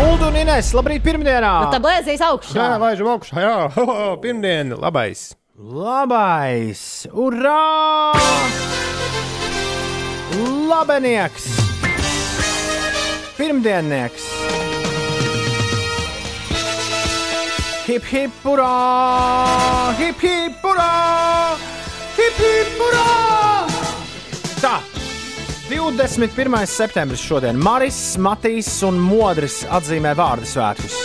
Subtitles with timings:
[0.00, 1.50] Ulu un Ines, labrīt, pirmdienā!
[1.64, 2.56] Nu, tā blēzīs augšā.
[2.56, 5.30] Jā, laižam augšā, jā, ho, ho, pirmdien, labais.
[5.60, 6.82] Labais!
[7.12, 8.14] Urā!
[10.70, 11.50] Labenieks!
[13.36, 14.30] Pirmdiennieks!
[17.90, 18.72] Hip hip urā!
[20.00, 20.90] Hip hip urā!
[22.16, 23.79] Hip hip urā!
[25.70, 25.76] Tā!
[25.76, 26.66] 21.
[26.66, 30.96] septembris šodien Maris, Matīs un Modris atzīmē vārdu svētkus.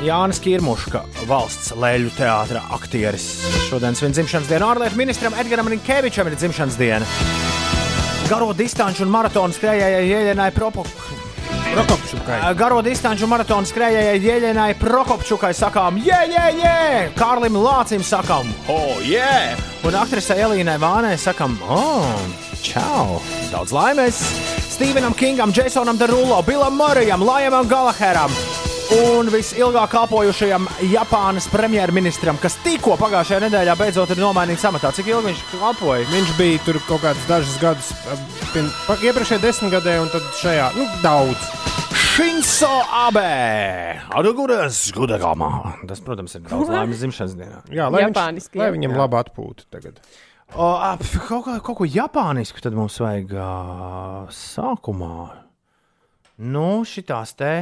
[0.00, 3.26] Jānis Kirmuška, valsts leļu teātra aktieris.
[3.68, 7.10] Šodien svin dzimšanas dienu ārlietu ministram Edgars Rinkevičam ir dzimšanas diena.
[8.30, 11.21] Garo distanču un maratonu skrejējai Jeļenai Propokopčukai.
[11.72, 12.38] Prokopčukai.
[12.54, 16.80] Garo distanču un maratonu skrejējai Jeļenai Prokopčukai sakām, jē, jē, jē!
[17.16, 19.54] Kārlim Lācim sakām, oh, jē!
[19.88, 22.12] Un aktrisei Elīnai Vānai sakām, oh,
[22.60, 23.22] čau!
[23.54, 24.20] Daudz laimes!
[24.68, 28.71] Stevenam Kingam, Jasonam Derulo, Bilam Marijam, Lajamam Galaheram!
[28.92, 34.90] Un visilgāk kalpojušajam Japānas premjerministram, kas tikko pagājušajā nedēļā beidzot ir nomainīts amatā.
[34.92, 36.04] Cik ilgi viņš kalpoja?
[36.10, 37.88] Viņš bija tur kaut kādus dažus gadus,
[38.98, 41.48] iepriekšējā desmitgadē, un tad šajā, nu, daudz.
[42.02, 43.24] Shinzo Abe!
[44.12, 45.78] Aduguras Gudagama!
[45.88, 47.60] Tas, protams, ir daudz laimes dzimšanas dienā.
[47.72, 48.76] Jā, lai, Japāniski, viņš, lai jā.
[48.76, 50.02] viņam laba atpūta tagad.
[50.52, 55.30] O, ap, kaut, kā, kaut ko japānisku tad mums vajag uh, sākumā.
[56.44, 57.54] Nu, šitās te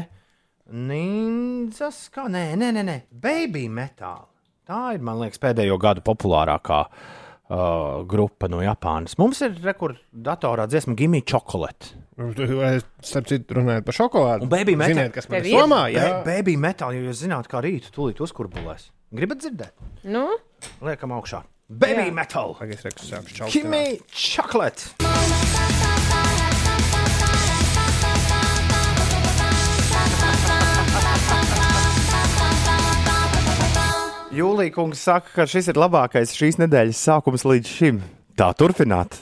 [0.71, 2.99] ninjas, kā nē, nē, nē, nē.
[3.11, 4.29] baby metāli.
[4.71, 9.17] Tā ir, man liekas, pēdējo gadu populārākā uh, grupa no Japānas.
[9.19, 11.97] Mums ir rekordatorā dziesma Gimme Chocolate.
[13.03, 14.47] Starp citu, runājot par šokolādi.
[14.47, 14.98] Un baby metal.
[15.01, 15.81] Ziniet, kas man ir somā?
[15.91, 18.91] Jā, Ba baby metāli, jo jūs zināt, kā rītu tūlīt uzkurbulēs.
[19.17, 19.75] Gribat dzirdēt?
[20.07, 20.29] Nu,
[20.85, 21.43] Liekam augšā.
[21.71, 22.15] Baby Jā.
[22.15, 22.57] metal!
[22.59, 23.53] Tagad es redzu, sāku šaut.
[23.55, 25.79] Gimme Chocolate!
[34.41, 38.01] Jūlija kungs saka, ka šis ir labākais šīs nedēļas sākums līdz šim.
[38.39, 39.18] Tā turpināt.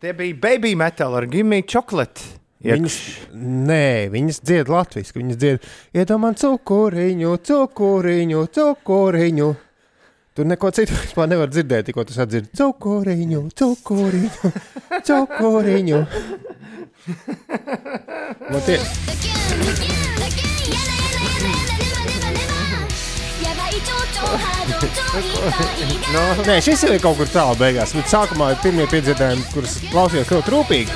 [0.00, 2.24] Tie bija baby metal ar gimme chocolate.
[2.64, 2.96] Viņas,
[3.36, 5.18] nē, viņas dzied latviešu.
[5.18, 5.66] Viņas dzied,
[6.00, 9.50] iedomājieties, cukuriņu, cukuriņu, cukuriņu.
[10.34, 12.48] Tur neko citu vispār nevar dzirdēt, tikko tas atdzird.
[12.56, 14.54] Cukuriņu, cukuriņu,
[15.10, 16.00] cukuriņu.
[18.50, 18.80] Man tie,
[26.14, 26.22] No.
[26.46, 27.94] nē, šis ir kaut kur tālu beigās.
[27.96, 30.92] Bet sākumā ir pirmie piedziedājumi, kurus klausījos ļoti rūpīgi.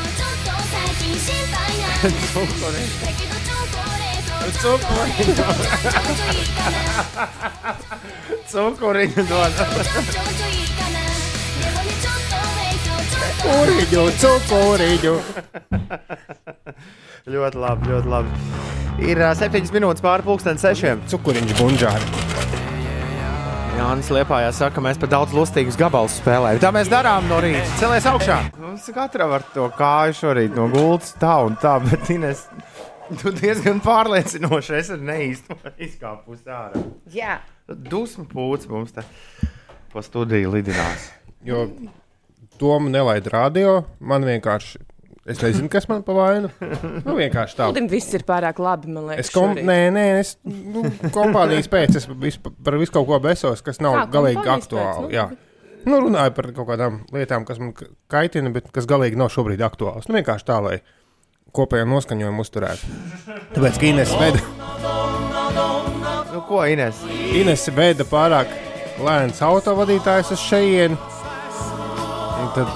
[8.49, 9.53] Cukuriņu dod.
[13.43, 15.15] Cukuriņu, cukuriņu.
[17.29, 18.31] ļoti labi, ļoti labi.
[19.09, 20.97] Ir uh, 7 minūtes pāri pusdienas sešiem.
[21.11, 22.07] Cukuriņš bunžāri.
[23.79, 26.59] Jānis Liepājā saka, mēs par daudz lustīgus gabalus spēlējam.
[26.65, 27.63] Tā mēs darām no rīta.
[27.79, 28.39] Celies augšā.
[28.59, 32.43] Mums katra var to kāju šorīt no gultas tā un tā, bet Ines,
[33.21, 36.83] tu diezgan pārliecinoši esi neīsti izkāpus ārā.
[37.15, 37.39] jā.
[37.69, 39.03] Dusmu Pūts mums te
[39.93, 41.11] pa studiju lidinās.
[41.45, 41.67] Jo
[42.59, 44.81] Tomu nelaid radio, man vienkārši.
[45.29, 46.49] Es nezinu, kas man pa vainu.
[47.05, 47.67] Nu, vienkārši tā.
[47.73, 49.27] Ulim viss ir pārāk labi, man liekas.
[49.29, 49.67] Es kom, šorīt.
[49.69, 53.99] nē, nē, es nu, kompānijas pēc es vis, par visu kaut ko besos, kas nav
[53.99, 54.87] Kā, galīgi aktuāli.
[54.89, 55.11] pēc, nu?
[55.13, 55.27] jā.
[55.89, 59.61] Nu, runāju par kaut kādām lietām, kas man ka- kaitina, bet kas galīgi nav šobrīd
[59.69, 60.09] aktuāls.
[60.09, 60.79] Nu, vienkārši tā, lai
[61.55, 62.97] kopējo noskaņojumu uzturētu.
[63.55, 64.43] Tāpēc, ka Ines veda,
[66.33, 66.99] Nu, ko, Ines?
[67.35, 68.51] Ines veda pārāk
[69.03, 70.99] lēns autovadītājs uz šejienu.
[72.39, 72.69] Un Tad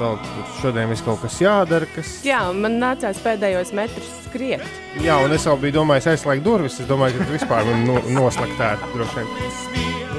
[0.00, 0.16] vēl
[0.62, 4.64] šodien viss kaut kas jādara, kas Jā, man nācās pēdējos metrus skriet.
[5.02, 6.80] Jā, un es vēl biju domājis, aizslēgt durvis.
[6.82, 9.28] Es domāju, ka tas vispār man no, noslaktētu droši vien.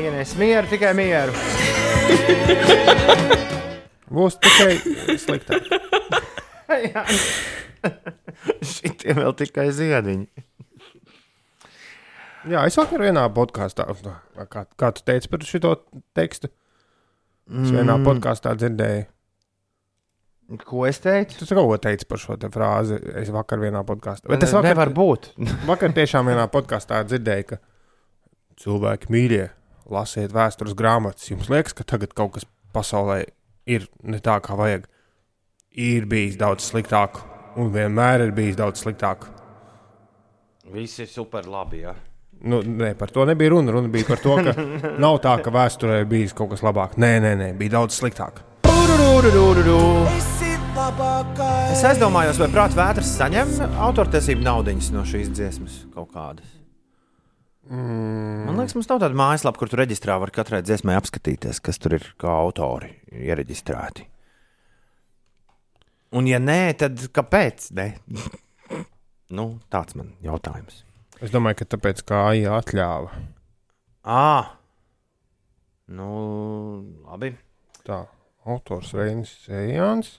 [0.02, 1.34] Ines, mieru, tikai mieru.
[4.12, 5.70] Būs tikai sliktāk.
[8.74, 10.28] Šitie vēl tikai ziediņi.
[12.52, 13.86] Jā, es vakar vienā podkāstā,
[14.50, 15.76] kā, kā tu teici par šo
[16.18, 16.50] tekstu,
[17.52, 18.06] es vienā Mm.
[18.08, 19.06] podkāstā dzirdēju.
[20.60, 21.38] Ko es teicu?
[21.40, 22.98] Tu kaut ko teici par šo te frāzi.
[23.22, 24.28] Es vakar vienā podkāstā.
[24.32, 25.32] Bet es vakar, nevar būt.
[25.70, 27.60] vakar tiešām vienā podkāstā dzirdēju, ka
[28.62, 29.46] cilvēki mīļie,
[29.92, 31.30] lasiet vēstures grāmatas.
[31.32, 33.24] Jums liekas, ka tagad kaut kas pasaulē
[33.70, 34.90] ir ne tā, kā vajag.
[35.72, 37.22] Ir bijis daudz sliktāk,
[37.56, 39.30] un vienmēr ir bijis daudz sliktāk.
[40.72, 41.86] Viss ir super labi.
[41.86, 41.96] Ja?
[42.44, 43.72] Nu, nē, par to nebija runa.
[43.72, 44.56] Runa bija par to, ka
[45.04, 47.00] nav tā, ka vēsturē ir bijis kaut kas labāk.
[47.00, 48.44] Nē, nē, nē bija daudz sliktāk.
[51.72, 53.50] Es aizdomājos, vai prāta vētras saņem
[53.84, 56.48] autortiesību naudiņas no šīs dziesmas kaut kādas.
[57.68, 58.46] Mm.
[58.48, 61.98] Man liekas, mums nav tāda mājaslapa, kur tu reģistrā var katrai dziesmai apskatīties, kas tur
[61.98, 64.08] ir kā autori iereģistrēti.
[66.16, 67.68] Un, ja nē, tad kāpēc?
[67.76, 67.90] Ne?
[69.38, 70.86] nu, tāds man jautājums.
[71.20, 73.22] Es domāju, ka tāpēc kā AIA atļāva.
[74.08, 74.24] À,
[76.00, 76.10] nu,
[77.12, 77.36] labi.
[77.84, 78.06] Tā,
[78.46, 80.18] autors Reinis Ejāns.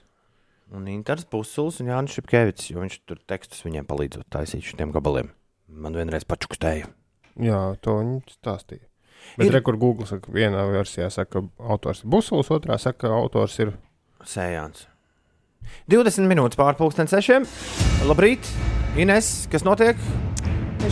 [0.73, 5.29] Un Inters Pusuls un Jānis Šepkevits, jo viņš tur tekstus viņiem palīdzot taisīt šiem gabaliem.
[5.69, 6.87] Man vienreiz pačukstēja.
[7.43, 8.87] Jā, to viņi stāstīja.
[9.37, 9.61] Bet Ir- ir...
[9.65, 13.75] kur Google saka, vienā versijā saka, ka autors ir Busuls, otrā saka, ka autors ir.
[14.25, 14.87] Sējāns.
[15.91, 17.45] 20 minūtes pārpusdienas sešiem.
[18.09, 18.49] Labrīt,
[18.99, 19.99] Ines, kas notiek?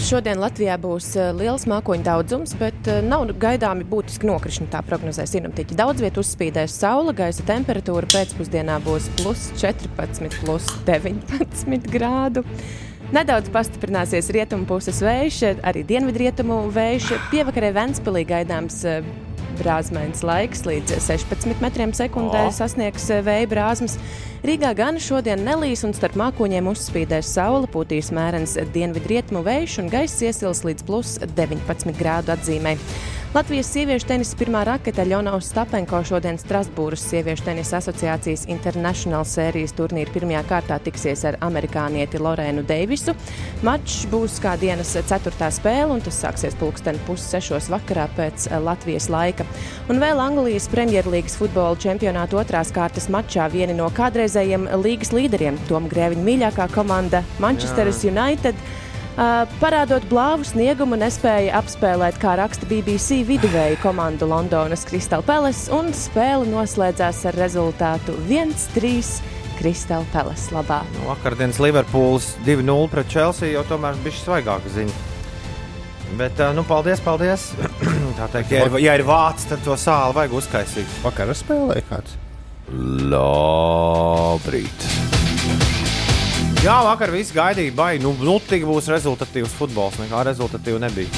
[0.01, 4.65] Šodien Latvijā būs eh, liels mākoņu daudzums, bet eh, nav gaidāmi būtiski nokrišņi.
[4.73, 5.77] Tā prognozē sinoptiķi.
[5.77, 12.43] Daudz vietu uzspīdēs saule, gaisa temperatūra pēcpusdienā būs plus 14, plus 19 grādu.
[13.13, 17.11] Nedaudz pastiprināsies rietumu puses vējš, arī dienvidrietumu vējš.
[17.29, 18.81] Pievakarē Ventspīlī gaidāms
[19.59, 22.53] brāzmēns laiks līdz 16 metriem sekundē O.
[22.55, 23.97] sasniegs eh, vēja brāzmas.
[24.47, 30.23] Rīgā gan šodien nelīs un starp mākoņiem uzspīdēs saule, pūtīs mērens dienvidrietumu vējš un gaiss
[30.25, 32.77] iesils līdz plus 19 grādu atzīmē.
[33.31, 40.11] Latvijas sieviešu tenisa pirmā rakete Ļonavs Stapenko šodien Strasbūras sieviešu tenisa asociācijas International sērijas turnīra
[40.11, 43.15] pirmajā kārtā tiksies ar amerikānieti Lorēnu Deivisu.
[43.63, 49.07] Mačs būs kā dienas ceturtā spēle, un tas sāksies pulksten pussešos vakarā pēc eh, Latvijas
[49.07, 49.47] laika.
[49.87, 55.87] Un vēl Anglijas Premjerlīgas futbola čempionāta otrās kārtas mačā vieni no kādreizējiem līgas līderiem, Toma
[55.87, 58.59] Grēviņa mīļākā komanda Manchesteras United.
[59.11, 65.91] Uh, parādot blāvu sniegumu, nespēja apspēlēt, kā raksta BBC viduvēju komandu Londonas Crystal Palace, un
[65.91, 69.03] spēle noslēdzās ar rezultātu 1-3
[69.59, 70.79] Crystal Palace labā.
[70.95, 74.95] Nu, vakardienas Liverpools 2-0 pret Chelsea jau tomēr bija svaigāka ziņa.
[76.15, 77.51] Bet, ā, nu, paldies, paldies.
[78.19, 80.87] Tā teikt, ja ir, ja ir vācis, tad to sāli vajag uzkaisīt.
[81.03, 82.15] Vakar spēlēja kāds.
[83.11, 84.79] Labrīt!
[86.61, 89.95] Jā, vakar viss gaidīja, vai nu, nu tik būs rezultatīvs futbols.
[89.97, 91.09] Nekā rezultatīva nebija.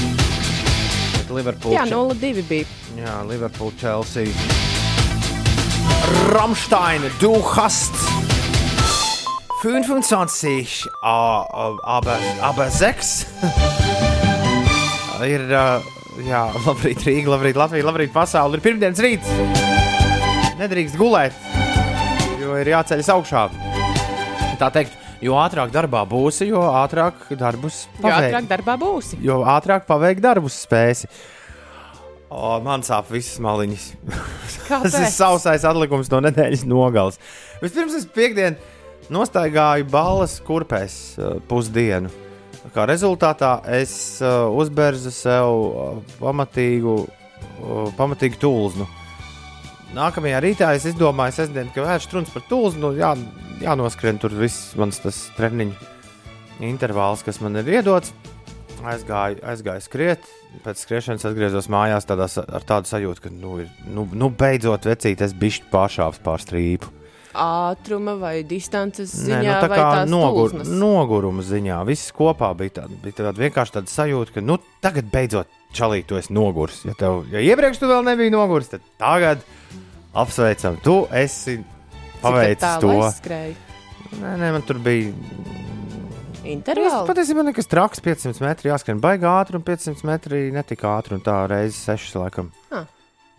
[1.18, 2.70] Bet Liverpool, Jā, 0-2 bija.
[2.96, 4.32] Jā, Liverpool, Chelsea.
[6.32, 7.92] Ramstein, du hast
[9.64, 13.12] 25, a- a- aber, aber 6.
[15.34, 18.60] ir, jā, labrīt Rīga, labrīt Latvija, labrīt pasauli.
[18.60, 19.36] Ir pirmdienas rīts.
[20.60, 21.36] Nedrīkst gulēt,
[22.40, 23.46] jo ir jāceļas augšā.
[24.60, 28.50] Tā teikt, jo ātrāk darbā būsi, jo ātrāk darbus Jo ātrāk paveiksi.
[28.52, 29.20] darbā būsi.
[29.24, 31.10] Jo ātrāk paveikt darbus spēsi.
[32.34, 33.84] O, man sāp visas maliņas.
[34.70, 37.20] Tas ir sausais atlikums no nedēļas nogales.
[37.62, 38.58] Vispirms es piekdienu
[39.14, 42.10] nostaigāju balvas kurpēs uh, pusdienu.
[42.74, 43.94] Kā rezultātā es
[44.24, 46.94] uh, uzbērzu sev uh, pamatīgu,
[48.00, 48.88] pamatīgu tūlznu.
[49.94, 52.82] Nākamajā rītā es izdomāju, sestdien, ka vērš truns par tūlznu.
[52.82, 53.12] Nu, jā,
[53.64, 55.02] jānoskrien tur viss mans
[55.38, 55.92] treniņu
[56.64, 58.14] intervāls, kas man ir iedots.
[58.84, 60.26] Aizgāju, aizgāju skriet,
[60.66, 65.24] pēc skriešanas atgriezos mājās tādā, ar tādu sajūtu, ka, nu, ir, nu, nu beidzot, vecīt,
[65.24, 66.92] es bišķi pāršāvis pār strīpu.
[67.34, 70.74] Ātruma vai distances Nē, ziņā, nu, tā kā nogur, tūlznas?
[70.84, 71.80] noguruma ziņā.
[71.88, 76.20] Viss kopā bija tāda, bija tāda vienkārši tāda sajūta, ka, nu, tagad beidzot, čalīt, tu
[76.20, 76.84] esi nogurs.
[76.86, 79.48] Ja, tev, ja iepriekš tu vēl nebija nogurs, tad tagad
[80.14, 81.62] apsveicam, tu esi
[82.24, 82.96] paveicis to.
[82.96, 83.54] aizskrēja?
[84.20, 85.12] Nē, nē, man tur bija
[86.44, 87.08] Intervāli.
[87.08, 91.38] Patiesībā nekas traks, 500 metri jāskrien baigā ātri, un 500 metri netika ātri, un tā
[91.48, 92.50] reizes 6 laikam.
[92.76, 92.84] Ah.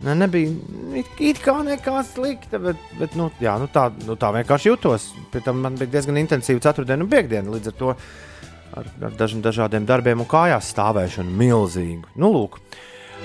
[0.04, 0.50] Ne, nebija
[0.98, 5.10] it, it kā nekā slikta, bet, bet nu, jā, nu, tā, nu, tā vienkārši jutos.
[5.32, 7.52] Pēc tam man bija diezgan intensīva ceturtdiena un piekdiena.
[7.52, 12.16] Līdz ar to ar, ar daž, dažādiem darbiem un kājās stāvēšanu milzīgu.
[12.18, 12.58] Nu, lūk.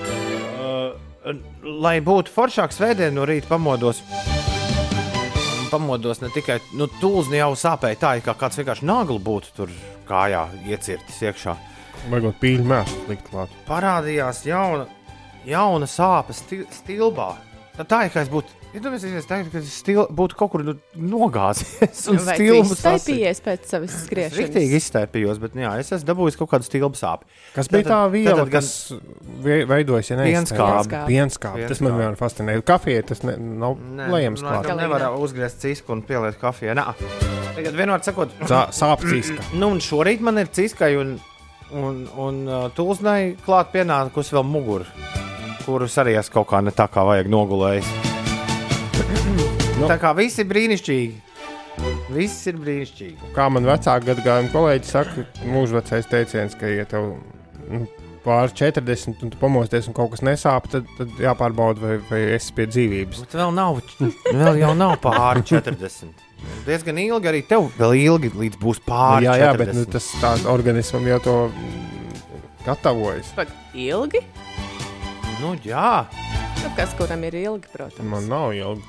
[0.04, 0.94] Uh,
[1.64, 4.04] lai būtu foršāks svētdien no rīta pamodos.
[5.70, 9.74] Pamodos ne tikai nu, tūlzni jau sāpēja tā, kā kāds vienkārši naglu būtu tur
[10.08, 11.54] kājā iecirtis iekšā.
[12.10, 13.52] Vajag pīļu mēslu likt klāt.
[13.68, 14.88] Parādījās jauna,
[15.46, 17.32] jauna sāpe sti stilbā.
[17.76, 18.59] Tā, tā ir kā es būtu.
[18.70, 23.40] Iedomājieties, ja ka es stil, būtu kaut kur nu, nogāzies un Vai tu stilbas iztaipījies
[23.42, 24.36] pēc savas Es skriešanas?
[24.38, 27.26] Rīktīgi iztaipījos, bet nu, jā, es esmu dabūjis kaut kādu stilbu sāpi.
[27.56, 28.92] Kas bija tā viela, tātad gan- kas
[29.42, 30.68] ve- veidojas, ja Pienskābe.
[30.70, 31.00] neizskāba?
[31.08, 31.66] Pienskābe.
[31.72, 32.54] Tas man vienmēr fascinē.
[32.62, 33.74] Kafija tas ne, nav
[34.14, 34.68] lejams klāt.
[34.70, 36.76] Tam nevar uzgriezt cisku un pieliet kafiju.
[36.78, 36.94] Nā.
[37.56, 39.48] Tagad vienmēr sakot, Sā- Sāp cīska.
[39.60, 41.16] nu, un šorīt man ir ciskai un,
[41.74, 44.86] un, un uh, tūlznai klāt pienākusi vēl mugura,
[45.66, 48.09] kurus arī es kaut kā ne tā kā vajag nogulējis.
[49.80, 49.88] Nu.
[49.88, 51.20] Tā kā viss ir brīnišķīgi.
[52.12, 53.30] Viss ir brīnišķīgi.
[53.36, 57.14] Kā man vecāka gadagājuma kolēģi saka, mūžvecais teiciens, ka, ja tev
[57.70, 57.86] nu,
[58.24, 62.52] pāri 40 un tu pamosties un kaut kas nesāp, tad, tad jāpārbauda, vai, vai esi
[62.56, 63.22] pie dzīvības.
[63.24, 63.80] Bet vēl nav,
[64.28, 66.26] vēl jau nav pāri 40.
[66.66, 69.28] Diezgan ilgi arī tev vēl ilgi līdz būs pāri.
[69.28, 69.64] jā, jā, 40.
[69.64, 72.22] bet nu, tas tāds organismam jau to mm,
[72.68, 73.32] gatavojas.
[73.36, 74.24] Pat ilgi?
[75.40, 76.04] Nu, jā,
[76.60, 78.04] Nu, kas kuram ir ilgi, protams.
[78.04, 78.84] Man nav ilgi.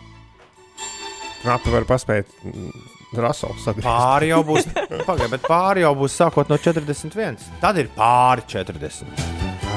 [1.41, 2.83] Knapi var paspēt mm,
[3.15, 3.85] sagriezt.
[3.85, 4.67] pāri jau būs.
[5.09, 7.41] Pagaidiet, bet pāri jau būs sākot no 41.
[7.63, 9.25] Tad ir pāri 40.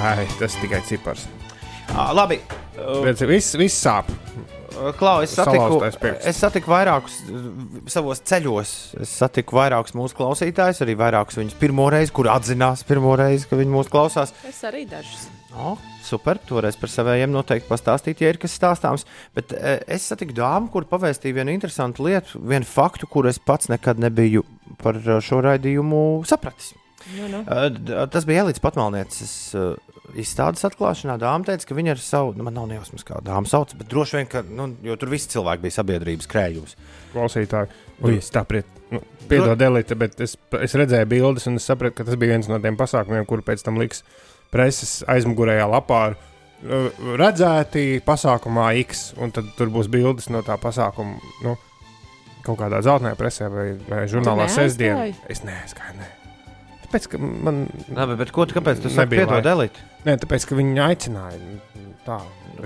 [0.05, 1.25] Ai, tas tikai cipars.
[1.95, 2.41] À, labi,
[2.75, 4.09] Bet viss, viss sāp.
[4.99, 5.79] Klau, es satiku,
[6.27, 7.45] es satiku vairākus uh,
[7.91, 8.73] savos ceļos.
[9.05, 13.59] Es satiku vairākus mūsu klausītājus, arī vairākus viņus pirmo reizi, kur atzinās pirmo reizi, ka
[13.61, 14.35] viņi mūs klausās.
[14.49, 15.29] Es arī dažus.
[15.55, 19.05] O, super, toreiz par saviem noteikti pastāstīt, ja ir kas stāstāms.
[19.37, 23.71] Bet e, es satiku dāmu, kur pavēstīja vienu interesantu lietu, vienu faktu, kur es pats
[23.71, 24.43] nekad nebiju
[24.83, 26.73] par uh, šo raidījumu sapratis.
[27.15, 27.43] Nu, nu.
[27.45, 29.77] Uh, d- Tas bija Elīds Patmalnieces uh,
[30.19, 31.19] izstādes atklāšanā.
[31.23, 34.19] Dāma teica, ka viņa ar savu, nu, man nav nejausmas, kā dāma sauc, bet droši
[34.19, 36.77] vien, ka, nu, jo tur visi cilvēki bija sabiedrības krējums.
[37.15, 37.71] Klausītāji,
[38.03, 42.09] Ui, es tāpēc, nu, piedod, Elīte, bet es, es redzēju bildes un es sapratu, ka
[42.09, 44.03] tas bija viens no tiem pasākumiem, kur pēc tam liks
[44.55, 46.01] preses aizmugurējā lapā.
[46.15, 51.19] uh, Redzēti pasākumā X, un tad tur būs bildes no tā pasākuma.
[51.45, 51.57] Nu,
[52.45, 55.11] kaut kādā zeltainā presē vai, vai žurnālā sestdienā.
[55.33, 55.97] Es neaizgāju.
[56.01, 56.11] Ne.
[56.85, 57.65] Tāpēc, ka man.
[57.97, 59.55] Labi, bet ko tu, kāpēc tu Nebija laika.
[59.55, 59.87] Elīti?
[60.05, 61.41] Nē, tāpēc, ka viņi aicināja.
[62.05, 62.19] Tā.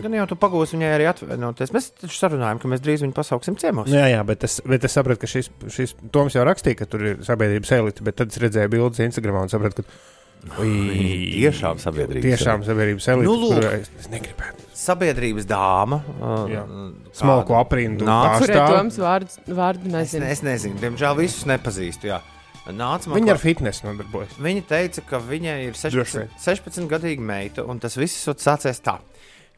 [0.02, 1.70] Gan jau tu pagūsi viņai arī atvainoties.
[1.72, 3.88] Mēs taču sarunājam, ka mēs drīz viņu pasauksim ciemos.
[3.88, 7.06] Jā, jā, bet es, bet es sapratu, ka šis, šis Toms jau rakstīja, ka tur
[7.06, 10.17] ir sabiedrības elite, bet tad es redzēju bildes Instagram un sapratu, ka.
[10.46, 13.26] Tiešām sabiedrības Tiešām sabiedrības elite.
[13.28, 13.66] Nu, lūk.
[13.74, 14.66] es, es negribētu.
[14.78, 15.98] Sabiedrības dāma.
[16.22, 18.44] Uh, Smalku aprindu Nāc.
[18.48, 20.24] Toms vārdu, vārdu Es, nezinu?
[20.24, 22.12] ne, es nezinu, diemžēl visus nepazīstu.
[22.12, 22.20] Jā.
[22.68, 24.36] Nāca man Viņa ar fitnesu nodarbojas.
[24.44, 28.98] Viņa teica, ka viņai ir Droši 16, 16 gadīga meita, un tas viss sācies tā,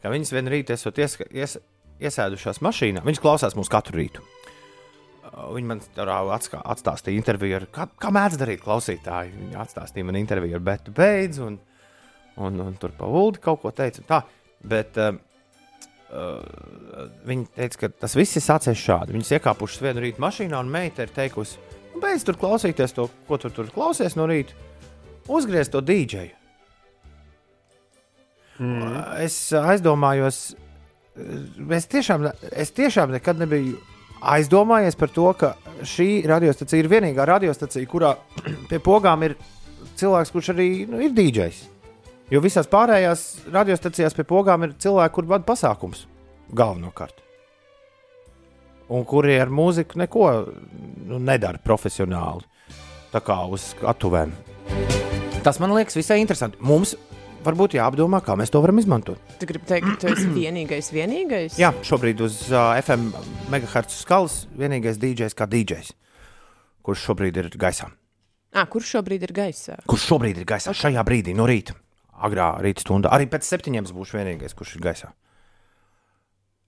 [0.00, 1.56] ka viņas vienā rītā esot ies, ies,
[2.00, 3.02] iesēdušās mašīnā.
[3.02, 4.22] Viņas klausās mūs katru rītu.
[5.30, 9.34] Viņa man tur atstāstīja interviju ar, kā, kā mēdz darīt klausītāji.
[9.38, 11.58] Viņa atstāstīja man interviju ar Betu Beidzu, un,
[12.42, 14.02] un, un tur pa Uldi kaut ko teica.
[14.08, 14.20] Tā,
[14.72, 15.14] bet uh,
[16.10, 16.40] uh,
[17.30, 19.14] viņa teica, ka tas viss ir sācies šādi.
[19.14, 21.62] Viņas iekāpušas vienā rītā mašīnā, un meita ir teikusi,
[21.94, 24.58] nu, beidz tur klausīties to, ko tu tur klausies no rīta.
[25.30, 26.34] Uzgriez to dīdžeju.
[28.60, 28.98] Mm.
[29.22, 30.42] Es aizdomājos,
[31.78, 33.78] es tiešām, es tiešām nekad nebiju
[34.20, 35.54] aizdomājies par to, ka
[35.86, 38.14] šī radiostacija ir vienīgā radiostacija, kurā
[38.70, 39.36] pie pogām ir
[40.00, 41.62] cilvēks, kurš arī nu, ir dīdžejs.
[42.30, 46.04] Jo visās pārējās radiostacijās pie pogām ir cilvēki, kur vada pasākums
[46.54, 47.16] galvenokārt.
[48.90, 50.28] Un kuri ar mūziku neko
[51.06, 52.46] nu, nedara profesionāli.
[53.10, 54.32] Tā kā uz skatuvēm.
[55.42, 56.58] Tas man liekas visai interesanti.
[56.62, 56.94] Mums
[57.44, 59.20] varbūt jāapdomā, kā mēs to varam izmantot.
[59.40, 61.58] Tu gribi teikt, ka tu esi vienīgais, vienīgais?
[61.60, 63.10] Jā, šobrīd uz uh, FM
[63.52, 65.94] megahertz skalas vienīgais DJs kā DJs,
[66.86, 67.90] kurš šobrīd ir gaisā.
[68.50, 69.78] À, kurš šobrīd ir gaisā?
[69.90, 71.76] Kurš šobrīd ir gaisā šajā brīdī no rīta?
[72.20, 73.12] Agrā rīta stundā.
[73.14, 75.12] Arī pēc septiņiem būšu vienīgais, kurš ir gaisā.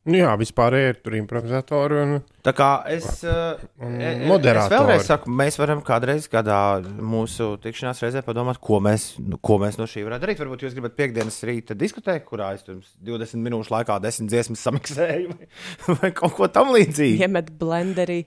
[0.02, 1.98] Nu, jā, vispār ir tur improvizatori.
[2.02, 2.22] Un...
[2.42, 4.66] Tā kā es, uh, Un e- e- moderatori.
[4.66, 9.60] es vēlreiz saku, mēs varam kādreiz kādā mūsu tikšanās reizē padomāt, ko mēs, nu, ko
[9.62, 10.42] mēs no šī varētu darīt.
[10.42, 15.36] Varbūt jūs gribat piekdienas rīta diskotēku, kurā es tur 20 minūšu laikā 10 dziesmas samiksēju
[15.36, 15.48] vai,
[16.02, 17.22] vai kaut ko tam līdzīgu.
[17.22, 18.24] Iemet blenderī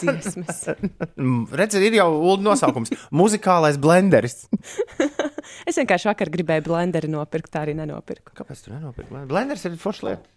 [0.00, 0.64] dziesmas.
[1.62, 2.90] Redziet, ir jau ulu nosaukums-
[3.22, 4.42] muzikālais blenderis.
[5.68, 8.32] Es vienkārši vakar gribēju blenderi nopirkt, tā arī nenopirku.
[8.36, 9.22] Kāpēc tu nenopirki?
[9.28, 10.33] Blenders ir forša lieta.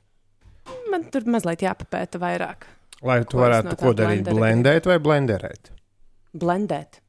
[0.92, 2.70] Man tur mazliet jāpapēta vairāk.
[3.06, 5.74] Lai tu varētu no ko darīt, blendēt vai blenderēt.
[6.38, 7.02] Blendēt.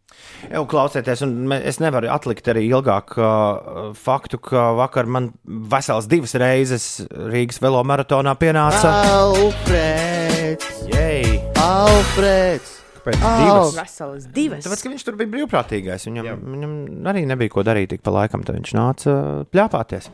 [0.48, 6.34] Jau klausieties, un es nevaru atlikt arī ilgāk uh, faktu, ka vakar man vesels divas
[6.38, 8.92] reizes Rīgas velomaratonā pienāca.
[9.14, 10.84] Alfreds!
[10.90, 11.38] Jej!
[11.62, 12.74] Alfreds!
[12.98, 13.76] Kāpēc divas?
[13.78, 14.64] Veselas divas.
[14.66, 16.08] Tāpēc, ka viņš tur bija brīvprātīgais.
[16.10, 16.34] Viņam, Jā.
[16.38, 16.74] viņam
[17.12, 20.10] arī nebija ko darīt tik pa laikam, tad viņš nāca uh, pļāpāties.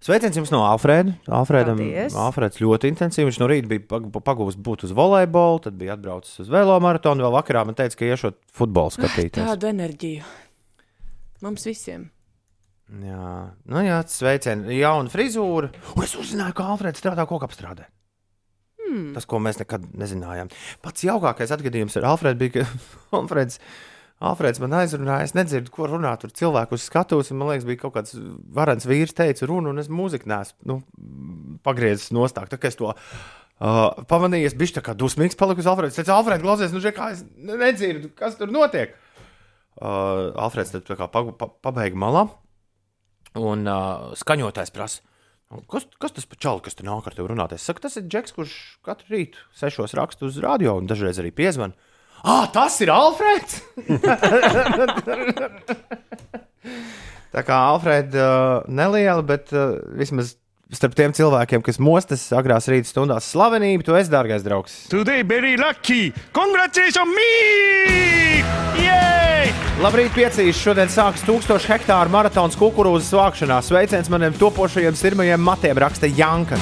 [0.00, 1.12] Sveiciens jums no Alfrēda.
[1.28, 1.80] Alfrēdam.
[2.22, 3.26] Alfrēds ļoti intensīvi.
[3.28, 7.20] Viņš no rīta bija pag- pagūs būt uz volejbolu, tad bija atbraucis uz velomaratonu.
[7.26, 9.44] Vēl vakarā man teica, ka iešot futbolu skatīties.
[9.44, 10.24] Tādu enerģiju.
[11.44, 12.08] Mums visiem.
[12.90, 15.68] Jā, nu jā, sveiciens, jauna frizūra.
[15.94, 17.84] Un es uzzināju, ka Alfrēds strādā kokapstrādē.
[18.80, 19.12] Hmm.
[19.14, 20.48] Tas, ko mēs nekad nezinājām.
[20.82, 22.80] Pats jaukākais atgadījums ar Alfrēdu bija, ka
[23.20, 23.60] Alfrēds,
[24.20, 25.24] Alfrēds man aizrunāja.
[25.24, 27.30] Es nedzirdu, ko runā tur cilvēku uz skatuves.
[27.32, 28.16] Man liekas, bija kaut kāds
[28.52, 30.82] varants vīrs, teica runu, un es mūziku nesu nu,
[31.64, 32.52] pagriezis nostāk.
[32.52, 32.92] Tā to
[33.60, 35.92] Uh, pamanījies, bija tā kā dusmīgs palicis Alfreds.
[35.92, 38.94] Es teicu, Alfred, klausies, nu, kā es nedzirdu, kas tur notiek.
[39.76, 42.22] Uh, Alfreds tad pa, pa, pabeigta malā,
[43.36, 45.04] un uh, skaņotājs prasa.
[45.52, 47.52] "Nu, Kas, kas tas par čalu, kas te nāk ar tevi runāt?
[47.52, 51.28] Es saku, tas ir Džeks, kurš katru rītu sešos raksta uz radio un dažreiz arī
[51.34, 51.76] piezvan.
[52.22, 53.62] Ah, tas ir Alfreds!
[57.30, 60.34] Tā kā Alfrēda uh, neliela, bet uh, vismaz
[60.74, 64.72] starp tiem cilvēkiem, kas mostas agrās rīta stundās, slavenība, tu esi dārgais draugs.
[64.90, 66.12] Today very lucky.
[66.36, 68.42] Congratulations me!
[68.82, 69.50] Yay!
[69.80, 70.58] Labrīt, piecīs!
[70.60, 73.62] Šodien sākas 1000 hektāru maratons kukurūzas vākšanā.
[73.64, 76.56] Sveiciens maniem topošajiem sirmajiem matiem, raksta Janka.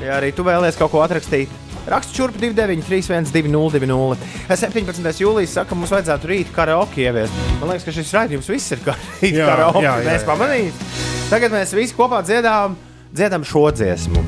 [0.00, 1.48] Ja arī tu vēlies kaut ko atrakstīt,
[1.92, 4.18] raksta šurp 293, 202,
[4.50, 5.22] 17.
[5.24, 7.34] jūlijas saka, mums vajadzētu rīt karaoke ieviest.
[7.60, 9.84] Man liekas, ka šis raidījums viss ir kā rīt Jā, karaoke.
[9.86, 10.28] jā, jā, Mēs jā.
[10.30, 10.84] pamanījām.
[11.30, 12.78] Tagad mēs visi kopā dziedām,
[13.14, 14.22] dziedām šo dziesmu.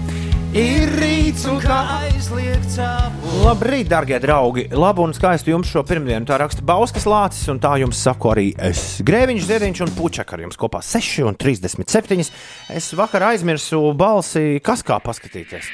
[0.52, 3.38] Ir rīts un kā aizliegts apgūt.
[3.46, 4.66] Labrīt, darbie draugi!
[4.76, 6.26] Labu un skaistu jums šo pirmdienu.
[6.28, 8.98] Tā raksta Bauskas lācis, un tā jums saku arī es.
[9.00, 12.28] Grēviņš, Ziediņš un Puķak ar jums kopā 6 un 37.
[12.76, 15.72] Es vakar aizmirsu balsi, kas kā paskatīties.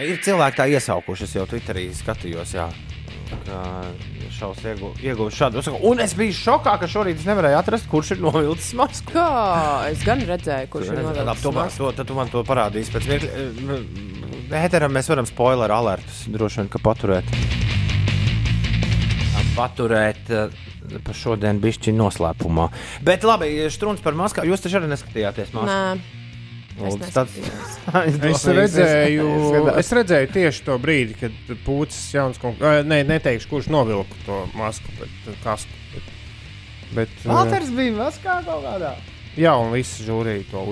[0.00, 2.54] Ir cilvēki tā iesaukuši, es jau Twitterī skatījos.
[2.56, 2.68] Jā.
[4.34, 5.80] Šaus ieguva šādu uzskatu.
[5.86, 9.12] Un es biju šokā, ka šorīt es nevarēju atrast, kurš ir novilcis masku.
[9.14, 9.26] Kā
[9.90, 11.84] es gan redzēju, kurš ir Labi, novilcis tu, masku.
[11.84, 13.80] to, tad tu man to parādīsi pēc mirkļa.
[14.64, 17.34] Ēteram mēs varam spoiler alertus droši vien, ka paturēt.
[19.54, 20.62] Paturēt eh,
[21.04, 22.70] par šodien bišķi noslēpumā.
[23.06, 24.48] Bet labi, Štruns par maskām.
[24.48, 26.18] Jūs taču arī neskatījāties maskā.
[26.80, 27.30] Nē, es Lūdzu, tad-.
[28.30, 29.26] Es redzēju,
[29.80, 32.88] es redzēju tieši to brīdi, kad pūcis jauns konkrēts.
[32.88, 35.66] Nē, neteikšu, kurš novilka to masku, bet kas.
[35.94, 36.10] Bet,
[36.96, 38.94] bet, eh, Valters bija maskā kaut kādā.
[39.38, 40.64] Jā, un visi žūrija to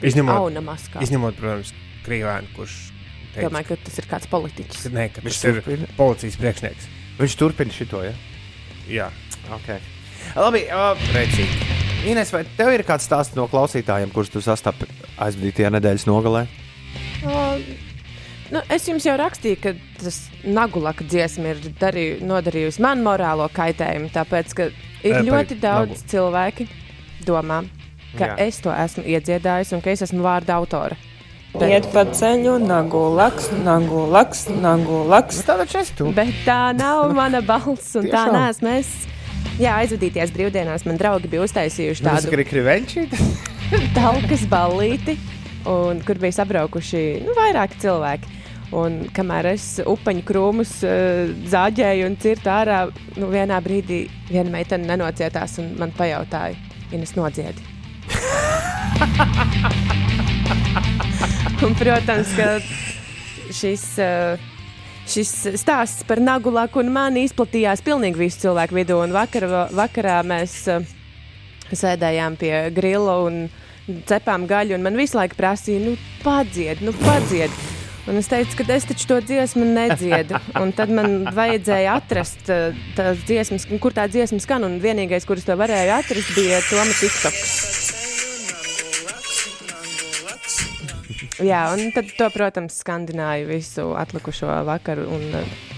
[0.00, 1.02] bija Izņemot-.
[1.04, 1.74] Izņemot, protams,
[2.06, 2.76] Krīvēnu, kurš
[3.34, 4.88] teica, Domāju, ka tas ir kāds politiķis.
[4.94, 5.90] ne, ka Viņš ir turpina.
[5.98, 6.88] policijas priekšnieks.
[7.18, 8.14] Viņš turpina šito, ja?
[8.88, 9.10] Jā,
[9.48, 9.80] Okay.
[10.36, 11.87] Labi, uh, precīzi.
[12.06, 14.86] Ines, vai tev ir kāds stāsts no klausītājiem, kurus tu sastapi
[15.24, 16.46] aizvadītajā nedēļas nogalē?
[17.26, 17.44] O,
[18.48, 24.08] Nu, es jums jau rakstīju, ka tas nagulaka dziesma ir darī, nodarījusi man morālo kaitējumu.
[24.14, 24.68] Tāpēc, ka
[25.04, 26.08] ir Eh, ļoti daudz nagu.
[26.08, 26.66] cilvēki
[27.26, 27.58] domā,
[28.16, 28.38] ka Jā.
[28.46, 30.96] Es to esmu iedziedājis un ka es esmu vārda autora.
[31.60, 35.42] Iet pa ceļu, nagu laks, nagu laks, nagu laks.
[35.44, 36.10] Tā taču esi tu.
[36.16, 38.88] Bet tā nav mana balss, un tā neesmu es.
[39.58, 43.08] Jā, aizvadīties brīvdienās man draugi bija uztaisījuši Tas tādu krivenčī.
[43.98, 45.16] talkas ballīti,
[45.66, 48.26] un, kur bija sabraukuši nu, vairāki cilvēki.
[48.78, 54.84] Un, kamēr es upeņu krūmus uh, zāģēju un cirtu ārā, nu, vienā brīdī viena meitene
[54.90, 56.52] nenocietās un man pajautāja,
[56.92, 57.62] ja es nodziedi.
[61.64, 62.60] un, protams, ka
[63.56, 63.84] šis.
[64.04, 64.56] Uh,
[65.08, 68.98] Šis stāsts par Nagulaku un mani izplatījās pilnīgi visu cilvēku vidū.
[69.14, 70.84] Vakar, vakarā mēs uh,
[71.72, 73.46] sēdējām pie grila un
[74.08, 77.56] cepām gaļu, un man visu laiku prasīja, nu, padzied, nu, padzied.
[78.08, 80.36] Un es teicu, ka es taču to dziesmu nedziedu.
[80.60, 84.68] Un tad man vajadzēja atrast uh, tās dziesmas, kur tā dziesma skan.
[84.68, 87.77] Un vienīgais, kurš to varēja atrast, bija Toma TikToks.
[91.44, 95.06] Jā, un tad, to, protams, skandināju visu atlikušo vakaru.
[95.14, 95.76] Un, uh,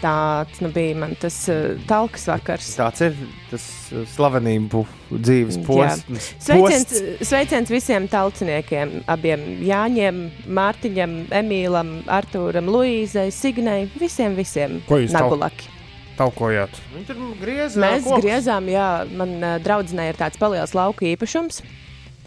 [0.00, 2.68] tāds nu, bija man tas uh, talks vakars.
[2.78, 3.16] Tāds ir
[3.50, 6.30] tas uh, slavenību dzīves posms.
[6.42, 10.20] Sveiciens, sveiciens visiem tauciniekiem, abiem Jāņiem,
[10.58, 14.80] Mārtiņam, Emīlam, Artūram, Luīzai, Signai, visiem, visiem.
[14.88, 15.72] Ko jūs Nagulaki.
[16.16, 16.78] Talkojāt.
[16.94, 17.74] Viņi tur griez.
[17.76, 18.24] Mēs kokus.
[18.24, 21.60] griezām, jā, man uh, draudzenei ir tāds paliels lauka īpašums.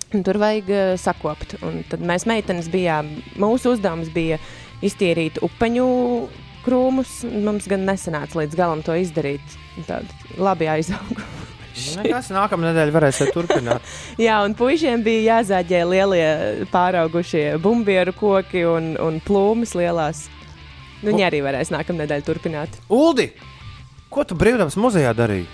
[0.09, 1.57] Tur vajag uh, sakopt.
[1.65, 4.39] Un tad mēs meitenes bijām, mūsu uzdevums bija
[4.85, 5.89] iztīrīt upeņu
[6.65, 7.21] krūmus.
[7.29, 9.57] Mums gan nesanāca līdz galam to izdarīt.
[9.87, 11.27] Tādi labi aizauga.
[11.99, 13.85] Nekas nākamā nedēļa varēsiet turpināt.
[14.25, 16.27] Jā, un puišiem bija jāzāģē lielie
[16.73, 20.25] pāraugušie bumbieru koki un, un plūmes lielās.
[20.99, 22.81] Nu, viņi arī varēs nākamā nedēļa turpināt.
[22.91, 23.29] Uldi,
[24.11, 25.47] ko tu brīvdabas muzejā darīji?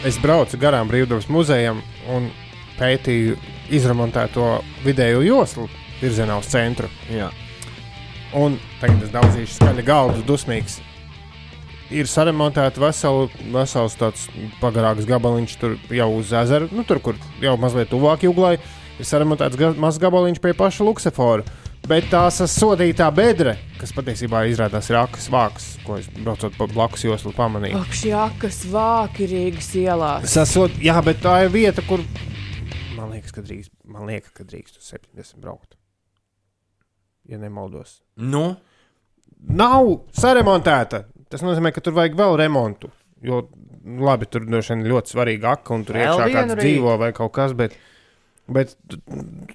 [0.00, 2.30] Es braucu garām Brīvdabas muzejam un
[2.80, 3.36] pētīju
[3.76, 5.68] izremontēto vidējo joslu
[6.00, 6.90] virzienā uz centru.
[7.12, 7.30] Jā.
[8.36, 10.80] Un tagad es daudzīšu skaļi galdu, dusmīgs.
[11.90, 14.28] Ir saremontēta vesela, vesels tāds
[14.60, 18.60] pagarāks gabaliņš tur jau uz ezera, nu, tur, kur jau mazliet tuvāk jūglai.
[19.00, 21.58] Ir saremontēts ga mazs gabaliņš pie paša Luksefora.
[21.88, 27.02] Bet tās sodītā bedre, kas patiesībā izrādās ir akas vāks, ko es braucot pa blakus
[27.06, 27.80] joslu pamanīju.
[27.80, 30.28] Ak, šī akas vāki Rīgas ielās.
[30.30, 32.04] Sasod, jā, bet tā ir vieta, kur
[33.00, 35.76] man liekas, ka drīkst, man liekas, ka drīkst uz 70 braukt.
[37.30, 38.00] ja nemaldos.
[38.16, 38.56] Nu,
[39.40, 41.04] Nav saremontēta.
[41.32, 42.90] Tas nozīmē, ka tur vajag vēl remontu.
[43.24, 43.38] Jo,
[44.04, 46.64] labi, tur droši vien ļoti svarīga aka, un tur Vēl iekšā kāds rītu.
[46.66, 47.76] dzīvo vai kaut kas, bet,
[48.52, 48.74] bet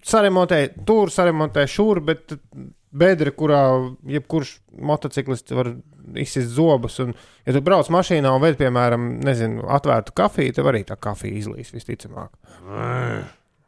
[0.05, 2.34] saremontē tur, saremontē šur, bet
[2.95, 3.62] bedra, kurā
[4.15, 5.73] jebkurš motociklists var
[6.21, 6.99] izsist zobus.
[7.03, 7.13] Un,
[7.47, 11.73] ja tu brauc mašīnā un ved, piemēram, nezinu, atvērtu kafiju, tev arī tā kafija izlīs
[11.75, 12.31] visticamāk.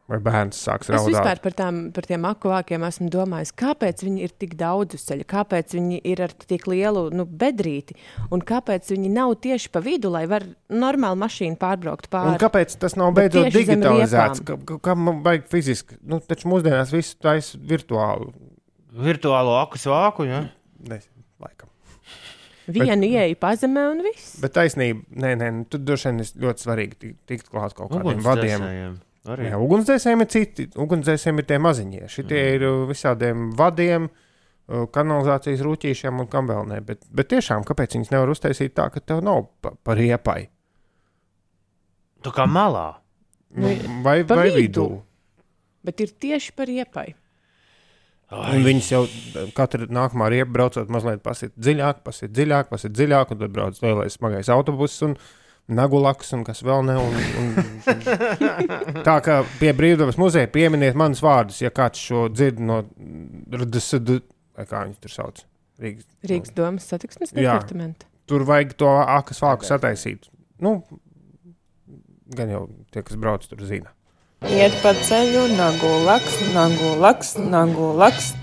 [0.07, 1.09] Vai bērns sāks Es raudāt?
[1.17, 5.25] vispār par, tām, par tiem akuvākiem esmu domājis, kāpēc viņi ir tik daudz uz ceļa,
[5.27, 7.97] kāpēc viņi ir ar tik lielu nu, bedrīti,
[8.31, 12.39] un kāpēc viņi nav tieši pa vidu, lai var normāli mašīnu pārbraukt Un pāri.
[12.39, 14.45] kāpēc tas nav beidzot digitalizēts?
[14.47, 14.55] Kā,
[14.87, 15.99] kā man vajag fiziski?
[16.07, 18.31] Nu, taču mūsdienās viss taisa virtuāli.
[18.97, 20.25] Virtuālo aku svāku.
[20.27, 20.43] Ja?
[20.79, 21.69] Nezinu, laikam.
[22.67, 24.33] Vienu ieeju pazemē un viss.
[24.43, 27.91] Bet taisnība, nē, nē, nu, tur droši vien ir ļoti svarīgi ti- tikt klāt kaut
[27.93, 28.59] kādiem vadiem.
[28.59, 28.97] Ugunsdzēsējiem.
[29.27, 29.45] Arī.
[29.51, 30.65] Jā, ugunsdzēsējiem ir citi.
[30.75, 32.03] Ugunsdzēsējiem ir tie maziņie.
[32.11, 32.53] Šitie Mhm.
[32.55, 36.81] ir uh, visādiem vadiem, uh, kanalizācijas rūtīšiem un kam vēl ne.
[36.81, 40.49] Bet, bet tiešām, kāpēc viņas nevar uztaisīt tā, ka tev nav pa, pa riepai?
[42.23, 42.97] Tu kā malā.
[43.55, 44.59] Nu, Nu, vai pa vai vidu.
[44.59, 45.01] vidū?
[45.87, 46.67] Bet ir tieši par
[48.27, 48.53] iepai.
[48.57, 49.01] Un viņas jau
[49.55, 54.17] katru nākamā riepu braucot, mazliet pasiet dziļāk, pasiet dziļāk, pasiet dziļāk, un tad brauc lielais
[54.19, 55.17] smagais autobuss un
[55.67, 56.97] nagulaks un kas vēl ne.
[56.99, 57.97] Un, un,
[59.07, 62.83] tā kā pie brīvdabas muzeja pieminiet manus vārdus, ja kāds šo dzird no
[63.55, 64.21] RDSD,
[64.57, 65.43] vai kā viņas tur sauc.
[65.81, 66.07] Rīgas.
[66.25, 68.07] Rīgas domas satiksmes departamenta.
[68.27, 70.25] Tur vajag to akas vāku sataisīt.
[70.63, 70.81] Nu,
[72.35, 73.93] gan jau tie, kas brauc, tur zina.
[74.45, 78.35] Iet pa ceļu, nagu laks, nagu laks, nagu laks.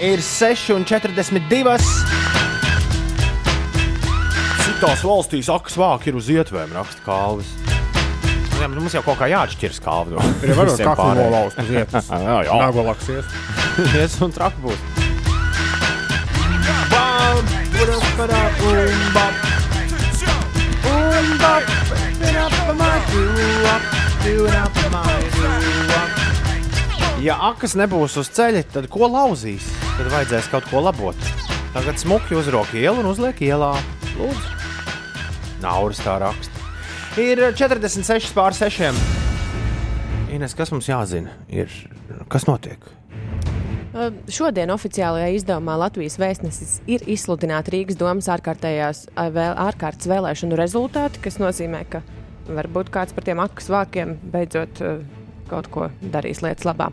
[0.00, 1.74] Ir 6,42.
[4.64, 7.50] Citās valstīs akas vāki ir uz ietvēm, raksta Kalvis.
[8.58, 10.16] Jā, bet mums jau kaut kā jāatšķiras kalvi.
[10.40, 12.08] Tur jau var kaklu nolauzt uz vietas.
[12.24, 12.56] Jā, jā.
[12.64, 13.36] Nagulaks ies.
[14.00, 14.80] Ies un traki būs.
[27.18, 29.64] Ja akas nebūs uz ceļa, tad ko lauzīs?
[29.96, 31.18] Tad vajadzēs kaut ko labot.
[31.74, 33.72] Tagad smuki uzrok ielu un uzliek ielā.
[34.14, 34.52] Lūdzu.
[35.64, 36.62] Nauris tā raksta.
[37.18, 38.94] Ir 46 pār 6.
[40.36, 41.34] Ines, kas mums jāzina?
[41.50, 41.72] Ir,
[42.30, 42.86] kas notiek?
[44.30, 52.04] Šodien oficiālajā izdevumā Latvijas vēstnesis ir izsludināta Rīgas domas ārkārtas vēlēšanu rezultāti, kas nozīmē, ka
[52.48, 55.00] varbūt kāds par tiem akas vākiem beidzot uh,
[55.48, 56.90] kaut ko darīs lietas labā.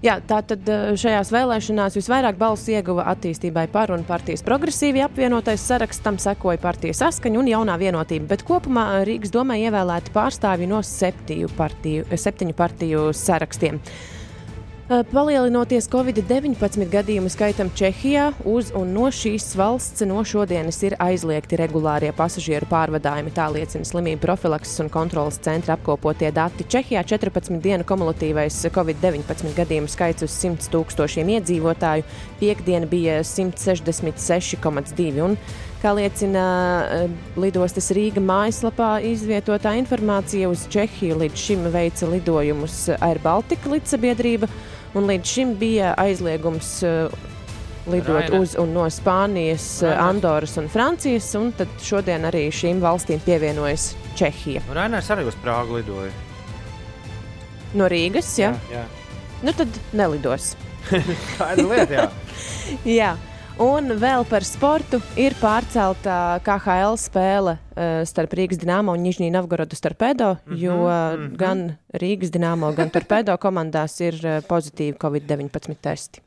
[0.00, 6.00] Jā, tātad uh, šajās vēlēšanās visvairāk balsu ieguva attīstībai par un partijas progresīvi apvienotais saraksts,
[6.04, 10.80] tam sekoja partijas saskaņa un jaunā vienotība, bet kopumā uh, Rīgas domē ievēlēti pārstāvji no
[10.86, 13.82] septiņu partiju, septiņu partiju sarakstiem.
[14.90, 22.10] Palielinoties Covid-19 gadījumu skaitam Čehijā, uz un no šīs valsts no šodienas ir aizliegti regulārie
[22.18, 23.30] pasažieru pārvadājumi.
[23.30, 26.66] Tā liecina slimību profilakses un kontrolas centra apkopotie dati.
[26.66, 32.08] Čehijā 14 dienu kumulatīvais Covid-19 gadījumu skaits uz 100 tūkstošiem iedzīvotāju,
[32.42, 35.10] piekdiena bija 166,2.
[35.22, 35.38] un
[35.80, 36.40] Kā liecina
[37.40, 44.50] lidostas Rīga mājaslapā izvietotā informācija, uz Čehiju līdz šim veica lidojumus Air Baltica līdzsabiedrība,
[44.94, 47.12] un līdz šim bija aizliegums uh,
[47.90, 48.40] lidot Rainer.
[48.40, 50.02] uz un no Spānijas, uh, Rainer.
[50.08, 54.64] Andoras un Francijas, un tad šodien arī šīm valstīm pievienojas Čehija.
[54.74, 56.12] Rainers arī uz Prāgu lidoja.
[57.74, 58.54] No Rīgas, ja?
[58.72, 58.84] jā.
[59.46, 60.54] Nu tad nelidos.
[61.38, 61.92] Kāda lieta?
[61.94, 62.08] Jā.
[63.00, 63.14] Jā.
[63.60, 69.76] Un vēl par sportu ir pārcelta KHL spēle uh, starp Rīgas dīnāmo un Nižņī Novgorodu
[69.76, 75.76] starpēdo, mm -hmm, jo uh, gan Rīgas dīnāmo, gan turpēdo komandās ir uh, pozitīvi Covid-19
[75.76, 76.24] testi.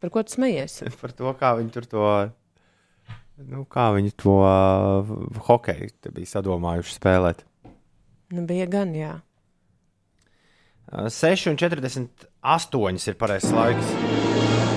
[0.00, 0.80] Par ko tu smejies?
[1.02, 2.30] Par to, kā viņi tur to.
[3.36, 5.04] Nu, kā viņi to uh,
[5.44, 7.44] hokeju bija sadomājuši spēlēt.
[8.32, 9.20] Nu, bija gan, jā.
[10.88, 14.23] Uh, 6,48 ir pareizais laiks.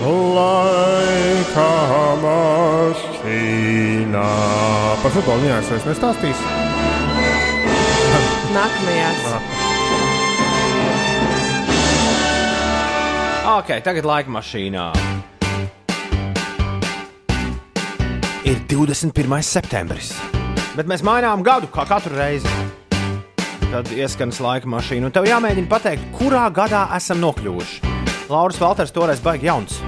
[0.06, 1.74] Laika
[2.22, 4.26] mašīnā.
[5.02, 6.38] Par futbolu viņās vairs nestāstīs.
[8.58, 9.22] Nākamajās.
[13.58, 14.86] Ok, tagad laika mašīnā.
[18.48, 19.42] Ir 21.
[19.44, 20.14] septembris.
[20.78, 22.48] Bet mēs mainām gadu kā katru reizi.
[23.68, 25.10] Tad ieskanas laika mašīna.
[25.10, 27.87] Un tev jāmēģina pateikt, kurā gadā esam nokļuvuši.
[28.30, 29.80] Lauris Valters toreiz baigi jauns.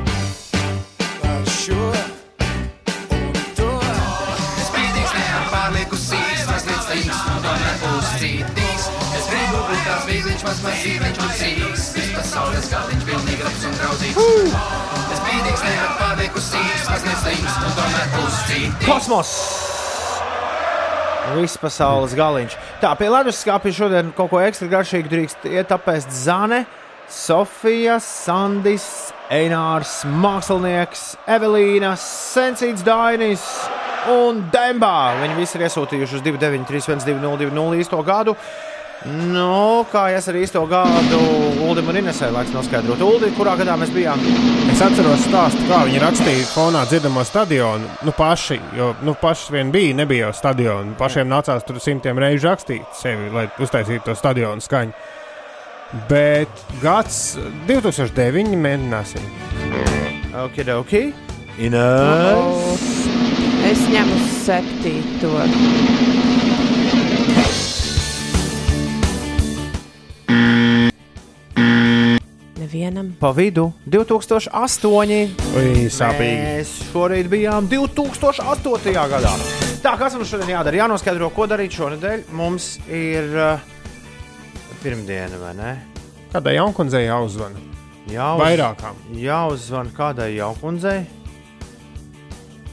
[18.86, 19.34] Kosmos!
[21.36, 22.56] Viss pasaules galiņš.
[22.82, 26.64] Tā, pie leduskapja šodien kaut ko ekstra garšīgu drīkst iet apēst Zane,
[27.10, 28.86] Sofija, Sandis,
[29.34, 33.46] Einārs, Mākslinieks, Evelīna, Sensīts Dainis
[34.14, 35.16] un Dembā.
[35.24, 38.38] Viņi visi ir iesūtījuši uz 293, 1202 īsto gadu.
[39.10, 41.20] Nu, kā es ar īsto gadu
[41.64, 43.00] Ulim un Inesē laiks noskaidrot.
[43.06, 44.20] Uli, kurā gadā mēs bijām?
[44.74, 47.88] Es atceros stāstu, kā viņi rakstīja fonā dzirdamo stadionu.
[48.04, 50.98] Nu, paši, jo nu, paši vien bija, nebija jau stadionu.
[51.00, 54.98] Pašiem nācās tur simtiem reižu rakstīt sevi, lai uztaisītu to stadionu skaņu.
[55.90, 56.52] Bet
[56.84, 57.34] gads
[57.66, 59.24] 2009 mēģināsim.
[60.38, 60.92] Ok, ok.
[61.58, 62.84] Ines.
[63.66, 65.32] Es ņemu septīto.
[72.60, 73.10] Nevienam.
[73.18, 75.18] Pa vidu 2008.
[75.58, 76.38] Ui, sāpīgi.
[76.46, 78.94] Mēs šorīt bijām 2008.
[78.94, 79.34] gadā.
[79.82, 80.84] Tā, kas mums šodien jādara?
[80.84, 82.28] Jānoskaidro, ko darīt šonadēļ.
[82.38, 83.78] Mums ir uh,
[84.84, 85.72] pirmdiena, vai ne?
[86.34, 87.62] Kādai jaunkundzei jāuzvana?
[88.10, 89.00] Jāuz, Vairākām.
[89.22, 91.00] Jāuzzvan kādai jaukundzei.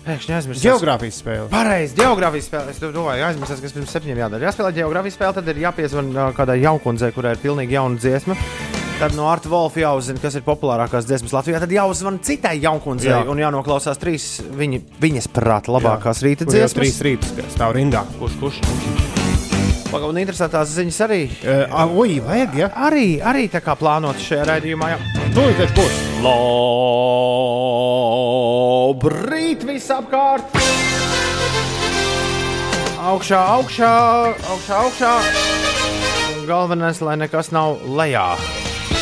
[0.07, 0.63] Pēkšņi aizmirsu.
[0.63, 1.49] Geogrāfijas spēle.
[1.51, 2.71] Pareizi, geogrāfijas spēle.
[2.71, 4.47] Es domāju, aizmirsu, kas pirms septiņiem jādara.
[4.47, 8.39] Jāspēlē geogrāfijas spēle, tad ir jāpiezvan ā, kādai jaukundzei, kurai ir pilnīgi jauna dziesma.
[9.01, 11.59] Tad no Arta Volfa jāuzzina, kas ir populārākās dziesmas Latvijā.
[11.61, 13.27] Tad jāuzzvan citai jaunkundzei Jā.
[13.29, 16.31] un jānoklausās trīs viņa, viņas prāta labākās Jā.
[16.31, 16.79] rīta dziesmas.
[16.79, 18.07] trīs rītus kas stāv rindā.
[18.17, 19.16] Kurš, kurš?
[19.97, 21.21] Pagaidām, un interesantās ziņas arī.
[21.43, 22.69] Uh, ui, vajag, ja?
[22.89, 24.87] Arī, arī tā kā plānotas šajā raidījumā.
[24.93, 24.99] Jā.
[25.35, 25.95] Tūlīt taču būs.
[28.97, 30.45] Labrīt, visapkārt!
[33.07, 33.91] Augšā, augšā,
[34.53, 35.13] augšā, augšā.
[36.47, 38.27] Galvenais, lai nekas nav lejā.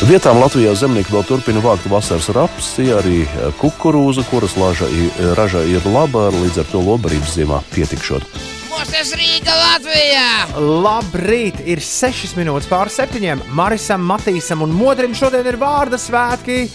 [0.05, 3.29] Vietām Latvijā zemnieki vēl turpina vākt vasaras rapsi, arī eh,
[3.61, 8.54] kukurūzu, kuras laža, i- raža ir laba, līdz ar to lobarības ziemā pietikšot.
[8.85, 10.25] Mūsu Rīga Latvijā!
[10.61, 11.57] Labrīt!
[11.65, 13.41] Ir 6 minūtes pār 7.
[13.57, 16.67] Marisam, Matīsam un Modrim šodien ir vārda svētki.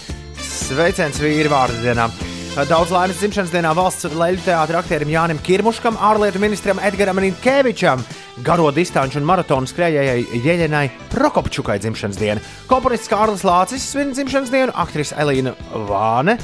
[0.43, 2.09] Sveiciens vīri vārdu dienā!
[2.67, 8.03] Daudz laimes dzimšanas dienā valsts leļu teātra aktierim Jānim Kirmuškam, ārlietu ministram Edgaram Rinkevičam,
[8.43, 12.47] garo distanču un maratonu skrejējai Jeļenai Prokopčukai dzimšanas dienu.
[12.67, 15.55] Komponists Kārlis Lācis svin dzimšanas dienu, aktrise Elīna
[15.87, 16.41] Vāne,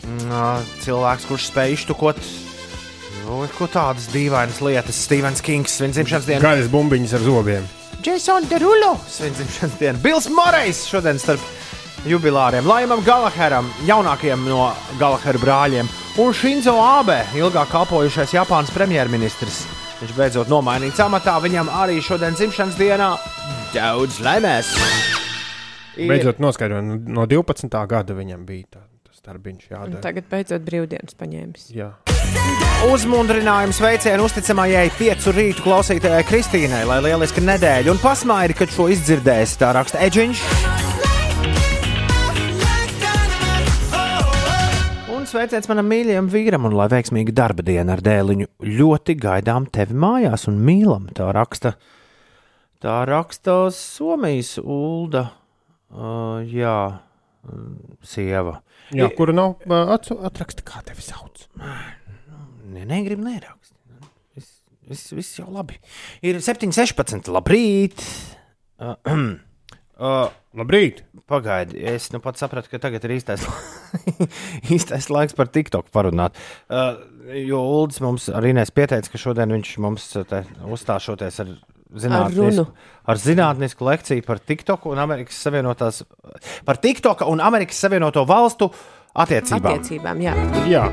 [0.00, 2.24] mm, cilvēks, kurš spēj iztukot
[3.30, 4.98] nu, ko tādas dīvainas lietas.
[5.06, 6.42] Stevens Kings svin dzimšanas dienu.
[6.42, 7.66] Gaļas bumbiņas ar zobiem.
[8.02, 10.02] Jason Derulo svin dzimšanas dienu.
[10.02, 11.42] Bils Morejs šodien starp
[12.08, 12.66] jubilāriem.
[12.66, 15.90] Laimam Galaheram, jaunākajam no Galahera brāļiem.
[16.20, 19.62] Un Shinzo Abe, ilgāk kalpojušais Japānas premjerministrs.
[20.00, 21.36] Viņš beidzot nomainīts amatā.
[21.44, 23.12] Viņam arī šodien dzimšanas dienā
[23.76, 24.72] daudz laimēs.
[26.00, 27.68] Beidzot, noskaidroju, nu, no 12.
[27.90, 28.86] gada viņam bija tā,
[29.26, 30.00] darbiņš Un jādara.
[30.04, 31.66] tagad beidzot brīvdienas paņēmis.
[31.76, 31.90] Jā.
[32.90, 39.56] Uzmundrinājums veicienu uzticamajai piecu rītu klausītājai Kristīnai, lai lieliska nedēļa un pasmaidi, kad šo izdzirdēs.
[39.60, 40.44] Tā raksta Edžiņš.
[45.10, 48.48] Un sveiciens manam mīļajam vīram, un lai veiksmīga darba diena ar dēliņu.
[48.80, 51.10] Ļoti gaidām tevi mājās un mīlam.
[51.14, 51.74] Tā raksta,
[52.82, 55.26] tā raksta Somijas Ulda.
[55.90, 56.78] Uh, jā,
[58.06, 58.60] sieva.
[58.96, 61.44] Jā, kura nav atraksta, kā tevi sauc.
[62.70, 63.76] Ne, negribu nerakstīt.
[64.36, 64.50] Viss,
[64.88, 65.78] viss, viss jau labi.
[66.26, 67.30] Ir 7,16.
[67.34, 68.02] Labrīt!
[68.80, 68.96] Uh,
[70.00, 71.04] uh, Labrīt!
[71.30, 73.44] Pagaidi, es nu pat sapratu, ka tagad ir īstais,
[74.74, 76.38] īstais laiks par TikTok parunāt.
[76.66, 76.98] Uh,
[77.38, 81.52] jo Ulas mums arī nes pieteica, ka šodien viņš mums uzstāšoties ar
[81.96, 82.66] zinātnisku, runu.
[83.04, 86.02] ar zinātnisku lekciju par TikTok un Amerikas Savienotās,
[86.64, 88.70] par TikTok un Amerikas Savienoto valstu
[89.14, 89.72] attiecībām.
[89.72, 90.34] Attiecībām, jā.
[90.70, 90.84] Jā.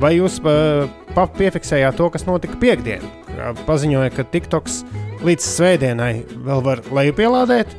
[0.00, 0.88] Vai jūs uh,
[1.36, 3.04] piefiksējāt to, kas notika piekdien?
[3.66, 4.82] Paziņoja, ka TikToks
[5.26, 6.12] līdz svētdienai
[6.46, 7.74] vēl var lejupielādēt,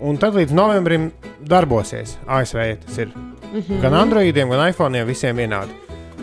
[0.00, 1.10] un tad līdz novembrim
[1.46, 2.16] darbosies.
[2.26, 3.80] ASV tas ir mm -hmm.
[3.82, 5.72] gan Androidiem, gan iPhone visiem vienādi.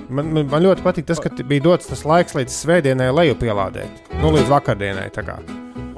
[0.10, 4.16] Man, man, man ļoti patīk tas, ka bija dots tas laiks līdz svētdienai lejupielādēt.
[4.22, 5.10] Nu, līdz vakardienai.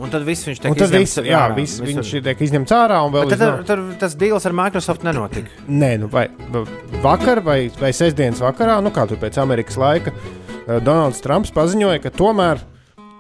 [0.01, 2.03] Un tad viss viņš tiek tad izņemts viss, jā, ārā, viss, visur.
[2.03, 5.49] viņš tiek izņemts ārā līdz tad, nav- tad tas deals ar Microsoft nenotika.
[5.81, 6.65] Nē, nu vai va-
[7.05, 12.01] vakar vai, vai sestdienas vakarā, nu kā tur pēc Amerikas laika, eh, Donalds Trumps paziņoja,
[12.03, 12.63] ka tomēr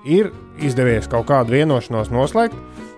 [0.05, 0.31] ir
[0.63, 2.55] izdevies kaut kādu vienošanos noslēgt.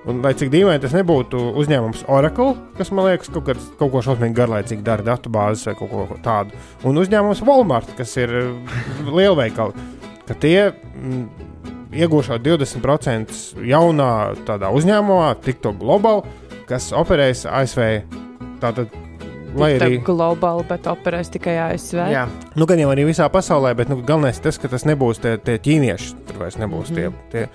[0.08, 4.00] Un, lai cik dīvaini tas nebūtu uzņēmums Oracle, kas man liekas kaut, kāds, kaut ko
[4.06, 6.56] šausmīgi garlaicīgi dara, datubāzes vai kaut ko tādu,
[6.88, 9.76] un uzņēmums Walmart, kas ir eh, lielveikali,
[10.30, 11.47] ka tie mm,
[11.95, 13.34] iegūšot 20%
[13.67, 14.12] jaunā
[14.47, 16.23] tādā uzņēmumā, TikTok Global,
[16.67, 17.84] kas operēs ASV
[18.62, 18.89] Tātad,
[19.58, 20.00] lai Tā arī.
[20.06, 22.00] globāli, bet operēs tikai ASV.
[22.10, 22.23] Jā,
[22.58, 25.36] Nu, gan jau arī visā pasaulē, bet nu, galvenais ir tas, ka tas nebūs tie,
[25.38, 26.15] tie ķīnieši.
[26.26, 27.12] Tur vairs nebūs tie.
[27.30, 27.45] tie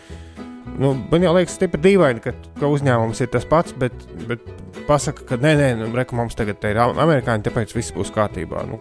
[0.78, 3.92] nu, man jau liekas, stipri dīvaini, ka, ka uzņēmums ir tas pats, bet,
[4.30, 4.46] bet
[4.86, 8.62] pasaka, ka nē, nē, nu, reku, mums tagad ir am- amerikāņi, tāpēc viss būs kārtībā.
[8.70, 8.78] Nu,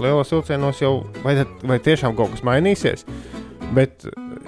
[0.00, 3.06] lielos vilcienos jau vai, vai tiešām kaut kas mainīsies.
[3.72, 4.04] Bet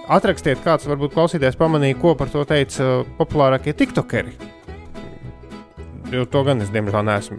[0.09, 4.33] atrakstiet, kāds varbūt klausītājs pamanīja, ko par to teica populārākie tiktokeri.
[6.13, 7.39] Jo to gan es diemžēl neesmu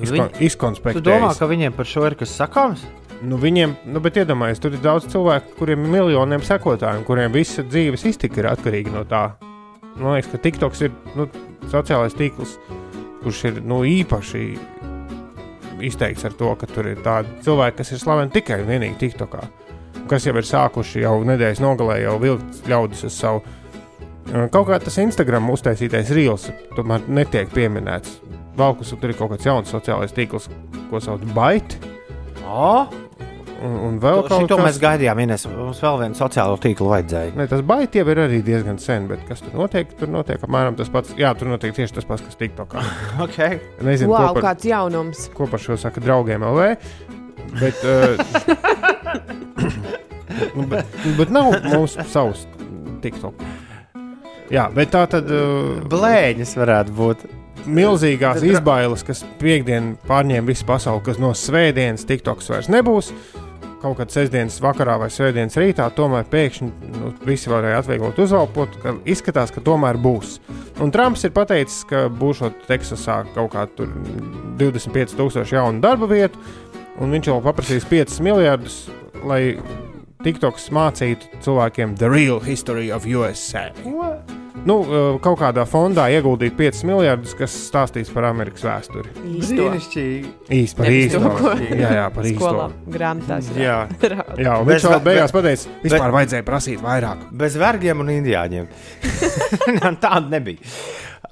[0.00, 1.04] izkon, Viņi- Tu izkonspektējis.
[1.06, 2.82] domā, ka viņiem par šo ir kas sakāms?
[3.22, 7.62] Nu, viņiem, nu, bet iedomājieties, tur ir daudz cilvēku, kuriem ir miljoniem sekotāju, kuriem visa
[7.62, 9.32] dzīves iztika ir atkarīga no tā.
[9.96, 11.26] Man liekas, ka TikToks ir nu,
[11.68, 12.56] sociālais tīkls,
[13.22, 14.58] kurš ir nu, īpaši
[15.80, 19.44] izteikts ar to, ka tur ir tādi cilvēki, kas ir slaveni tikai un vienīgi TikTokā.
[20.10, 23.44] Kas jau ir sākuši jau nedēļas nogalē, jau vilkt ļaudis uz savu.
[24.50, 28.18] Kaut kā tas Instagram uztaisītais reels tomēr netiek pieminēts.
[28.58, 30.50] Valkus tur ir kaut kāds jauns sociālais tīkls,
[30.90, 31.78] ko sauc par Baiti.
[32.50, 32.86] O,
[33.60, 35.42] Un, un vēl kaut to mēs kas gaidījām, Ines.
[35.50, 37.34] Mums vēl vienu sociālo tīklu vajadzēja.
[37.36, 39.90] Ne, tas baigi jau ir arī diezgan sen, bet kas tur notiek?
[40.00, 41.12] Tur notiek apmēram tas pats.
[41.20, 42.84] Jā, tur notiek tieši tas pats, kas TikTokā.
[43.26, 43.58] Okay.
[43.84, 45.26] Nezinu, Wow, ko, par, kāds jaunums!
[45.36, 46.70] ko par šo saka draugiem LV.
[47.60, 48.20] Bet, uh,
[50.56, 50.86] nu, bet,
[51.18, 52.46] bet nav mums savs
[53.02, 53.34] TikTok.
[54.50, 57.28] Jā, bet tā tad uh, Blēņas varētu būt.
[57.70, 63.12] milzīgās izbailes, kas piekdien pārņēma visu pasauli, kas no svētdienas TikToks vairs nebūs.
[63.80, 66.66] Kaut kad sestdienas vakarā vai svētdienas rītā, tomēr pēkšņi
[66.98, 70.34] nu, visi varēja atvieglot uzvalpot, ka izskatās, ka tomēr būs.
[70.84, 73.86] Un Trumps ir pateicis, ka būs Teksasā kaut kāda
[74.60, 76.42] 25,000 jaunu darba vietu,
[77.00, 78.82] un viņš vēl paprasīs 5 miljardus,
[79.26, 79.56] lai
[80.24, 83.70] TikToks mācītu cilvēkiem the real history of USA.
[84.68, 89.14] Nu, uh, kaut kādā fondā ieguldīt 5 miljardus, kas stāstīs par Amerikas vēsturi.
[89.22, 90.32] Brīnišķīgi.
[90.58, 91.22] Īsti par īsto.
[91.70, 92.66] Jā, jā, par īsto.
[92.92, 93.48] Grāmatās.
[93.56, 93.78] Jā.
[93.96, 97.24] Jā, un Bez viņš vēl beigās pateica, vispār vajadzēja prasīt vairāk.
[97.40, 98.70] Bez vergiem un indiāņiem.
[100.04, 100.76] Tāda nebija.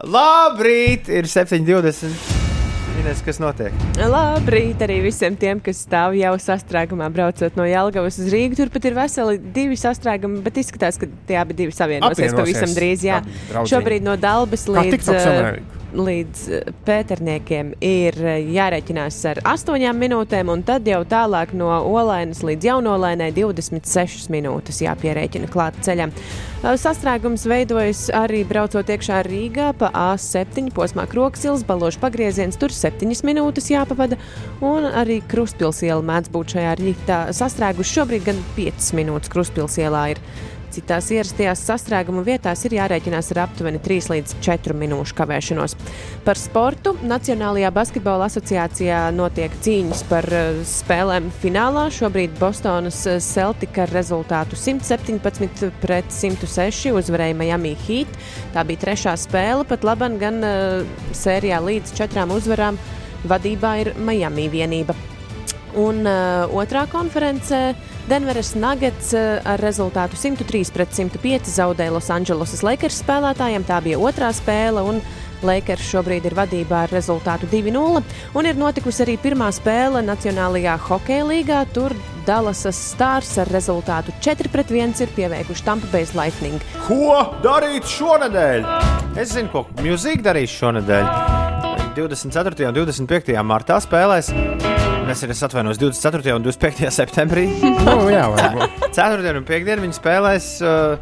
[0.08, 2.37] Labrīt, ir 7,20.
[2.98, 3.74] Ines, kas notiek?
[4.10, 8.58] Labrīt arī visiem tiem, kas stāv jau sastrēgumā, braucot no Jālgavas uz Rīgu.
[8.58, 13.06] Turpat ir veseli divi sastrēgumi, bet izskatās, ka tie abi savienosies pavisam drīz.
[13.06, 13.22] Jā.
[13.70, 15.77] Šobrīd no Dalbas Kā līdz?
[15.94, 22.42] Līdz eh, Pēterniekiem ir eh, jārēķinās ar 8 minūtēm, un tad jau tālāk no Olainas
[22.46, 26.12] līdz Jaunolēnai 26 minūtes jāpierēķina klāt ceļam.
[26.12, 33.24] Eh, Sastrēgums veidojas arī braucot iekšā Rīgā pa A7 posmā Kroksils, balošu pagrieziens, tur 7
[33.26, 34.20] minūtes jāpavada,
[34.64, 37.98] un arī Kruspilsiela mēdz būt šajā rītā sastrēguši.
[37.98, 40.22] Šobrīd gan 5 minūtes Kruspilsielā ir.
[40.74, 45.76] Citās ierastajās sastrēguma vietās ir jārēķinās ar aptuveni 3 līdz 4 minūšu kavēšanos.
[46.26, 51.88] Par sportu Nacionālajā basketbola asociācijā notiek cīņas par eh, spēlēm finālā.
[51.94, 58.18] Šobrīd Bostonas eh, Celtic ar rezultātu 117 pret 106 uzvarēja Miami Heat.
[58.54, 62.78] Tā bija trešā spēle, pat labam gan uh, sērijā līdz četrām uzvarām
[63.28, 64.96] vadībā ir Miami vienība.
[65.76, 67.74] Un uh, otrā konferencē
[68.08, 73.66] Denveras Nuggets uh, ar rezultātu 103 pret 105 zaudēja Losandželosas Lakers spēlētājiem.
[73.68, 74.86] Tā bija otrā spēle,
[75.44, 78.02] Lakers šobrīd ir vadībā ar rezultātu 2-0.
[78.34, 81.60] Un ir notikusi arī pirmā spēle Nacionālajā hokeja līgā.
[81.74, 81.94] Tur
[82.26, 86.64] Dallasas Stars ar rezultātu 4 pret 1 ir pieveikuši Tampa Bay Lightning.
[86.88, 88.66] Ko darīt šonadēļ?
[89.18, 91.12] Es zinu, ko mūzika darīs šonadēļ.
[91.98, 92.68] 24.
[92.68, 93.38] un 25.
[93.42, 94.34] martā spēlēs.
[95.08, 96.34] Es arī atvainojos 24.
[96.36, 96.90] un 25.
[96.92, 97.46] septembrī.
[97.86, 98.82] Nu, jā, varbūt.
[98.92, 100.98] Ceturtdien un piekdien viņi spēlēs uh,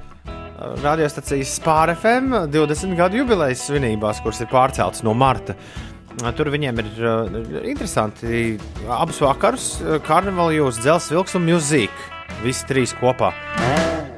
[0.84, 5.56] radiostacijas Spāra FM 20 gadu jubilejas svinībās, kuras ir pārceltas no marta.
[5.58, 7.26] Uh, Tur viņiem ir uh,
[7.66, 8.54] interesanti
[8.88, 12.14] abus vakarus uh,- karnevāla jūs, dzelzs, vilks un mūzika.
[12.44, 13.32] Visi trīs kopā.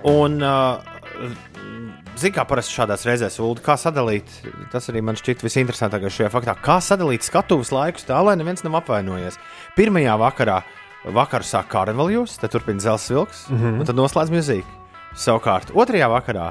[0.07, 0.85] Un, uh,
[2.19, 4.27] Ziniet, kā parasti šādās reizēs, Ulu, kā sadalīt,
[4.73, 6.57] tas arī man šķiet visinteresantākais šajā faktā.
[6.59, 9.37] Kā sadalīt skatuves laikus tā, lai neviens nav apvainojies.
[9.77, 10.57] Pirmajā vakarā,
[11.15, 13.79] vakarā sāk karnevāls, tad turpina dzelzs vilks, mm -hmm.
[13.79, 14.67] un tad noslēdz mūzika.
[15.15, 16.49] Savukārt, otrajā vakarā,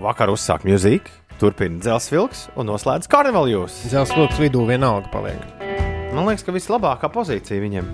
[0.00, 3.76] vakarā uzsāk mūzika, turpina dzelzs vilks un noslēdz karnevāls.
[3.92, 5.44] Zelts lūks vidū vienalga paliek.
[6.14, 7.84] Man liekas, ka vislabākā pozīcija viņam.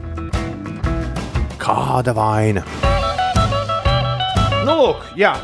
[1.59, 2.63] Kāda vaina?
[4.65, 5.35] Nu, lūk, jā.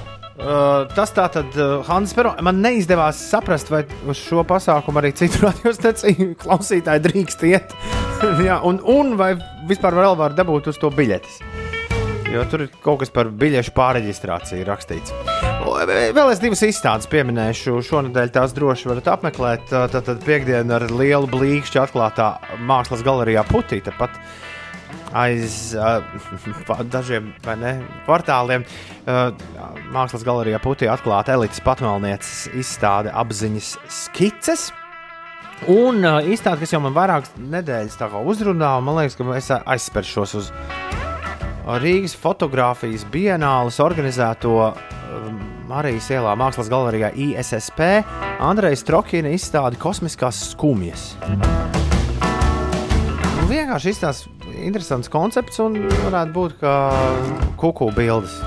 [0.40, 2.32] Uh, tas tā tad uh, Hannes Pero.
[2.44, 7.74] Man neizdevās saprast, vai uz šo pasākumu arī citu radiostaciju klausītāji drīkst iet.
[8.48, 9.34] jā, un, un vai
[9.68, 11.42] vispār vēl var dabūt uz to biļetes.
[12.30, 15.12] Jo tur ir kaut kas par biļešu pārreģistrāciju rakstīts.
[15.66, 17.80] O, Vēl es divas izstādes pieminēšu.
[17.84, 19.66] Šonadēļ tās droši varat apmeklēt.
[19.68, 22.30] Tad, tad piekdiena ar lielu blīkšķi atklātā
[22.70, 23.80] mākslas galerijā Putī.
[23.84, 24.14] Tepat
[25.16, 26.02] aiz uh,
[26.94, 27.72] dažiem ne,
[28.06, 29.30] kvartāliem uh,
[29.94, 34.68] mākslas galerijā Putī atklāta elites patvēlnieces izstāde apziņas skices.
[35.68, 40.34] Un uh, izstāde, kas jau man vairākas nedēļas uzrunā, un man liekas, ka es aizsperšos
[40.38, 40.52] uz
[41.80, 45.36] Rīgas fotografijas bienāles organizēto um,
[45.70, 48.02] Marijas ielā mākslas galerijā ISSP
[48.42, 51.12] Andrejas Trokina izstādi Kosmiskās skumjas.
[53.36, 56.74] Nu, vienkārši izstāsta interesants koncepts un varētu būt kā
[57.60, 58.38] kuku bildes.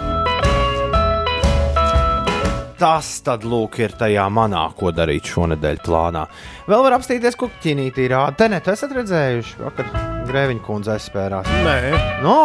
[2.84, 6.26] Tas tad lūk ir tajā manā, ko darīt šonadēļ plānā.
[6.68, 8.36] Vēl var apstīties, ko ķinītī rāda.
[8.41, 9.91] Te ne, tu esat redzējuši, vakar
[10.28, 11.47] Grēviņa kundze aizspērās.
[11.64, 11.78] Nē,
[12.26, 12.39] No!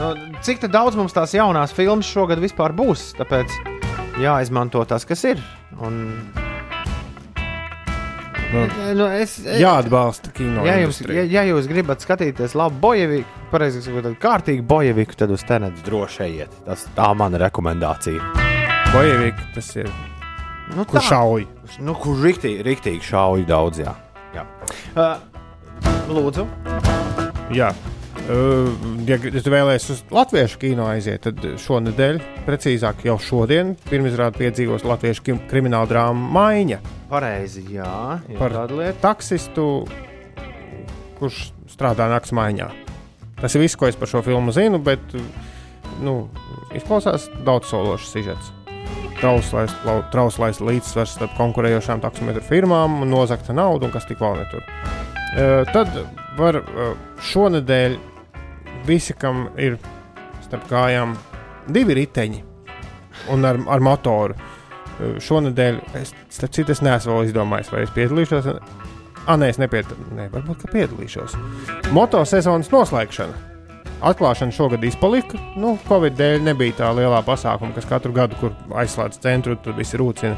[0.00, 0.10] Nu,
[0.44, 3.12] Cik daudz mums tās jaunās filmas šogad vispār būs?
[3.18, 3.52] Tāpēc
[4.20, 5.40] jāizmanto tas, kas ir.
[5.80, 6.00] Un...
[8.54, 10.62] Nu, Nu, es, jāatbalsta kino.
[10.66, 11.24] Ja industrija.
[11.24, 16.22] ja, ja jūs gribat skatīties labu bojeviku, pareizi sakot, kārtīgu bojeviku, tad uz tenets droši
[16.28, 16.54] ejiet.
[16.68, 18.22] Tas tā mana rekomendācija.
[18.94, 19.90] Bojevīgi tas ir.
[20.76, 21.48] Nu, Kur šauj?
[21.84, 23.92] Nu, kur riktīgi, riktīgi šauj daudz, jā.
[24.36, 24.46] jā.
[24.94, 25.18] Uh,
[26.08, 26.46] lūdzu.
[27.52, 27.72] Jā.
[28.24, 29.18] Ja
[29.52, 36.30] vēlēsies uz latviešu kino aiziet, tad šonadēļ, precīzāk jau šodien, pirmizrādi piedzīvos latviešu krimināla drāma
[36.38, 36.78] Maiņa
[37.10, 38.18] Pareizi, jā.
[38.38, 38.56] par
[39.02, 39.84] taksistu,
[41.20, 42.70] kurš strādā naktas maiņā.
[43.42, 45.02] Tas ir viss, ko es par šo filmu zinu, bet
[46.02, 46.30] nu,
[46.74, 48.50] izklausās daudz sološs sižets.
[49.20, 49.72] Trauslais,
[50.12, 54.64] trauslais līdzsvars starp konkurējošām taksometru firmām, nozagta nauda un kas tik vēl netur.
[55.34, 55.92] Uh, tad
[56.38, 56.96] var uh,
[57.30, 57.96] šonadēļ
[58.88, 59.78] visi, kam ir
[60.44, 61.16] starp kājām
[61.72, 62.42] divi riteņi
[63.32, 64.36] un ar, ar motoru.
[64.94, 68.50] Uh, šonadēļ, es, starp citu, es neesmu vēl izdomājis, vai es piedalīšos.
[69.24, 70.12] Ah, nē, es nepiedalīšos.
[70.14, 71.34] Nē, varbūt, ka piedalīšos.
[71.96, 73.50] Motosezonas noslēgšana.
[74.04, 75.38] Atklāšana šogad izpalika.
[75.56, 79.96] Nu, Covid dēļ nebija tā lielā pasākuma, kas katru gadu, kur aizslēdz centru, tur viss
[79.96, 80.36] rūcina.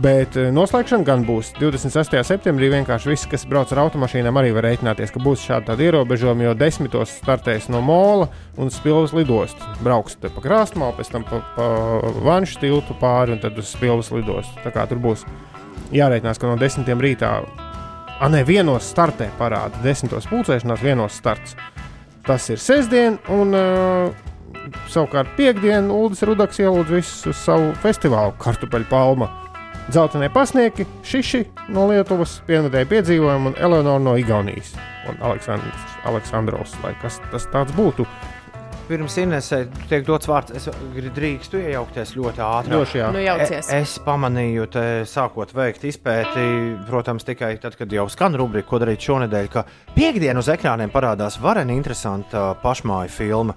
[0.00, 2.14] Bet eh, noslēgšana gan būs 26.
[2.24, 2.70] septembrī.
[2.72, 7.12] Vienkārši viss, kas brauc ar automašīnām, arī var rēķināties, ka būs šādi ierobežojumi, jo desmitos
[7.18, 9.68] startēs no mola un spilvas lidostu.
[9.84, 11.68] Brauks pa krāsmā, pēc tam pa, pa
[12.24, 14.56] vanšu tiltu pāri un tad uz spilvas lidostu.
[14.64, 15.26] Tā kā tur būs
[15.92, 21.56] jārēķinās, ka no desmitiem rītā, ah, nē, vienos startē parāda, desmitos pulcēšanās, vienos starts.
[22.24, 24.32] Tas ir sestdien, un uh,
[24.88, 29.28] savukārt piekdienā Ulris Rudaks ielūdz visus uz savu festivālu kartupeļu palmu.
[29.90, 31.42] Zeltenie pasnieki, Šiši
[31.74, 34.74] no Lietuvas, pienvedēja piedzīvojumu, un Eleonora no Igaunijas.
[35.10, 38.06] Un Aleksandrs, Aleksandrovs, lai kas tas tāds būtu.
[38.88, 40.66] Pirms Inesē tiek dots vārds, es
[41.16, 42.72] drīkstu iejaukties ļoti ātri.
[42.74, 43.10] Droši jā.
[43.14, 43.70] Nu, jaucies.
[43.70, 46.46] E- Es pamanīju, te, sākot veikt izpēti,
[46.88, 49.64] protams, tikai tad, kad jau skan rubrika, ko darīt šonadēļ, ka
[49.96, 53.54] piekdienas uz ekrāniem parādās varena interesanta pašmāju filma.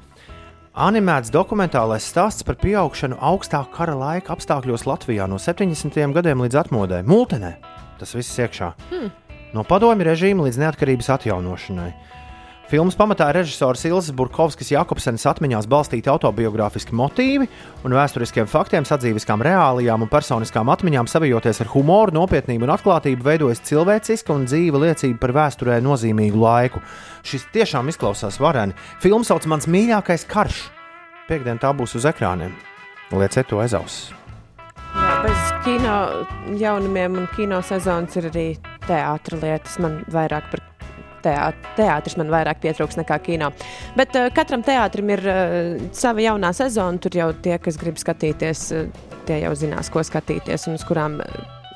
[0.76, 5.95] Animēts dokumentālais stāsts par pieaugšanu augstā kara laika apstākļos Latvijā no 70.
[6.11, 7.53] gadiem līdz atmodē, Multenē.
[7.95, 8.73] Tas viss iekšā.
[8.89, 9.13] Hmm.
[9.55, 11.93] No padomju režīma līdz neatkarības atjaunošanai.
[12.66, 17.45] Filmas pamatā režisors Ilzas Burkovskis Jakobsenes atmiņās balstīti autobiogrāfiski motīvi
[17.86, 23.61] un vēsturiskiem faktiem, sadzīviskām reālijām un personiskām atmiņām savijoties ar humoru, nopietnību un atklātību, veidojas
[23.70, 26.82] cilvēciska un dzīva liecība par vēsturē nozīmīgu laiku.
[27.22, 28.74] Šis tiešām izklausās vareni.
[29.03, 30.66] Filma sauc Mans mīļākais karš.
[31.30, 32.57] Piektdien tā būs uz ekrāniem.
[33.13, 34.09] Lieciet to aiz auss.
[35.22, 36.26] Bez kino
[36.57, 38.47] jaunumiem un kino sezonas ir arī
[38.89, 39.78] teātris lietas.
[39.82, 40.66] Man vairāk par
[41.26, 43.51] teāt- teātris man vairāk pietrūks nekā kino.
[43.97, 47.01] Bet uh, katram teātrim ir uh, sava jaunā sezona.
[47.01, 51.19] Tur jau tie, kas grib skatīties, uh, tie jau zinās, ko skatīties un uz kurām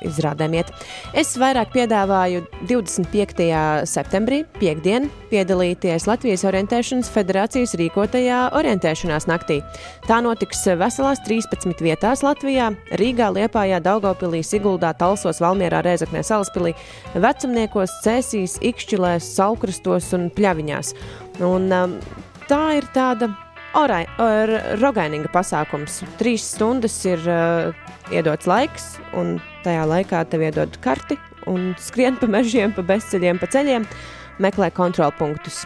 [0.06, 0.70] izrādēm iet.
[1.16, 3.48] Es vairāk piedāvāju 25.
[3.90, 9.60] septembrī, piekdien, piedalīties Latvijas Orientēšanas federācijas rīkotajā orientēšanās naktī.
[10.08, 12.70] Tā notiks veselās 13 vietās Latvijā-
[13.00, 16.74] Rīgā, Liepājā, Daugopilī, Siguldā, Talsos, Valmierā, Rēzaknē, Salaspilī,
[17.14, 20.94] Vecumniekos, Cēsīs, Ikšķilēs, Saukrastos un Pļaviņās.
[21.40, 22.00] Un, um,
[22.48, 23.30] tā ir tāda
[23.78, 26.00] orai, or, rogaininga pasākums.
[26.20, 27.72] Trīs stundas ir uh,
[28.14, 31.18] iedots laiks, un tajā laikā tev iedod karti
[31.50, 33.86] un skrien pa mežiem, pa bezceļiem, pa ceļiem,
[34.42, 35.64] meklē kontrolpunktus.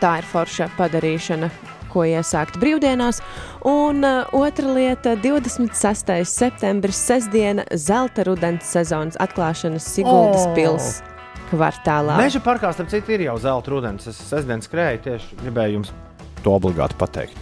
[0.00, 1.50] Tā ir forša padarīšana,
[1.92, 3.20] ko iesākt brīvdienās.
[3.68, 6.14] Un uh, otra lieta- 26.
[6.24, 10.54] septembris, sestdiena, zelta rudens sezonas atklāšanas Siguldas oh.
[10.56, 11.08] pilsētas
[11.52, 12.16] kvartālā.
[12.20, 14.08] Meža parkā, starp citu, ir jau zelta rudens.
[14.08, 15.92] Es sestdien skrēju tieši gribēju jums
[16.44, 17.38] to obligāti pateikt.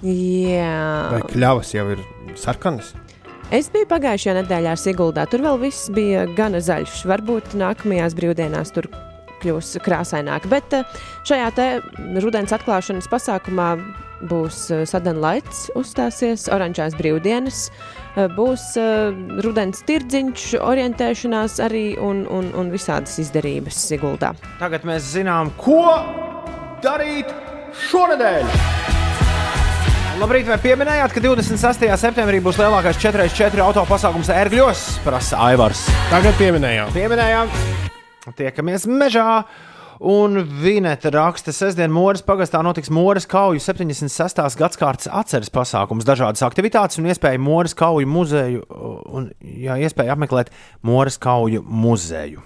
[0.00, 1.12] Jā.
[1.12, 2.02] Vai kļavas jau ir
[2.40, 2.94] sarkanas?
[3.50, 5.24] Es biju pagājušajā nedēļā Siguldā.
[5.26, 7.00] Tur vēl viss bija gana zaļš.
[7.10, 8.86] Varbūt nākamajās brīvdienās tur
[9.42, 10.46] kļūs krāsaināk.
[10.52, 11.66] Bet eh, šajā te
[12.22, 13.72] rudens atklāšanas pasākumā
[14.30, 18.70] būs eh, Sadanlaits uzstāsies, oranžās brīvdienas, eh, būs
[19.44, 24.34] rudens tirdziņš, orientēšanās arī un, un, un visādas izdarības Siguldā.
[24.62, 25.82] Tagad mēs zinām, ko
[26.84, 27.49] darīt
[27.90, 28.54] šonadēļ.
[30.20, 31.86] Labrīt, vai pieminējāt, ka 26.
[32.02, 34.82] septembrī būs lielākais 4x4 auto pasākums ērgļos?
[35.06, 35.86] Prasa Aivars.
[36.10, 36.90] Tagad pieminējām.
[36.92, 37.54] Pieminējām,
[38.36, 39.42] tiekamies mežā.
[40.00, 44.40] Un Vineta raksta, ka sestdien Mūras pagastā notiks Mūras kauju 76.
[44.56, 48.64] gadsimta atceres pasākums, dažādas aktivitātes un iespēja Mūras kauju muzeju
[49.12, 50.52] un jā, iespēja apmeklēt
[50.84, 52.40] Mūras kauju muzeju.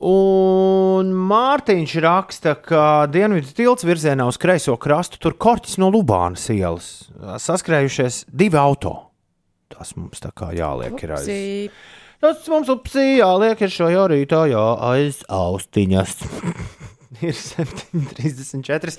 [0.00, 7.10] Un Mārtiņš raksta, ka dienvidu tilts virzienā uz kreiso krastu tur korķis no Lubānas ielas
[7.44, 8.94] saskrējušies divi auto.
[9.70, 11.28] Tas mums tā kā jāliek ir aiz.
[12.20, 16.16] Tas mums upsī jāliek ir šajā rītā jā, aiz austiņas.
[17.24, 18.96] ir 7,34.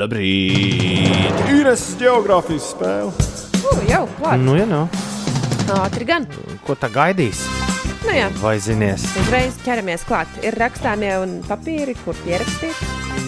[0.00, 1.44] Labrīt!
[1.52, 3.12] Īres geogrāfijas spēle.
[3.60, 4.40] Uh, jau klāt.
[4.44, 4.88] Nu, ja nav.
[5.80, 6.28] Ātri gan.
[6.66, 7.44] Ko tā gaidīs?
[8.00, 9.02] Nu jā, Vai zinies?
[9.20, 10.30] uzreiz ķeramies klāt.
[10.42, 12.78] Ir rakstāmie un papīri, kur pierakstīt.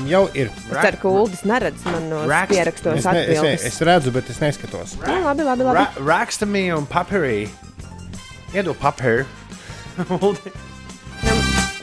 [0.09, 0.49] Jau ir.
[0.71, 4.31] Es ceru, ka Uldis neredz manos Rakst- pierakstos Es, ne, es, ne, es redzu, bet
[4.33, 4.97] es neskatos.
[5.07, 5.77] Nu, labi, labi, labi.
[5.77, 5.87] Ra
[6.25, 7.49] Rakstamī un papīrī.
[8.55, 9.27] Iedod papīru.
[10.09, 10.53] Uldi.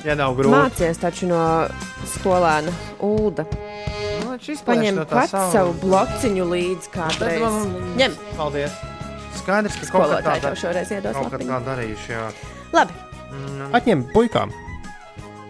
[0.04, 0.52] ja nav grūti.
[0.58, 1.44] Mācies taču no
[2.18, 2.74] skolēna
[3.06, 3.46] Ulda.
[4.26, 4.36] Nu,
[4.66, 7.40] Paņem no pats savu- blociņu līdzi Tad kādreiz.
[7.42, 8.72] man- Ņem, Paldies.
[9.40, 12.12] Skaidrs, ka kaut kā skolotāji tā tev šoreiz iedos kaut kā tā darījuši.
[12.16, 12.28] Jā.
[12.74, 12.94] Labi,
[13.80, 14.52] Atņem puikām.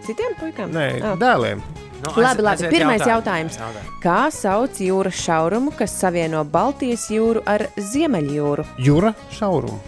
[0.06, 0.72] citiem puikām?
[0.74, 1.16] Nē, Ah.
[1.16, 1.62] dēliem.
[2.00, 2.48] Nu, Labi, labi.
[2.64, 3.56] aiziet Pirmais jautājums.
[3.60, 3.88] jautājums.
[4.02, 8.64] Kā sauc jūras šaurumu, kas savieno Baltijas jūru ar Ziemeļjūru?
[8.78, 9.80] Jūra šaurumu.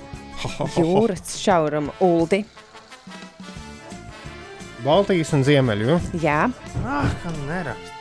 [0.77, 2.45] Jūras šaurumu Uldi.
[4.85, 6.01] Baltijas un Ziemeļu.
[6.21, 6.51] Jā,
[6.85, 7.93] Ah, kā nerakst.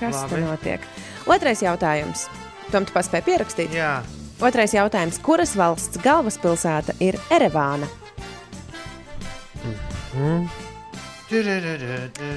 [0.00, 0.28] kas Labi.
[0.30, 0.80] tur notiek?
[1.26, 2.26] Otrais jautājums.
[2.72, 3.74] Tom tu paspēji pierakstīt?
[3.76, 3.98] Jā.
[4.42, 5.18] Otrais jautājums.
[5.22, 7.88] Kuras valsts galvaspilsēta ir Erevāna?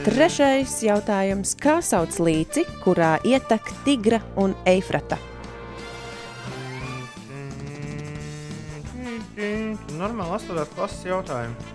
[0.06, 1.56] Trešais jautājums.
[1.60, 5.18] Kā sauc līci, kurā ietek Tigra un Eifrata?
[9.96, 10.68] Normāli 8.
[10.76, 11.75] klases jautājumu.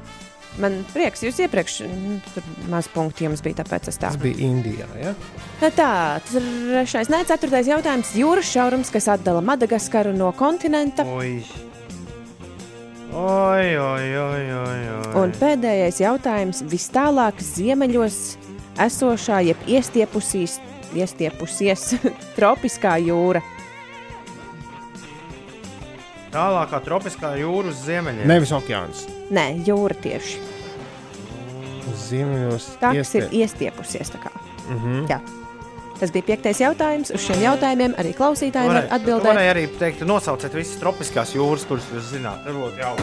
[0.59, 4.11] Man prieks, jūs iepriekš mm, tur maz punktu jums bija, tāpēc es tā.
[4.11, 4.89] Tas bija Indijā.
[4.99, 5.13] Ja?
[5.63, 5.91] Tā,
[6.27, 8.11] trešais, nē, ceturtais jautājums.
[8.19, 11.07] Jūras šaurums, kas atdala Madagaskaru no kontinenta.
[11.07, 11.39] Oi.
[13.11, 15.13] Oi, oi, oi, oi, oi.
[15.19, 16.65] Un pēdējais jautājums.
[16.71, 18.19] Vis tālāk ziemeļos
[18.87, 20.59] esošā, jeb iestiepusīs,
[20.99, 21.95] iestiepusies
[22.39, 23.43] tropiskā jūra.
[26.31, 28.29] Tālākā tropiskā jūra uz ziemeļiem.
[28.31, 29.09] Nevis okeāns.
[29.31, 30.39] Nē, jūra tieši.
[31.91, 32.65] Uz Ziemeļos.
[32.81, 34.11] Tā iestie- ir iestiepusies.
[34.11, 34.31] tā kā.
[34.69, 35.09] Mm -hmm.
[35.11, 35.21] Jā.
[36.01, 37.11] Tas bija piektais jautājums.
[37.15, 39.35] Uz šiem jautājumiem arī klausītāji var Varēja- atbildēt.
[39.35, 42.45] Varēja arī teikt, nosauciet visas tropiskās jūras, kuras jūs zināt.
[42.45, 43.03] Tas būtu jauki.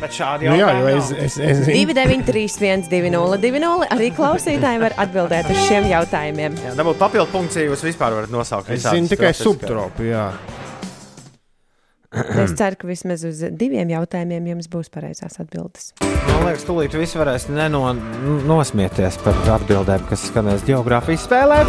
[0.00, 1.76] Bet šādi Nu, jā, jautājumi jo es, es, es zinu.
[1.86, 6.52] 293, 202, arī klausītāji var atbildēt uz šiem jautājumiem.
[6.64, 8.70] Jā, dabūt papildu punkciju, jūs vispār varat nosaukt.
[8.70, 10.02] Es zinu tikai subtropu.
[12.44, 15.92] Es ceru, ka vismaz uz diviem jautājumiem jums būs pareizās atbildes.
[16.04, 17.82] Man liekas, tūlīt viss varēs neno,
[18.46, 21.62] nosmieties par atbildēm, kas skanēs geogrāfijas spēlē.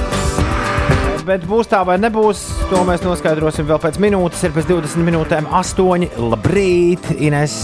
[1.26, 4.44] Bet būs tā vai nebūs, to mēs noskaidrosim vēl pēc minūtes.
[4.46, 6.06] Ir pēc 20 minūtēm, 8.
[6.22, 7.58] Labrīt, Ines!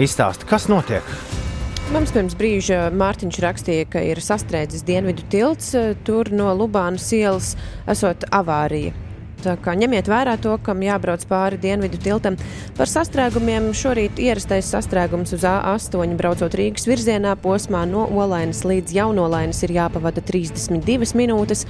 [0.00, 1.06] Izstāsti, kas notiek?
[1.90, 5.72] Mums pirms brīža Mārtiņš rakstīja, ka ir sastrēdzis dienvidu tilts,
[6.06, 7.56] tur no Lubānas ielas
[7.90, 8.92] esot avārija.
[9.44, 12.36] Tā kā ņemiet vērā to, kam jābrauc pāri dienvidu tiltam.
[12.76, 19.64] Par sastrēgumiem šorīt ierastais sastrēgums uz A8 braucot Rīgas virzienā posmā no Olainas līdz Jaunolainas
[19.64, 21.66] ir jāpavada 32 minūtes.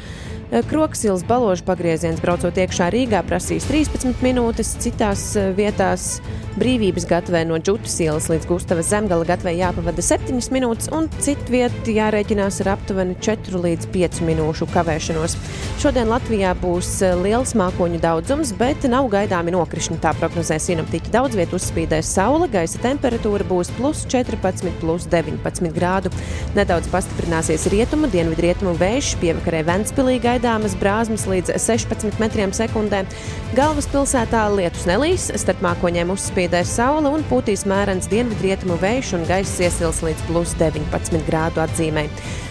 [0.51, 6.17] Kroksils baložu pagrieziens braucot iekšā Rīgā prasīs 13 minūtes, citās eh, vietās
[6.59, 11.95] brīvības gatavē no Džutas ielas līdz Gustavas zemgala gatavē jāpavada 7 minūtes, un citu vietu
[11.95, 15.39] jārēķinās ar aptuveni 4 līdz 5 minūšu kavēšanos.
[15.79, 19.99] Šodien Latvijā būs eh, liels mākoņu daudzums, bet nav gaidāmi nokrišņi.
[20.03, 21.13] Tā prognozē sinoptiķi.
[21.15, 26.13] Daudz vietu uzspīdēs saule, gaisa temperatūra būs plus 14, plus 19 grādu.
[26.57, 33.05] Nedaudz pastiprināsies rietumu, dienvidrietumu vējš, pievakarē Ventspilī gaidāmas brāzmas līdz 16 metriem sekundē.
[33.59, 40.05] Galvaspilsētā lietus nelīs, starp mākoņiem uzspīdēs saule un pūtīs mērens dienvidrietumu vējš un gaisa iesils
[40.07, 42.09] līdz plus 19 grādu atzīmē.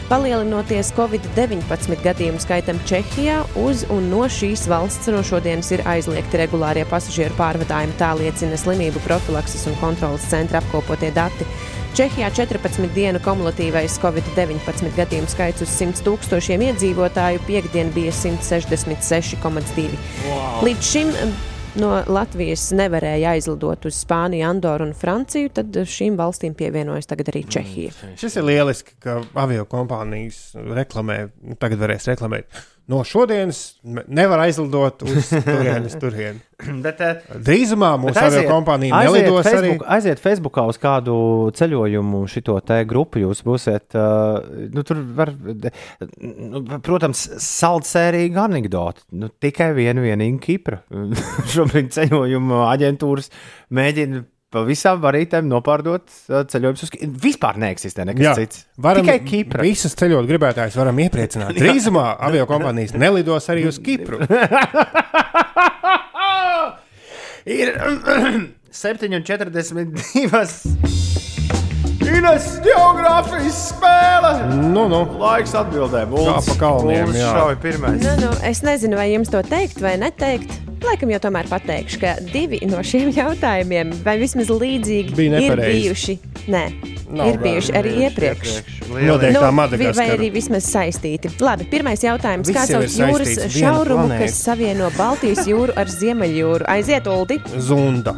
[0.10, 6.82] Palielinoties Covid-19 gadījumu skaitam Čehijā, uz un no šīs valsts no šodienas ir aizliegti regulārie
[6.90, 11.46] pasažieru pārvadājumi, tā liecina slimību profilakses un kontrolas centra apkopotie dati.
[11.94, 19.94] Čehijā 14 dienu kumulatīvais Covid-19 gadījumu skaits uz 100 tūkstošiem iedzīvotāju piekdien bija 166,2.
[20.26, 20.66] Wow.
[20.66, 21.14] Līdz šim
[21.78, 27.44] no Latvijas nevarēja aizlidot uz Spāniju, Andoru un Franciju, tad šīm valstīm pievienojas tagad arī
[27.52, 27.94] Čehija.
[28.20, 32.62] Šis ir lieliski, ka avio kompānijas reklamē, nu, tagad varēs reklamēt.
[32.90, 36.40] No šodienas nevar aizlidot uz turienes, turien.
[36.86, 39.52] Bet, eh, Drīzumā mūsu avio kompānija nelidos arī.
[39.52, 41.18] Facebook, aiziet Facebookā uz kādu
[41.60, 43.22] ceļojumu, šito te grupu.
[43.22, 44.40] Jūs būsiet, uh,
[44.74, 49.06] nu, tur var, nu, protams, saldsērīga anekdote.
[49.22, 50.82] Nu, tikai viena vienīga Kipra.
[51.54, 53.30] Šobrīd ceļojuma aģentūras
[53.76, 56.14] mēģina pa visām varītēm nopārdot uh,
[56.50, 56.92] ceļojumus uz.
[57.24, 58.64] Vispār neeksistē nekas Jā, cits.
[58.82, 59.62] varam, Tikai Kipra.
[59.66, 61.54] Visus ceļot gribētājus varam iepriecināt.
[61.58, 64.18] Drīzumā avio kompānijas nelidos arī uz Kipru.
[67.50, 67.68] Ir
[68.84, 71.09] 7,42.
[72.10, 74.32] Ines geogrāfijas spēle!
[74.74, 75.02] Nu, nu.
[75.22, 76.16] Laiks atbildēm.
[76.16, 77.34] Kā pa kalniem, jā.
[77.36, 78.00] Šauj pirmais.
[78.02, 80.56] Nu, nu, es nezinu, vai jums to teikt vai neteikt.
[80.80, 86.16] Laikam jau tomēr pateikšu, ka divi no šiem jautājumiem, vai vismaz līdzīgi, Bija ir bijuši.
[86.50, 86.62] Nē,
[87.10, 88.54] Nav ir bijuši arī iepriekš.
[88.88, 90.16] Noteikti tā vi- vai Madagaskara.
[90.16, 91.30] arī vismaz saistīti.
[91.44, 92.48] Labi, pirmais jautājums.
[92.48, 94.20] Viss Kā jau ir sauc jūras šaurumu, planēta.
[94.24, 96.64] kas savieno Baltijas jūru ar Ziemeļjūru?
[96.66, 97.42] Aiziet, Uldi!
[97.60, 98.16] Zunda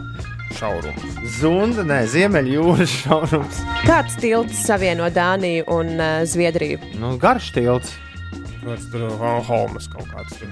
[0.58, 1.06] šaurums.
[1.40, 3.62] Zunda, nē, Ziemeļjūras šaurums.
[3.88, 6.80] Kāds tilts savieno Dāniju un uh, Zviedriju?
[7.02, 7.96] Nu, garš tilts.
[8.62, 9.16] Kāds tur ir
[9.48, 10.38] Holmas kaut kāds.
[10.42, 10.52] Tur.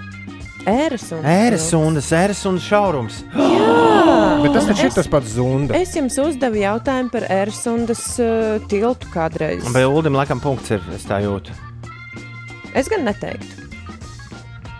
[0.69, 3.21] Ēras un Ēras un ēras un šaurums.
[3.33, 5.77] Bet tas taču ir Es- tas pats zunda.
[5.79, 9.63] Es jums uzdevu jautājumu par Ērsundas uh, tiltu kādreiz.
[9.73, 11.55] Bet Ulim laikam punkts ir, es tā jūtu.
[12.77, 13.65] Es gan neteiktu.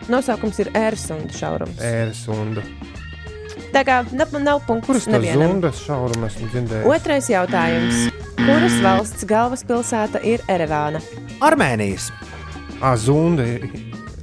[0.10, 1.80] Nosaukums ir Ērsunda šaurums.
[1.86, 2.64] Ēras zunda.
[3.74, 5.52] Tā kā nav, nav punkts Kuras nevienam.
[5.54, 6.88] zundas šaurumu esmu dzirdējis?
[6.90, 8.00] Otrais jautājums.
[8.40, 11.02] Kuras valsts galvaspilsēta ir Erevāna?
[11.46, 12.10] Armēnijas.
[12.82, 13.46] Ah, zunda.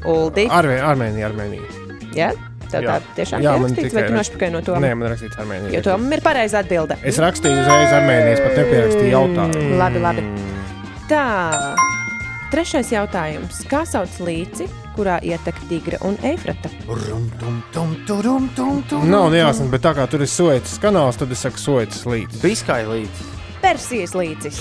[0.06, 0.46] Uldi.
[0.50, 1.68] Armē, Armēnija, Armēnija.
[2.16, 2.30] Jā,
[2.70, 2.96] tev Jā.
[2.96, 4.76] tā tiešām Jā, ir rakstīts, tikai vai tu nošpakaļ no to?
[4.82, 5.74] Nē, man rakstīts Armēnija.
[5.76, 6.96] Jo tom ir pareiza atbilde.
[7.04, 9.76] Es rakstīju uzreiz Armēnijas, pat nepierakstīju jautājumu.
[9.82, 10.26] Labi, labi.
[11.10, 11.24] Tā.
[12.50, 13.62] Trešais jautājums.
[13.70, 16.70] Kā sauc līci, kurā ietek Tigra un Eifrata?
[19.06, 22.42] Nav nejasns, bet tā kā tur ir sojas kanāls, tad es saku sojas līdzi.
[22.44, 23.30] Biskai līdzi.
[23.62, 24.60] Persijas līcis.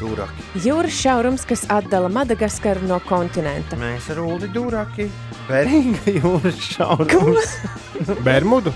[0.00, 0.46] Dūraki.
[0.64, 3.76] Jūras šaurums, kas atdala Madagaskaru no kontinenta.
[3.80, 5.10] Mēs ar Ulu Dūraki.
[5.48, 7.52] Beringa jūras šaurums.
[8.24, 8.72] Bermudu?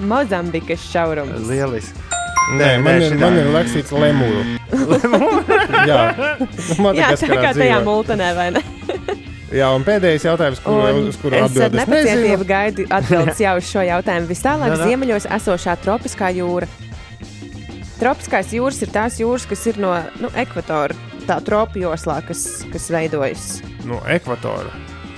[0.00, 1.42] Mozambikas šaurums.
[1.48, 2.06] Lieliski.
[2.50, 3.20] Nē, man, ir, šitā.
[3.22, 4.58] man ir rakstīts lemūru.
[5.88, 6.00] Jā,
[7.00, 8.62] Jā, tā kā tajā multenē, vai ne?
[9.60, 11.74] Jā, un pēdējais jautājums, kuru, Un uz kuru es ar atbildēt.
[11.80, 14.28] nepacietību gaidu atbildes jau uz šo jautājumu.
[14.30, 14.86] Vistālāk Nu, nu.
[14.86, 16.68] ziemeļos esošā tropiskā jūra.
[18.00, 19.90] Tropiskās jūras ir tās jūras, kas ir no
[20.22, 20.94] nu, ekvatora,
[21.28, 23.48] tā tropu joslā, kas, kas veidojas.
[23.84, 24.70] No ekvatora.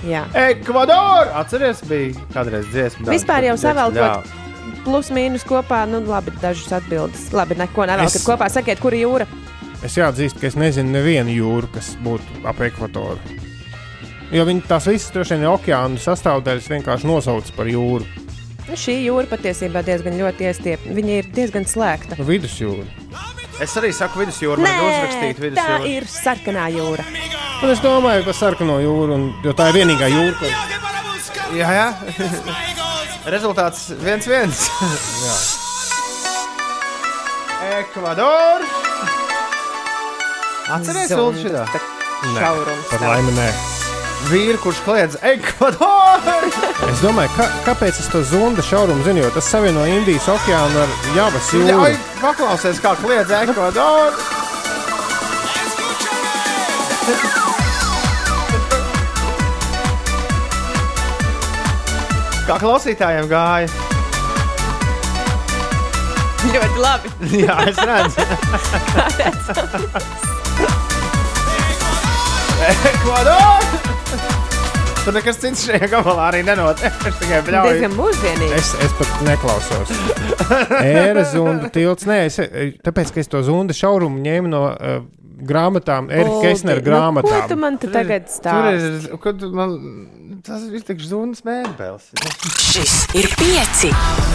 [0.03, 0.25] Jā.
[0.35, 1.29] Ekvador!
[1.39, 3.07] Atceries, bija kādreiz dziesma.
[3.13, 4.33] Vispār jau savēlkot
[4.83, 7.29] plus mīnus kopā, nu labi, dažas atbildes.
[7.31, 9.29] Labi, neko nevēl, Es- kopā sakiet, kura jūra.
[9.83, 13.19] Es jāatzīst, ka es nezinu nevienu jūru, kas būtu ap ekvatoru.
[14.33, 18.05] Jo viņi tās visas droši vien ir okeāna sastāvdaļas vienkārši nosauc par jūru.
[18.63, 20.93] Nu, šī jūra patiesībā diezgan ļoti iestiepta.
[20.95, 22.15] Viņa ir diezgan slēgta.
[22.17, 22.85] Nu, vidusjūra.
[23.61, 25.83] Es arī saku vidusjūru, man ir uzrakstīta tā vidusjūra.
[25.91, 27.03] ir sarkanā jūra.
[27.63, 30.51] Un es domāju par sarkano jūru, un, jo tā ir vienīgā jūra, kas
[31.53, 31.93] Jā, jā.
[33.33, 34.69] Rezultāts viens viens.
[37.77, 38.59] Ekvador!
[40.71, 41.65] Atceries, Ulu, šitā?
[42.37, 42.87] Šaurums.
[42.87, 43.47] par laimi nē.
[44.29, 46.45] Vīri, kurš kliedz Ekvador!
[46.87, 50.93] Es domāju, ka, kāpēc es to zunda šaurumu zinu, jo tas savieno Indijas okeānu ar
[51.17, 51.67] Javas jūru.
[51.67, 54.15] Ļauj paklausies, kā kliedz Ekvador!
[62.47, 63.67] Kā klausītājiem gāja?
[66.43, 67.11] Ļoti labi.
[67.43, 68.19] Jā, es redzu.
[72.63, 73.65] Ekvador!
[75.03, 76.93] Tur nekas cits šajā gabalā arī nenotiek.
[77.09, 77.73] Es tikai bļauju.
[77.73, 78.53] Diezgan mūsdienīgi.
[78.55, 79.91] Es, es pat neklausos.
[80.79, 82.07] Ēra zunda tilts.
[82.07, 82.39] Nē, es,
[82.85, 85.01] tāpēc, ka es to zunda šaurumu ņēmu no uh,
[85.47, 87.59] grāmatām, Erika Kesnera Nu, ko tu grāmatām.
[87.59, 88.89] man te tagad Tur stāsti?
[89.11, 89.75] ir, kad man,
[90.45, 92.09] tas ir tik zūnas mēbeles.
[92.73, 93.91] Šis ir pieci.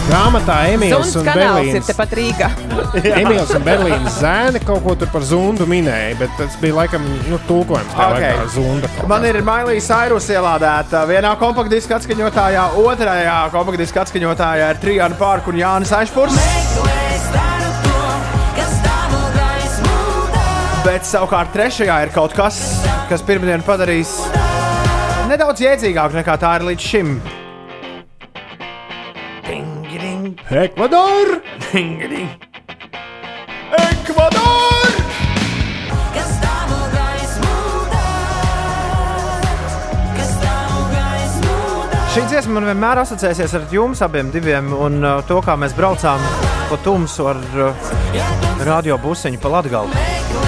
[0.09, 1.89] Grāmatā Emīls un kanāls ir Berlīns.
[1.91, 2.49] tepat Rīgā.
[3.21, 7.37] Emīls un Berlīnas zēni kaut ko tur par zundu minēja, bet tas bija laikam nu,
[7.49, 7.93] tulkojums.
[7.93, 8.17] Tā Ok.
[8.17, 8.47] okay.
[8.55, 8.89] zunda.
[8.97, 15.53] kaut Man ir Mailija Sairus ielādēta vienā kompaktdiska atskaņotājā, otrajā kompaktdiska atskaņotājā ir Trijāna Pārka
[15.53, 16.37] un Jānis Aišpurs.
[20.89, 22.55] Bet savukārt trešajā ir kaut kas,
[23.11, 24.09] kas pirmdien padarīs
[25.29, 27.11] nedaudz jēdzīgāk nekā tā ir līdz šim.
[30.49, 31.35] Ekvador!
[33.77, 34.97] Ekvador!
[42.09, 46.25] Šī dziesma man vienmēr asociēsies ar jums abiem, diviem, un uh, to, kā mēs braucām
[46.71, 47.89] pa tumsu ar uh,
[48.65, 50.38] radio busiņu pa Latgali.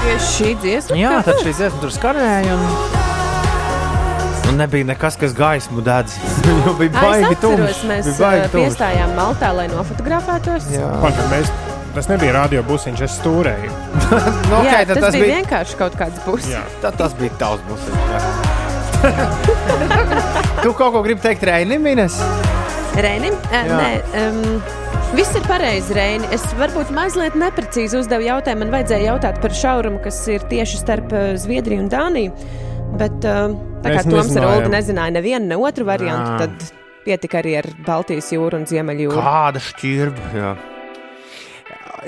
[0.00, 0.96] Tieši šī dziesma.
[0.98, 2.52] Jā, tad šī dziesma tur skanēja.
[2.56, 2.62] Un...
[4.50, 6.16] Un nebija nekas, kas gaismu dedz.
[6.50, 8.54] Jo bija Ai, baigi atceros, mēs baigi tumšs.
[8.74, 10.66] piestājām Maltā, lai nofotografētos.
[10.74, 11.52] Jā, Pagad, mēs,
[11.94, 13.70] tas nebija radio busiņš, es stūrēju.
[14.50, 15.36] nu, okay, Jā, tad tas, tas bija bija.
[15.38, 16.16] vienkārši kaut kāds.
[16.50, 16.62] Jā.
[16.82, 18.00] Tad tas bija tavs busiņš.
[20.64, 22.18] tu kaut ko gribi teikt Reinim, Ines?
[22.98, 23.34] Reinim?
[23.50, 24.62] Uh, nē, um,
[25.16, 26.26] viss ir pareizi, Reini.
[26.34, 28.64] Es varbūt mazliet neprecīzi uzdevu jautājumu.
[28.64, 32.34] Man vajadzēja jautāt par šaurumu, kas ir tieši starp Zviedriju un Dāniju.
[32.98, 34.72] Bet uh, tā kā Mēs Toms ar nezinājām.
[34.74, 36.38] nezināja nevienu, ne otru variantu, Jā.
[36.42, 39.22] tad pietika arī ar Baltijas jūru un Ziemeļjūru.
[39.22, 40.32] Kāda šķirba?
[40.36, 40.50] Jā.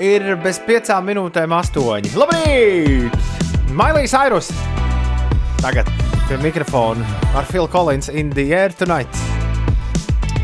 [0.03, 2.11] Ir bez piecām minūtēm astoņi.
[2.17, 3.15] Labrīt!
[3.77, 4.51] Mailijas Airus!
[5.63, 5.87] Tagad
[6.27, 7.05] pie mikrofona
[7.37, 9.42] ar Phil Collins in the air tonight.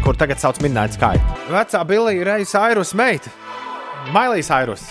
[0.04, 1.20] Kur tagad sauc Midnight Sky.
[1.52, 3.32] Vecā Billija Reisa Airus meita.
[4.14, 4.86] Mailijas Airus.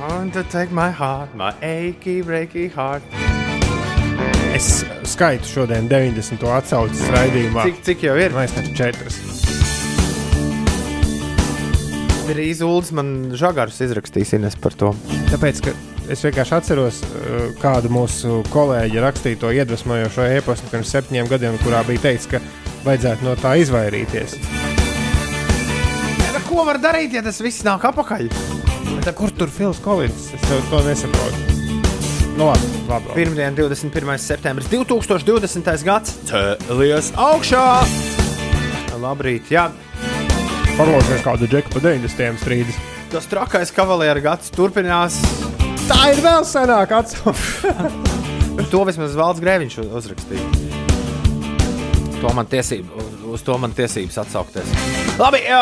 [0.00, 3.02] Want to take my heart, my achy, breaky heart.
[4.54, 6.38] Es skaitu šodien 90.
[6.56, 7.66] atsauces raidījumā.
[7.66, 8.32] Cik, cik jau ir?
[8.40, 9.18] Es teicu, četras.
[12.26, 14.94] Drīz Ulas man žagarus izrakstīs Ines par to.
[15.30, 15.74] Tāpēc, ka
[16.10, 21.84] es vienkārši atceros, uh, kādu mūsu kolēģi rakstīja to iedvesmojošo e-pastu pirms septiņiem gadiem, kurā
[21.86, 22.40] bija teikts, ka
[22.86, 24.36] vajadzētu no tā izvairīties.
[26.22, 28.28] Ja, ko var darīt, ja tas viss nāk apakaļ?
[29.06, 30.30] Tā, kur tur Fils Kolins?
[30.34, 31.54] Es to, to nesaprotu.
[32.36, 33.14] Nu, labi, labi.
[33.16, 34.18] Pirmdien, 21.
[34.20, 35.70] septembris 2020.
[35.86, 37.64] gads cēlies augšā.
[39.00, 39.66] Labrīt, jā,
[40.76, 42.36] Parlausies kādu džeku pa 90.
[42.42, 42.76] strīdus.
[43.12, 45.16] tas trakais kavalieru gads turpinās.
[45.88, 47.72] Tā ir vēl senāka atsauce.
[48.72, 50.65] To vismaz Valds Grēviņš uzrakstīja.
[52.16, 52.96] To man tiesība,
[53.28, 54.70] uz, to man tiesības atsaukties.
[55.20, 55.60] Labi, jā,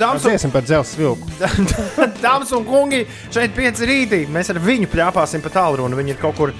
[0.00, 1.30] dāmas un, iesim par dzelzceļa vilku.
[2.24, 4.20] dāmas un kungi, šeit pieci rītī.
[4.32, 5.96] Mēs ar viņu plāpāsim pa tālruni.
[5.98, 6.52] Viņi ir kaut kur,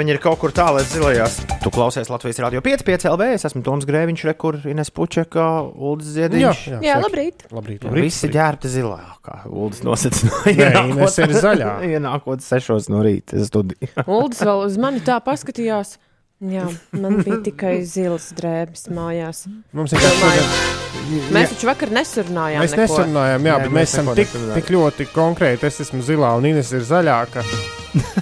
[0.00, 1.36] viņi ir kaut kur tālāk zilajās.
[1.60, 3.28] Tu klausies Latvijas Rādio 5, 5 LV.
[3.36, 6.64] Es esmu Toms Grēviņš, Rekur, Ines Pučeka, Uldis Ziediņš.
[6.72, 6.98] Jā, sveiki.
[7.04, 7.46] labrīt!
[7.52, 8.08] Labrīt, Jā, labrīt.
[8.08, 10.56] Visi ģērbti zilā, kā Uldis nosacīja.
[10.56, 11.76] Nē, Ines ir zaļā.
[11.94, 14.08] Ienākot sešos no rīta studijā.
[14.08, 15.98] Uldis vēl uz mani tā paskatījās.
[16.40, 16.64] Jā,
[16.96, 19.42] man bija tikai zils drēbes mājās.
[19.76, 21.32] Mums ir Domāju, kāda.
[21.36, 22.64] Mēs taču vakar nesurunājām.
[22.64, 22.86] Mēs neko.
[22.86, 24.54] nesanājām, jā, Nē, bet mēs mēs esam tik, nesanājām.
[24.56, 25.68] tik ļoti konkrēti.
[25.68, 27.18] Es esmu zilā un Ines ir zaļā.
[27.34, 27.44] Ka...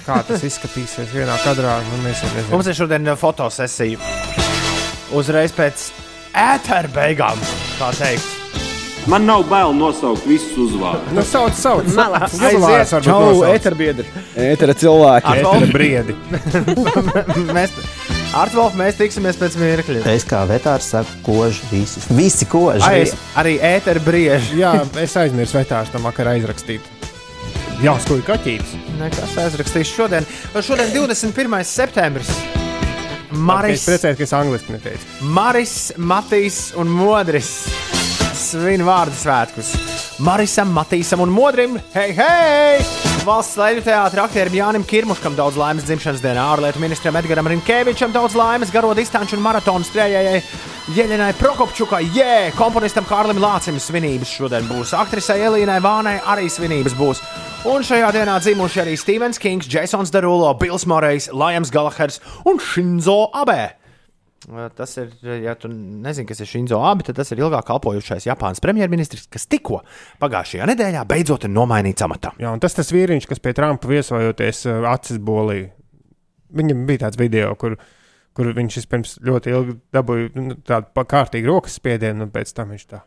[0.03, 1.77] Kā tas izskatīsies vienā kadrā?
[1.87, 2.01] Nu.
[2.51, 4.11] Mums ir šodien uh, fotosesija.
[5.15, 5.87] Uzreiz pēc
[6.35, 7.39] ēteru beigām,
[7.79, 8.48] tā teikt.
[9.09, 11.13] Man nav bail nosaukt visus uzvārdus.
[11.17, 11.87] Nu, sauc, sauc.
[11.89, 13.47] Jubilārs varbūt nosauc.
[13.55, 14.05] ēterbiedri.
[14.37, 15.31] Ētera cilvēki.
[15.39, 16.15] Ētera briedi.
[17.57, 17.73] mēs,
[18.37, 20.03] Artvolf, mēs tiksimies pēc mirkļa.
[20.13, 22.05] Es kā vetārs saku, koži visus.
[22.13, 22.85] Visi koži.
[22.85, 23.01] Arī,
[23.41, 24.61] arī ēteru brieži.
[24.61, 26.85] Jā, es aizmirsu vetārs tam vakarā aizrakstīt.
[27.81, 28.77] Jā, skoju kaķītis.
[28.99, 30.29] Nekas aizrakstīšu šodien.
[30.53, 31.63] Šodien 21.
[31.65, 32.29] septembris.
[32.29, 35.09] Es Maris, priecājos, ka es angliski neteicu.
[35.33, 37.55] Maris, Matīs un Modris
[38.49, 39.73] svin vārdu svētkus.
[40.25, 42.81] Marisam, Matīsam un Modrim, hei, hei!
[43.27, 48.37] Valsts slēdzu teātris aktierim Jānim Kirmuškam daudz laimes dzimšanas dienā, ārlietu ministram Edgaram Rinkēvičam daudz
[48.39, 50.41] laimes, garo distanču un maratonu skrējējai
[50.95, 57.21] Jeļinai Prokopčukai, jē, komponistam Kārlim Lācim svinības šodien būs, aktrisei Elīnai Vānai arī svinības būs.
[57.69, 63.27] Un šajā dienā dzimuši arī Stevens Kings, Jasons Derulo, Bills Morejs, Lajams Galahers un Shinzo
[63.35, 63.78] Abe.
[64.75, 65.11] Tas ir,
[65.43, 69.45] ja tu nezini, kas ir Shinzo Abe, tad tas ir ilgāk kalpojušais Japānas premjerministrs, kas
[69.51, 69.83] tikko
[70.23, 72.31] pagājušajā nedēļā beidzot ir nomainīts amatā.
[72.41, 75.69] Jā, un tas tas vīriņš, kas pie Trumpa viesojoties uh, acis bolīja.
[76.57, 77.75] Viņam bija tāds video, kur,
[78.33, 82.73] kur viņš pirms ļoti ilgi dabūja nu, tādu pa- kārtīgu rokas spiedienu, un pēc tam
[82.73, 83.03] viņš tā.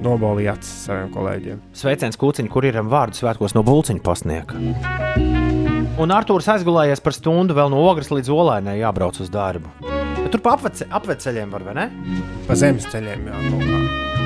[0.00, 1.60] nobalīja acis saviem kolēģiem.
[1.76, 5.41] Sveiciens kūciņam, kur ir vārdu svētkos no Bulciņa pasniega.
[6.00, 9.68] Un Arthurs aizgulējies par stundu vēl no ogres līdz olēnai jābrauc uz darbu.
[10.22, 11.88] Bet tur pa apvece, apveceļiem var, vai ne?
[12.46, 13.80] Pa zemes ceļiem jā, kaut kā.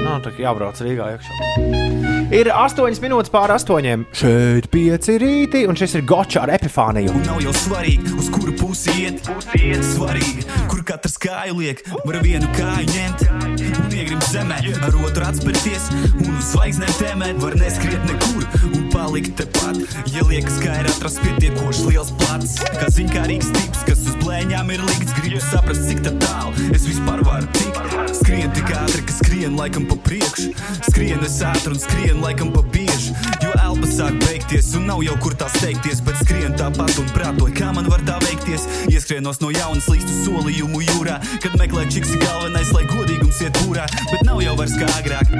[0.06, 1.96] Nav tā, ka jābrauc Rīgā iekšā.
[2.36, 4.04] Ir 8 minūtes pāri 8.
[4.14, 7.14] Šeit 5 rīti, un šis ir Gočs ar epifāniju.
[7.26, 9.26] Nav jau svarīgi, uz kuru pusi iet.
[9.58, 9.82] iet.
[9.90, 15.90] Svarīgi, kur katrs kāju liek, var vienu kāju ņemt un iegrimt zemē, ar otru atspērties
[16.14, 17.42] un uz zvaigznēm tēmēt.
[17.42, 19.76] Var neskriet nekur un palikt tepat.
[20.14, 24.84] Ja liekas, ka ir atrasts pietiekoši liels plats, kā ziņkārīgs tips, kas uz blēņām ir
[24.88, 27.85] likts, gribu saprast, cik tā tālu es vispār varu tikt.
[28.16, 30.52] Skrien tik ātri, ka skrien laikam pa priekšu,
[30.88, 33.12] skrien es ātri un skrien laikam pa bieži.
[33.44, 37.52] Jo elpa sāk beigties un nav jau kur tā steigties, bet skrien tāpat un prātoju,
[37.58, 38.64] kā man var tā veikties.
[38.92, 44.24] Ieskrienos no jaunas līdz solījumu jūrā, kad meklē čiks galvenais, lai godīgums iet pūrā, bet
[44.28, 45.36] nav jau vairs kā agrāk.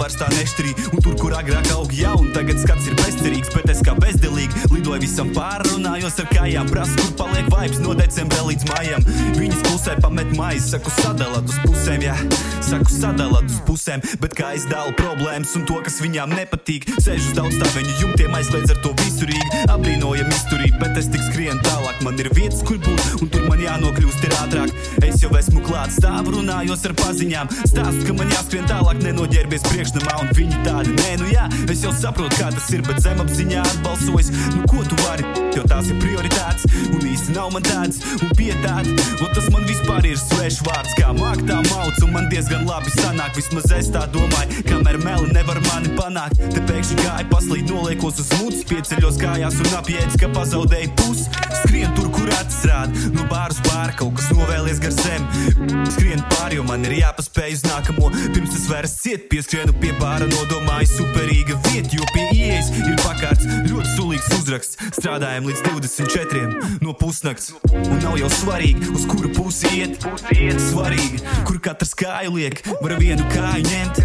[0.00, 3.84] Vairs tā nešķirī, un tur, kur agrāk aug jauni, tagad skats ir bezcerīgs, bet es
[3.86, 9.06] kā bezdelīgi lidoju visam pārrunājos ar kājām, prasu, kur paliek vibes no decembra līdz maijam.
[9.38, 12.15] Viņas klusē pamet maizi, saku sadalāt uz pusēm, jā,
[12.66, 17.30] saku sadalāt uz pusēm, bet kā es dalu problēmas un to, kas viņām nepatīk, sēž
[17.30, 21.62] uz daudz tā viņu jumtiem aizliedz ar to visurīgi, apbrīnojam izturīgi, bet es tik skrienu
[21.66, 24.74] tālāk, man ir vietas, kur būt, un tur man jānokļūst ir ātrāk.
[25.06, 30.16] Es jau esmu klāts, stāvu runājos ar paziņām, stāstu, ka man jāskrien tālāk, nenoģērbies priekšnamā,
[30.24, 34.32] un viņi tādi, nē, nu jā, es jau saprotu, kā tas ir, bet zemapziņā atbalsojis,
[34.56, 38.96] nu ko tu vari, jo tās ir prioritātes, un īsti nav man tāds, un pietādi,
[39.20, 41.62] un tas man vispār ir svešs vārds, kā māk tā
[41.96, 46.36] mauc, un man diezgan labi sanāk, vismaz es tā domāju, kamēr meli nevar mani panākt,
[46.52, 51.28] te pēkšņi gāja paslīd, noliekos uz mutes, pieceļos kājās un apjēdz, ka pazaudēju pusi,
[51.62, 55.26] skrien tur, kur atsrād, no bāras bāra kaut kas novēlies gar zemi,
[55.92, 60.28] skrien pāri, jo man ir jāpaspēj uz nākamo, pirms es vairs ciet, pieskrienu pie bāra,
[60.30, 66.96] nodomāju superīga vieta, jo pie ieejas ir pakārts ļoti sulīgs uzraksts, strādājam līdz 24 no
[66.98, 70.06] pusnakts, un nav jau svarīgi, uz kuru pusi iet,
[70.66, 74.00] svarīgi, kur katrs kāju liek, var vienu kāju ņemt.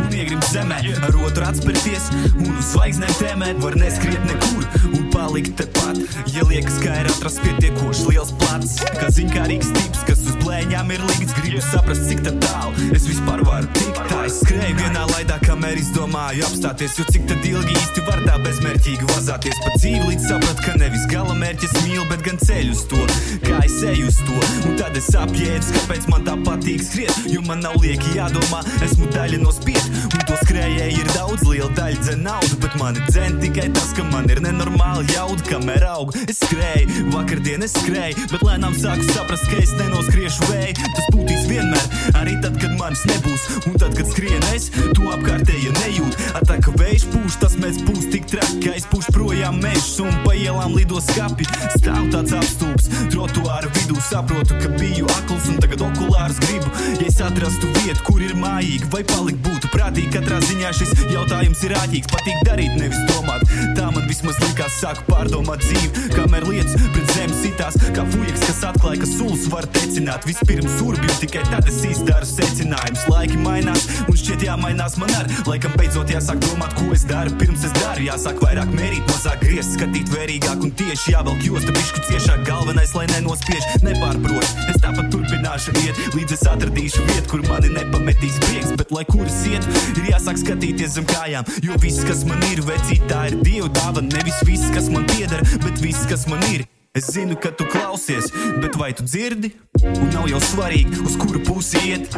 [0.00, 4.66] Un iegrimt zemē, ar otru atspērties un uz zvaigznēm tēmēt, var neskriet nekur.
[4.90, 5.96] Un palikt tepat.
[6.32, 11.02] Ja liekas, ka ir atrasts pietiekoši liels plats, kā ziņkārīgs tips, kas uz blēņām ir
[11.10, 14.00] likts, gribu saprast, cik tā tālu es vispār varu tikt.
[14.08, 18.38] Tā es skrēju vienā laidā, kamēr izdomāju apstāties, jo cik tad ilgi īsti var tā
[18.46, 22.84] bezmērķīgi vazāties pa dzīvi, līdz saprat, ka nevis gala mērķis mīl, bet gan ceļu uz
[22.90, 23.02] to,
[23.44, 24.40] kā es eju uz to.
[24.70, 29.10] Un tad es apjēdzu, kāpēc man tā patīk skriet, jo man nav lieki jādomā, esmu
[29.12, 33.40] daļa no spied, un to skrējēji ir daudz, liela daļa dzen naudu, bet mani dzen
[33.44, 36.14] tikai tas, ka man ir nenormāli jauda, kamēr aug.
[36.30, 40.76] Es skrēju, vakardien es skrēju, bet lēnām sāku saprast, ka es nenoskriešu vēju.
[40.96, 41.86] Tas būtīs vienmēr,
[42.20, 46.18] arī tad, kad manis nebūs, un tad, kad skrien es, to apkārtēji nejūt.
[46.50, 50.10] Tā kā vējš pūš, tas mēs būs tik traki, ka es pūšu projām mežus un
[50.24, 51.46] pa ielām lido skapi.
[51.76, 56.72] Stāv tāds apstulbs, trotuāra vidū saprotu, ka biju akls un tagad okulārs gribu.
[56.98, 61.62] Ja es atrastu vietu, kur ir mājīgi, vai palikt būtu prātīgi, katrā ziņā šis jautājums
[61.68, 62.10] ir āķīgs.
[62.10, 63.46] Patīk darīt, nevis domāt.
[63.78, 68.60] Tā man vismaz likās, sāku pārdomāt dzīvi, kamēr lietas pret zemi sitās, kā fujaks, kas
[68.70, 70.26] atklāja, ka sulas var tecināt.
[70.26, 73.06] Vispirms urbju, tikai tad es izdaru secinājumus.
[73.10, 75.28] Laiki mainās, un šķiet jāmainās man ar.
[75.48, 77.32] Laikam beidzot jāsāk domāt, ko es daru.
[77.40, 82.04] Pirms es daru, jāsāk vairāk mērīt, mazāk griezt, skatīt vērīgāk un tieši jāvelk josta bišku
[82.08, 82.44] ciešāk.
[82.48, 84.54] Galvenais, lai nenospiež, nepārprot.
[84.70, 88.74] Es tāpat turpināšu iet, līdz es atradīšu vietu, kur mani nepametīs prieks.
[88.80, 92.62] Bet, lai kur es iet, ir jāsāk skatīties zem kājām, jo viss, kas man ir,
[92.66, 94.10] vecīt, tā ir Dieva dāvana.
[94.10, 96.66] Nevis viss, kas man pieder, bet viss, kas man ir.
[96.90, 99.52] Es zinu, ka tu klausies, bet vai tu dzirdi?
[99.86, 102.10] Un nav jau svarīgi, uz kuru pusi iet.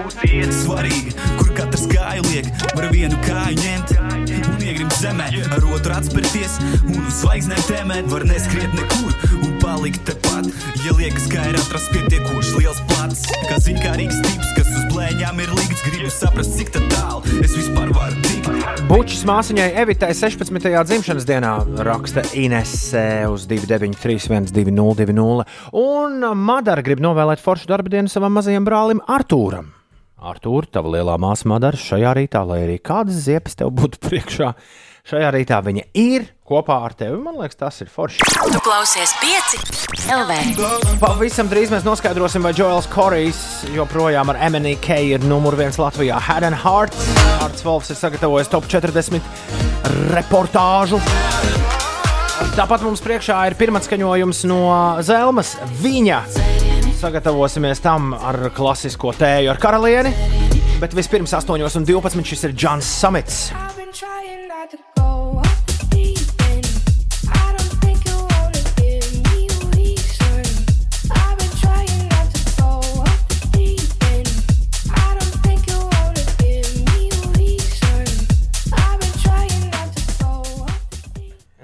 [0.63, 3.93] Svarīgi, kur katrs kāju liek, var vienu kāju ņemt
[4.55, 6.57] un iegrimt zemē, ar otru atspērties
[6.87, 8.09] un uz zvaigznēm tēmēt.
[8.13, 9.13] Var neskriet nekur
[9.43, 10.49] un palikt tepat.
[10.87, 14.62] Ja liekas, ka ir atrasts pietiekoši liels plats, kā ziņkārīgs tips, kas
[14.93, 18.83] blēņām ir likts, gribu saprast, cik tā tālu es vispār varu tikt.
[18.91, 20.69] Bučs māsiņai Evitai 16.
[20.89, 21.53] dzimšanas dienā
[21.87, 25.47] raksta Inese uz 293, 1202.
[25.81, 29.71] Un Madara grib novēlēt foršu darba dienu savam mazajam brālim Artūram.
[30.23, 34.53] Artūr, tava lielā māsa Madara šajā rītā, lai arī kādas ziepes tev būtu priekšā,
[35.09, 37.17] šajā rītā viņa ir kopā ar tevi.
[37.23, 38.27] Man liekas, tas ir forši.
[38.53, 39.61] Tu klausies pieci
[40.13, 40.99] LV.
[41.01, 43.41] Pavisam drīz mēs noskaidrosim, vai Joels Korijs
[43.73, 46.21] joprojām ar MNK ir numur viens Latvijā.
[46.21, 46.97] Head and Heart.
[47.43, 49.23] Arts Volfs ir sagatavojis top 40
[50.13, 51.01] reportāžu.
[52.53, 54.63] Tāpat mums priekšā ir pirmā skaņojums no
[55.07, 55.55] Zelmas.
[55.81, 56.21] Viņa
[57.01, 60.13] sagatavosimies tam ar klasisko tēju ar karalieni.
[60.83, 63.45] Bet vispirms 8,12 šis ir Džons Samits.
[63.55, 64.92] I've been trying not to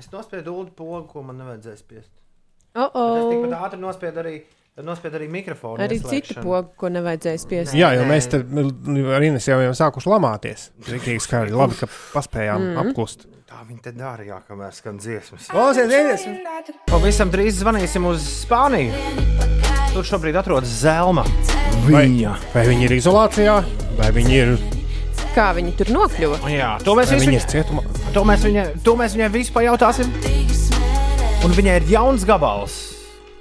[0.09, 2.13] Es nospiedu ulu pogu, ko man nevajadzēja spiest.
[2.73, 3.27] Oh, Bet Es oh.
[3.29, 4.31] tikpat ātri nospiedu arī,
[4.87, 5.83] nospiedu arī mikrofonu.
[5.85, 7.75] Arī citu pogu, ko nevajadzēja spiest.
[7.77, 10.71] Jā, jo mēs te ar Ines jau jau sākuši lamāties.
[10.89, 12.81] Rīktīgi skaļi, labi, ka paspējām mm.
[12.87, 13.27] apklust.
[13.53, 15.51] Tā viņi te dara, jā, kamēr skan dziesmas.
[15.53, 16.25] Klausies, Ines!
[16.89, 18.97] Pavisam drīz zvanīsim uz Spāniju.
[19.93, 21.29] Tur šobrīd atrodas Zelma.
[21.85, 22.33] Viņa.
[22.33, 23.61] Vai, vai viņi ir izolācijā,
[24.01, 24.57] vai viņi ir,
[25.39, 26.41] Kā viņi tur nokļuva?
[26.51, 27.88] Jā, to mēs visu viņi ir cietumā?
[28.15, 30.09] To mēs, viņai, to mēs viņai visu pajautāsim.
[31.47, 32.77] Un viņai ir jauns gabals,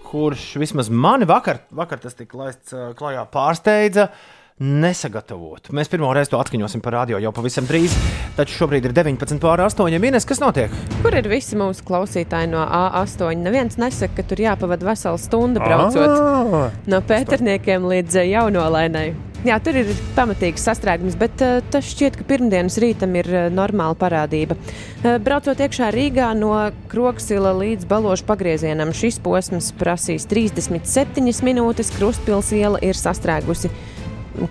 [0.06, 4.10] kurš vismaz mani vakar, vakar tas tika laists klajā, pārsteidza.
[4.58, 5.68] Nesagatavot.
[5.78, 7.94] Mēs pirmo reizi to atskaņosim par radio jau pavisam drīz.
[8.34, 10.00] Taču šobrīd ir 19 pār 8.
[10.02, 10.74] Minēs, kas notiek?
[11.04, 13.38] Kur ir visi mūsu klausītāji no A8?
[13.46, 19.12] Neviens nesaka, ka tur jāpavada vesela stunda braucot Ah, no pēterniekiem līdz jaunolainai.
[19.46, 23.94] Jā, tur ir pamatīgs sastrēgums, bet uh, tas šķiet, ka pirmdienas rītam ir uh, normāla
[24.00, 24.58] parādība.
[24.58, 26.56] Uh, braucot iekšā Rīgā no
[26.90, 33.70] Kroksila līdz Balošu pagriezienam, šis posms prasīs 37 minūtes, Krustpils iela ir sastrēgusi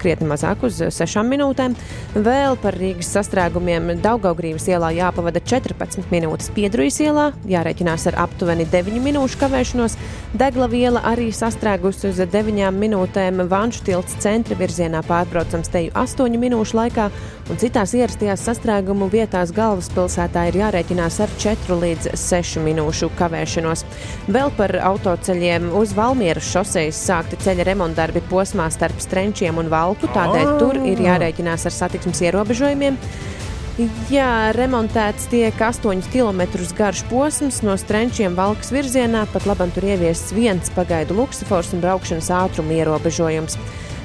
[0.00, 1.76] krietni mazāk uz 6 minūtēm.
[2.16, 8.98] Vēl par Rīgas sastrēgumiem Daugaugrības ielā jāpavada 14 minūtes, Piedrujas ielā jārēķinās ar aptuveni 9
[9.06, 9.96] minūšu kavēšanos.
[10.36, 16.80] Degla viela arī sastrēgusi uz 9 minūtēm, Vanšu tilts centra virzienā pārbraucams teju 8 minūšu
[16.80, 17.10] laikā,
[17.50, 23.84] un citās ierastajās sastrēgumu vietās galvaspilsētā ir jārēķinās ar 4 līdz 6 minūšu kavēšanos.
[24.32, 30.52] Vēl par autoceļiem uz Valmieras šosejas sākti ceļa remontdarbi posmā starp Strenčiem un Valku, tādēļ
[30.60, 32.98] tur ir jārēķinās ar satiksmes ierobežojumiem.
[34.08, 36.46] Jā, remontēts tiek 8 km
[36.78, 42.30] garš posms no Strenčiem valkas virzienā, pat labam tur ieviests viens pagaidu luksafors un braukšanas
[42.38, 43.58] ātruma ierobežojums.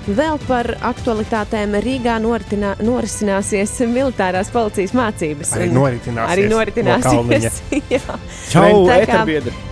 [0.10, 5.52] Vēl par aktualitātēm Rīgā noritinā, norisināsies militārās policijas mācības.
[5.60, 7.60] Arī noritināsies Arī no noritināsies.
[7.94, 8.16] Jā.
[8.50, 9.20] Čau, Tā kā.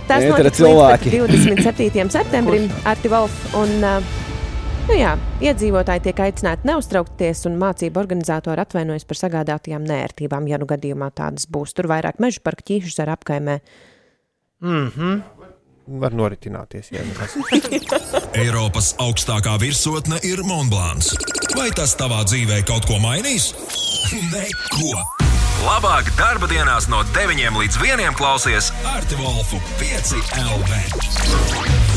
[0.06, 1.10] Tas notiks cilvēki.
[1.16, 2.06] pat 27.
[2.16, 3.34] septembrim Arti Wolf.
[3.58, 4.14] Un, uh,
[4.86, 5.16] nu jā,
[5.50, 11.50] iedzīvotāji tiek aicināti neuztraukties, un mācību organizatori atvainojas par sagādātajām nērtībām, ja nu gadījumā tādas
[11.50, 11.74] būs.
[11.74, 13.58] Tur vairāk meža parka ķīšus ar apkaimē.
[14.62, 15.39] Mhm.
[15.86, 17.36] Var noritināties, ja nekas.
[18.42, 21.14] Eiropas augstākā virsotne ir Monblāns.
[21.56, 23.52] Vai tas tavā dzīvē kaut ko mainīs?
[24.34, 25.00] Neko!
[25.60, 30.78] Labāk darba dienās no 9 līdz 1 klausies Arti Volfu 5 LV.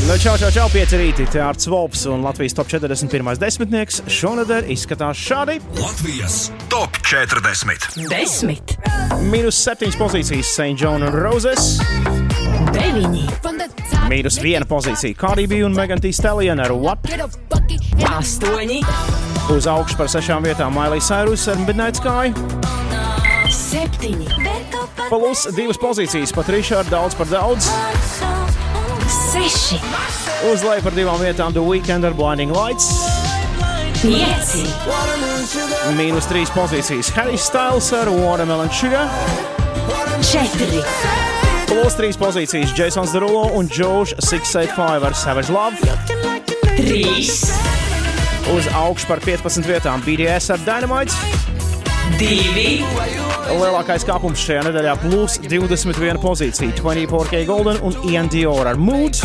[0.04, 1.24] Nu, čau, čau, čau, pieci rīti.
[1.32, 3.38] Te Arts Volps un Latvijas top 41.
[3.40, 5.56] desmitnieks šonadēļ izskatās šādi.
[5.80, 8.04] Latvijas top 40.
[8.12, 8.76] Desmit,
[9.30, 10.74] Mīnus 7 pozīcijas St.
[10.76, 11.78] John Roses.
[12.74, 13.24] Deviņi,
[14.10, 17.06] Mīnus 1 pozīcija Cardi B un Megan Thee Stallion ar What?
[18.14, 18.80] astoņi,
[19.54, 22.32] Uz augšu par sešām vietām Miley Cyrus ar Midnight Sky.
[23.54, 24.28] septiņi,
[25.08, 27.68] Plus divas pozīcijas Patriša ar daudz par daudz.
[29.32, 29.78] seši,
[30.52, 32.90] Uz leju par divām vietām The Weekend ar Blinding Lights.
[34.02, 34.66] pieci,
[35.96, 39.08] Mīnus trīs pozīcijas Harry Styles ar Watermelon Sugar.
[40.24, 40.82] četri,
[41.74, 45.74] Plus trīs pozīcijas Jasons Derulo un Josh 685 ar Savage Love.
[46.76, 47.40] trīs,
[48.54, 51.16] Uz augšu par 15 vietām BDS ar Dynamite.
[52.20, 52.84] divi,
[53.48, 59.18] Lielākais kāpums šajā nedēļā plus 21 pozīcija 24K Golden un Ian Dior ar Mood.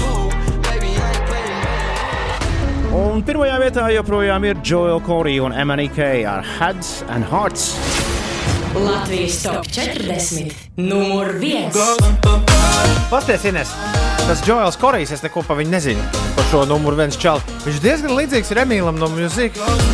[2.95, 7.88] Un pirmajā vietā joprojām ir Joel Corey un MNK ar Heads and Hearts.
[8.75, 11.75] Latvijas top 40, numur viens.
[13.09, 13.71] Pasties, Ines,
[14.27, 16.03] tas Joels Korejs, es neko par viņu nezinu.
[16.37, 17.41] Par šo numuru viens čalu.
[17.65, 19.89] Viņš diezgan līdzīgs ir Emīlam no mūzikas.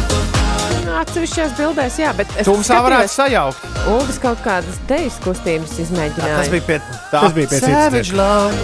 [0.95, 3.63] Atsevišķās bildēs, jā, bet es Tumsā varētu sajaukt.
[3.91, 6.37] Ulris kaut kādas dejas kustības izmēģināja.
[6.39, 6.99] Tas bija pie tā.
[7.11, 8.55] Tas bija pēc Savage Love.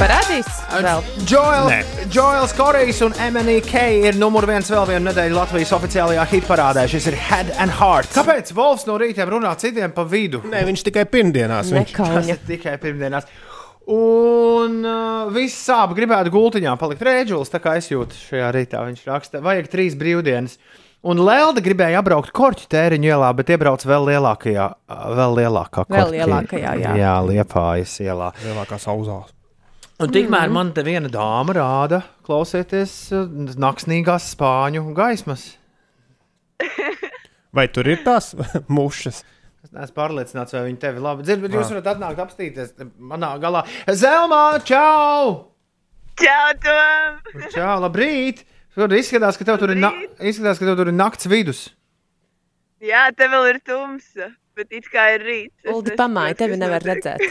[0.00, 1.06] Parādīs vēl.
[1.30, 1.70] Joel.
[2.12, 6.86] Joels Korejs un MNK ir numur viens vēl vienu nedēļu Latvijas oficiālajā hitparādē.
[6.90, 8.10] Šis ir Head and Heart.
[8.18, 10.42] Kāpēc Volfs no rīta runā citiem pa vidu?
[10.50, 11.70] Nē, viņš tikai pirmdienās.
[11.70, 11.94] Viņš.
[11.94, 12.28] Tas Nekauņa.
[12.34, 13.30] ir tikai pirmdienās.
[13.90, 18.80] Un uh, viss sāp, gribētu gultiņā palikt rēģulis, tā kā es jūtu šajā rītā.
[18.88, 20.56] Viņš raksta, vajag trīs brīvdienas.
[21.04, 25.98] Un Lelda gribēja apbraukt korķu tēriņu ielā, bet iebrauc vēl lielākajā, uh, vēl lielākā Vēl
[25.98, 26.94] Korķi- lielākajā, jā.
[27.02, 28.30] jā liepājas ielā.
[28.46, 29.34] Lielākā sauzās.
[30.00, 32.94] Un tikmēr man te viena dāma rāda, klausieties,
[33.60, 35.44] naksnīgās spāņu gaismas
[37.54, 38.32] Vai tur ir tās
[38.78, 39.20] mušas?
[39.64, 41.74] Es neesmu pārliecināts, vai viņi tevi labi dzird, bet jūs Ah.
[41.74, 43.62] varat atnākt apstīties manā galā.
[43.88, 45.50] Zelmā, čau!
[46.20, 47.16] Čau, Tom!
[47.54, 48.44] Čau, labrīt!
[48.74, 49.90] Tur izskatās, ka tev tur ir, na
[50.20, 51.64] izskatās, ka tev tur ir nakts vidus.
[52.84, 55.64] Jā, te vēl ir tumsa, bet it kā ir rīts.
[55.72, 57.22] Uldi pamāja, tevi nevar redzēt.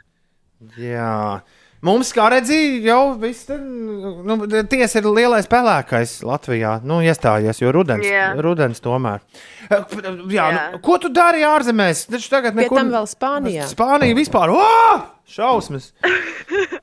[0.80, 1.40] Jā.
[1.80, 4.36] Mums, kā redzēja, jau viss tur nu,
[4.68, 6.74] tiesa ir lielais spēlēkais Latvijā.
[6.84, 8.26] Nu, iestājies, jo rudens, Jā.
[8.36, 9.24] rudens tomēr.
[9.70, 9.80] Jā,
[10.28, 10.66] Jā.
[10.74, 12.04] Nu, ko tu dari ārzemēs?
[12.12, 12.82] Taču tagad Pie nekur...
[12.82, 13.70] tam vēl Spānijā.
[13.72, 14.52] Spānija vispār.
[14.52, 15.08] Oh!
[15.30, 15.94] Šausmas!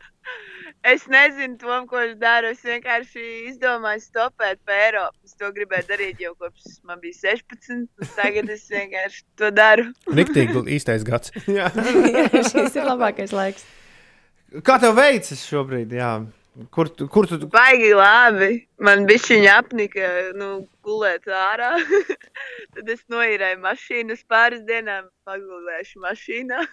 [0.88, 2.54] Es nezinu, Tom, ko es daru.
[2.54, 5.18] Es vienkārši izdomāju stopēt pa Eiropu.
[5.28, 7.74] Es to gribēju darīt jau kopš man bija 16.
[7.76, 9.90] un Tagad es vienkārši to daru.
[10.08, 11.34] Riktīgi īstais gads.
[11.58, 13.68] Jā, šis ir labākais laiks.
[14.64, 15.92] Kā tev veicas šobrīd?
[15.98, 16.12] Jā.
[16.74, 17.38] Kur, tu- kur tu?
[17.54, 18.52] Baigi labi.
[18.82, 20.08] Man bija šī apnika,
[20.40, 20.48] nu,
[20.86, 21.74] gulēt ārā.
[22.74, 26.64] Tad es noīrēju mašīnu uz pāris dienām, pagulēšu mašīnā.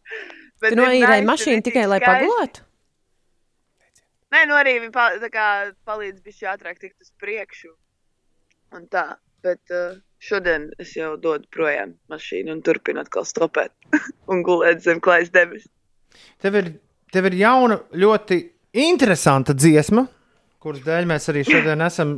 [0.62, 2.24] Bet Tu ir noīrēji nice, mašīnu ir tikai, lai skaisti.
[2.26, 2.64] pagulētu?
[4.34, 5.46] Nē, nu arī viņi pa, tā kā
[5.88, 7.70] palīdz bišķi ātrāk tikt uz priekšu.
[8.76, 9.04] Un tā,
[9.44, 13.72] bet uh, šodien es jau dodu projām mašīnu un turpinu atkal stopēt
[14.32, 15.70] un gulēt zem klājas debesis.
[16.42, 16.72] Tev ir,
[17.12, 18.38] tev ir jauna, ļoti
[18.78, 20.06] interesanta dziesma,
[20.62, 22.14] kuras dēļ mēs arī šodien esam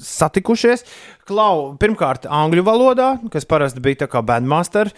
[0.00, 0.84] satikušies.
[1.28, 4.92] Klau, pirmkārt, angļu valodā, kas parasti bija tā kā bandmaster.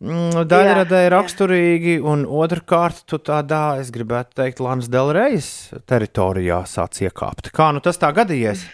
[0.00, 5.50] mm, Daļradēji raksturīgi, un otrkārt, tu tādā, es gribētu teikt, Lanas Delrejas
[5.86, 7.52] teritorijā sāc iekāpt.
[7.52, 8.64] Kā nu tas tā gadījies?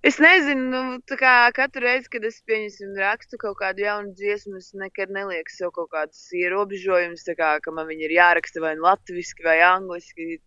[0.00, 4.70] Es nezinu, nu, kā katru reizi, kad es pieņemsim rakstu kaut kādu jaunu dziesmu, es
[4.72, 9.44] nekad nelieku sev kaut kādus ierobežojumus, kā ka man viņi ir jāraksta vai nu latviešu
[9.44, 10.38] vai angliski.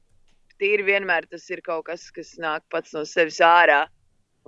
[0.57, 3.83] Tīri vienmēr tas ir kaut kas, kas nāk pats no sevis ārā.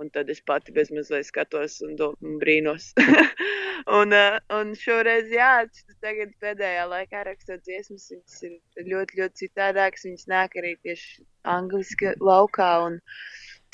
[0.02, 2.90] Un tad es pati bezmazliet skatos un, do, un brīnos.
[4.00, 5.52] un, uh, un šoreiz, jā,
[6.04, 10.04] tagad pēdējā laikā rakstot dziesmas, viņas ir ļoti, ļoti citādākas.
[10.10, 12.72] Viņas nāk arī tieši angliski laukā.
[12.90, 13.00] Un,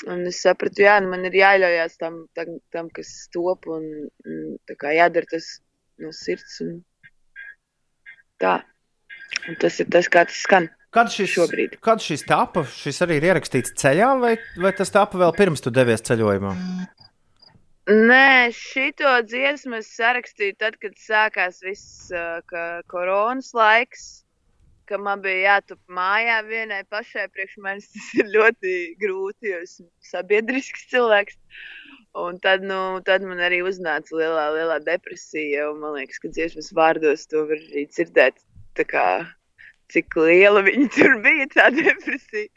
[0.09, 3.85] un es sapratu, jā, nu man ir jāļaujās tam, tam, tam kas top un,
[4.27, 5.49] un tā kā jādara tas
[6.01, 6.59] no sirds.
[6.65, 6.79] Un
[8.41, 8.59] tā.
[9.49, 10.69] Un tas ir tas, kā tas skan.
[10.93, 11.79] Kad šis, šobrīd.
[11.81, 15.73] kad šis tapa, šis arī ir ierakstīts ceļā, vai, vai tas tapa vēl pirms tu
[15.73, 16.51] devies ceļojumā?
[17.89, 22.37] Nē, šito dziesmu es sarakstīju tad, kad sākās viss uh,
[22.87, 24.22] koronas laiks,
[24.93, 27.25] ka man bija jātup mājā vienai pašai.
[27.33, 31.39] Priekš manis tas ir ļoti grūti, jo esmu sabiedrisks cilvēks.
[32.23, 35.71] Un tad, nu, tad man arī uznāca lielā, lielā depresija.
[35.79, 38.37] Man liekas, ka dziesmas vārdos to var arī dzirdēt.
[38.89, 39.07] Kā,
[39.93, 42.49] cik liela viņa tur bija, tā depresija.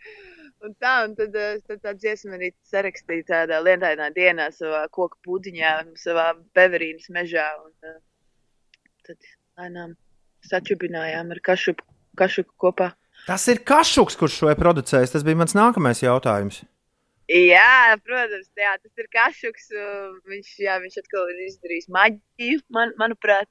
[0.65, 5.21] Un tā, un tad, eh, tad tā dziesma arī sarakstīja tādā lietainā dienā, savā koku
[5.29, 7.49] pudiņā, savā beverīnas mežā.
[7.65, 9.29] Un, eh, tad
[9.61, 9.93] lēnām
[10.49, 11.85] sačubinājām ar kašuku,
[12.19, 12.93] kašuku kopā.
[13.27, 15.13] Tas ir Kašuks, kurš šo ir producējis.
[15.17, 16.61] Tas bija mans nākamais jautājums.
[17.27, 19.73] Jā, protams, jā, tas ir kašuks.
[20.31, 23.51] Viņš, jā, viņš atkal ir izdarījis maģiju, man, manuprāt.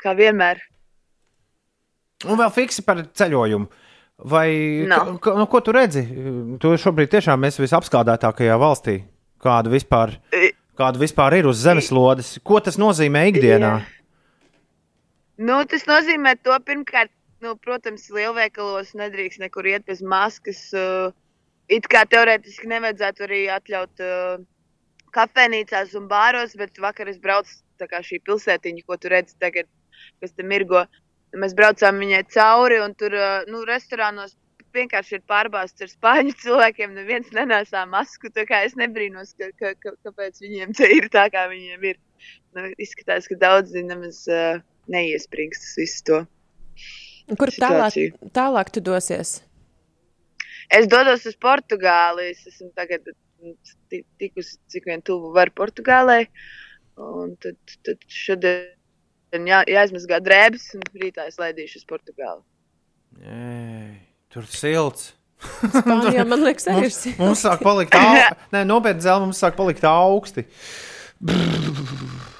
[0.00, 0.62] Kā vienmēr.
[2.24, 3.68] Un vēl fiksi par ceļojumu.
[4.32, 4.48] Vai
[4.90, 5.12] Nav.
[5.22, 6.02] ka, nu, ko tu redzi?
[6.58, 8.96] Tu šobrīd tiešām esi visapskādētākajā valstī.
[9.38, 10.16] Kāda vispār,
[10.78, 12.38] kāda vispār ir uz zemeslodes?
[12.42, 13.76] Ko tas nozīmē ikdienā?
[15.38, 17.12] Nu, tas nozīmē to, pirmkārt,
[17.44, 20.64] nu, protams, lielveikalos nedrīkst nekur iet bez maskas.
[20.74, 21.12] Uh,
[21.70, 24.40] it kā teorētiski nevajadzētu arī atļaut uh,
[25.14, 29.68] kafejnīcās un bāros, bet vakar es braucu tā kā šī pilsētiņa, ko tu redzi tagad,
[30.18, 30.82] kas te mirgo.
[31.38, 34.34] Mēs braucām viņai cauri, un tur, uh, nu, restorānos
[34.74, 36.96] vienkārši ir pārbāzts ar spāņu cilvēkiem.
[36.96, 38.32] Neviens nenēsā masku.
[38.34, 42.02] Tā es nebrīnos, ka, ka, ka, kāpēc viņiem te ir tā, kā viņiem ir.
[42.58, 44.58] Nu, izskatās, ka daudzi nemaz uh,
[44.88, 46.18] neiesprings visu to.
[47.36, 48.30] Kur tālāk, situāciju.
[48.32, 49.42] tālāk tu dosies?
[50.72, 52.30] Es dodos uz Portugāli.
[52.32, 53.04] Es esmu tagad
[53.90, 56.26] ti- tikusi cik vien tuvu var Portugālei.
[56.98, 57.56] Un tad,
[57.86, 62.42] tad šodien jā, jāizmazgā drēbes, un rītā es laidīšu uz Portugāli.
[63.22, 63.92] Ei,
[64.32, 65.12] tur silts.
[65.38, 67.18] Spānijā, man liekas, arī ir mums, silts.
[67.20, 68.38] mums sāk palikt augsti.
[68.56, 70.42] Nē, nopietni zēl, mums sāk palikt augsti.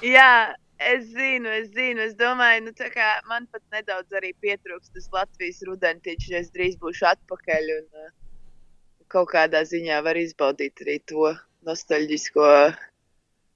[0.03, 0.31] Jā,
[0.79, 2.03] es zinu, es zinu.
[2.07, 6.31] Es domāju, nu, tā kā man pat nedaudz arī pietrūkst tas Latvijas rudentiņš.
[6.39, 8.09] Es drīz būšu atpakaļ un uh,
[9.11, 11.33] kaut kādā ziņā var izbaudīt arī to
[11.67, 12.49] nostalģisko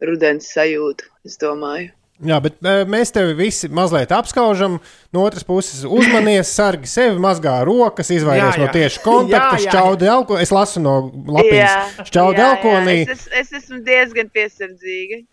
[0.04, 1.12] rudens sajūtu.
[1.28, 1.94] Es domāju.
[2.24, 4.78] Jā, bet eh, mēs tevi visi mazliet apskaužam.
[5.16, 10.38] No otras puses, uzmanies, sargi sevi, mazgā rokas, izvairīties Jā, no tieši kontakta, šķaudi elko.
[10.40, 12.52] Es lasu no lapiņas, šķaudi jā.
[12.94, 15.24] Es, es, es esmu diezgan piesardzīga.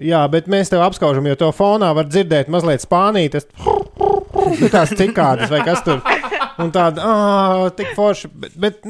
[0.00, 3.36] Jā, bet mēs tev apskaužam, jo to fonā var dzirdēt mazliet spānīt.
[3.36, 6.00] Tas tās cikādas vai kas tur.
[6.60, 8.28] Un tāda, ah, tik forši.
[8.36, 8.84] Bet, bet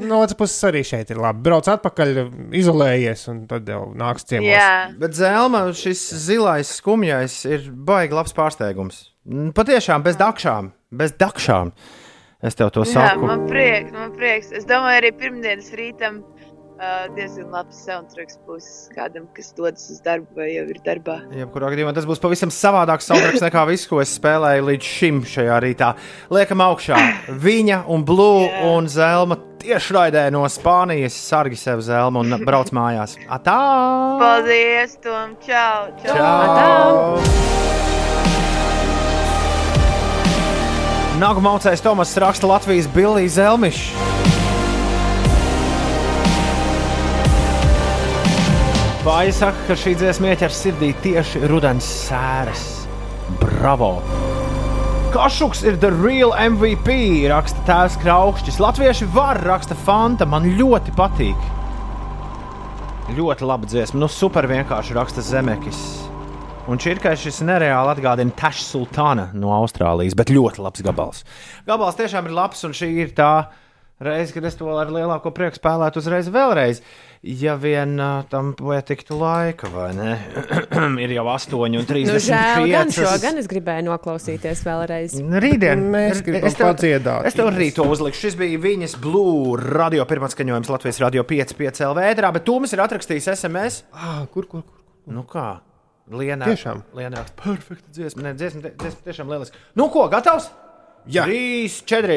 [0.00, 1.42] no otras puses arī šeit ir labi.
[1.44, 2.12] Brauc atpakaļ,
[2.56, 4.94] izolējies, un tad jau nāks ciemos.
[5.00, 9.02] Bet zelma, šis zilais skumjais ir baigi labs pārsteigums.
[9.28, 10.72] Mm, Patiešām bez dakšām,
[11.02, 11.74] bez dakšām.
[12.42, 13.28] Es tev to Jā, saku.
[13.28, 14.48] man prieks, man prieks.
[14.56, 16.22] Es domāju, arī pirmdienas rītam
[16.82, 21.18] uh, diezgan labs soundtracks būs kādam, kas dodas uz darbu vai jau ir darbā.
[21.36, 25.60] Jebkurā gadījumā tas būs pavisam savādāks soundtracks nekā viss, ko es spēlēju līdz šim šajā
[25.64, 25.92] rītā.
[26.34, 26.98] Liekam augšā
[27.42, 28.66] viņa un Blue yeah.
[28.72, 31.14] un Zelma tiešraidē no Spānijas.
[31.14, 33.16] Sargi sev Zelma un brauc mājās.
[33.30, 33.58] Atā!
[34.22, 35.36] Paldies, Tom!
[35.46, 35.92] Čau!
[36.02, 36.16] Čau!
[36.18, 37.50] Čau!
[41.22, 44.31] Nagu maucējs Tomas raksta Latvijas Billijas Zelmišs.
[49.02, 52.60] Vai saka, ka šī dziesma ieķer sirdī tieši rudens sēras?
[53.40, 53.96] Bravo!
[55.10, 58.60] Kašuks ir the real MVP, raksta tēvs Kraukšķis.
[58.62, 61.48] Latvieši var raksta Fanta, man ļoti patīk.
[63.16, 65.82] Ļoti laba dziesma, nu super vienkārši raksta Zemekis.
[66.70, 71.26] Un Čirkai šis nereāli atgādina Tašu Sultāna no Austrālijas, bet ļoti labs gabals.
[71.66, 73.32] Gabals tiešām ir labs, un šī ir tā
[74.04, 76.82] reize, kad es to ar lielāko prieku spēlētu uzreiz vēlreiz.
[77.22, 80.16] Ja vien uh, tam pietiktu laika, vai ne?
[81.04, 82.08] ir jau 8,35.
[82.10, 85.14] Nu, žēl, gan šo, gan es gribēju noklausīties vēlreiz.
[85.44, 87.28] Rītdien Mēs gribam es tev- padziedāt.
[87.30, 88.24] Es tev rīt to uzlikšu.
[88.26, 92.82] Šis bija viņas Blue radio pirmā skaņojums Latvijas radio 5,5 LV ēterā, bet Tūmis ir
[92.88, 93.84] atrakstījis SMS.
[93.94, 94.82] Ah, kur, kur, kur?
[95.06, 95.60] Nu kā?
[96.12, 96.50] Lienā.
[96.50, 96.82] Tiešām?
[96.98, 97.22] Lienā.
[97.38, 98.26] Perfekta dziesma.
[98.26, 99.62] Nē, dziesma, dziesma tiešām lieliski.
[99.78, 100.50] Nu ko, gatavs?
[101.10, 101.24] Jā.
[101.26, 102.16] 3, 4.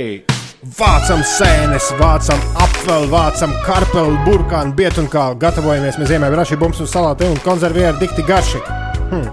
[0.77, 5.97] Vācam sēnes, vācam apvelu, vācam karpelu, burkānu, bietu un kā gatavojamies.
[5.97, 8.61] Mēs ziemē braši bums un salāti un konservieri dikti garši.
[9.09, 9.25] Hmm.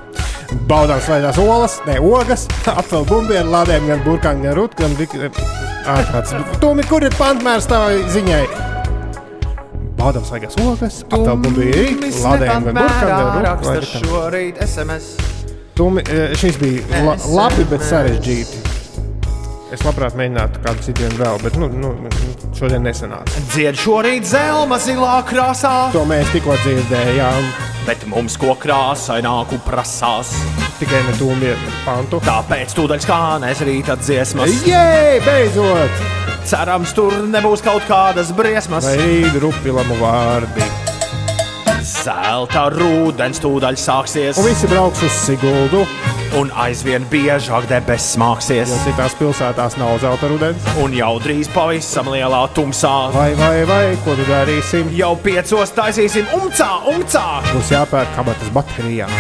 [0.69, 2.47] Baudām svaigās olas, ne ogas,
[2.81, 5.19] apvelu bumbienu, lādēm gan burkānu, gan rutku, gan dik...
[5.83, 6.33] Ārkārtas.
[6.63, 8.43] Tumi, kur ir pantmērs tavai ziņai?
[10.01, 14.05] Baudām svaigās ogas, apvelu bumbienu, lādēm gan burkānu, gan rutku.
[14.09, 15.17] Šorīt SMS.
[15.77, 16.05] Tumi,
[16.41, 18.81] šis bija la labi, bet sarežģīti.
[19.73, 21.93] Es labprāt mēģinātu kādu citu vēl, bet nu, nu,
[22.59, 23.41] šodien nesanāca.
[23.55, 25.89] Dzied šorīt zelma zilā krāsā.
[25.95, 27.49] To mēs tikko dzirdējām.
[27.87, 30.35] Bet mums ko krāsaināku prasās.
[30.77, 32.21] Tikai ne tūmie pantu.
[32.23, 34.61] Tāpēc tūdaļ skanēs rīta dziesmas.
[34.69, 36.07] Jē, beidzot!
[36.53, 38.93] Cerams, tur nebūs kaut kādas briesmas.
[38.93, 40.92] Vai rīt rupilamu vārdi.
[41.83, 44.39] Zelta rudens tūdaļ sāksies.
[44.39, 45.83] Un visi brauks uz Siguldu.
[46.39, 48.71] Un aizvien biežāk debesis māksies.
[48.71, 50.69] Jo citās pilsētās nav zelta rudens.
[50.81, 52.95] Un jau drīz pavisam lielā tumsā.
[53.17, 54.95] Vai, vai, vai, ko tu darīsim?
[54.97, 57.27] Jau piecos taisīsim umcā, umcā.
[57.51, 59.11] Mums jāpērk kabatas baterijā.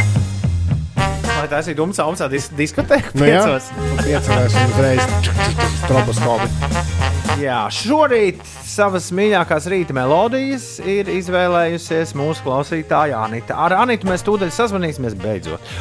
[1.43, 3.16] Vai taisīt umcā, umcā dis diskotēku?
[3.18, 3.72] Nu, jā, Piecos.
[4.06, 6.91] piecos un uzreiz stroboskopi.
[7.40, 13.56] Jā, šorīt savas mīļākās rīta melodijas ir izvēlējusies mūsu klausītāja Anita.
[13.56, 15.72] Ar Anitu mēs tūdaļ sazvanīsimies beidzot.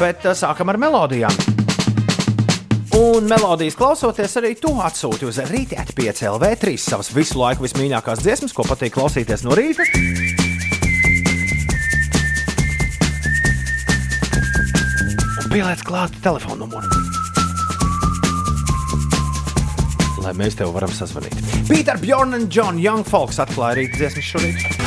[0.00, 1.34] Bet uh, sākam ar melodijām.
[2.96, 8.24] Un melodijas klausoties, arī tu atsūti uz rīta atpieci LV trīs savas visu laiku vismīļākās
[8.24, 9.84] dziesmas, ko patīk klausīties no rīta.
[15.50, 17.09] Pieliec klāt telefonu numuru.
[20.20, 21.36] Lai mēs tev varam sazvanīt.
[21.68, 24.80] Pīter, Bjorn un John Young Folks atklāja rīta dziesmas šorīt.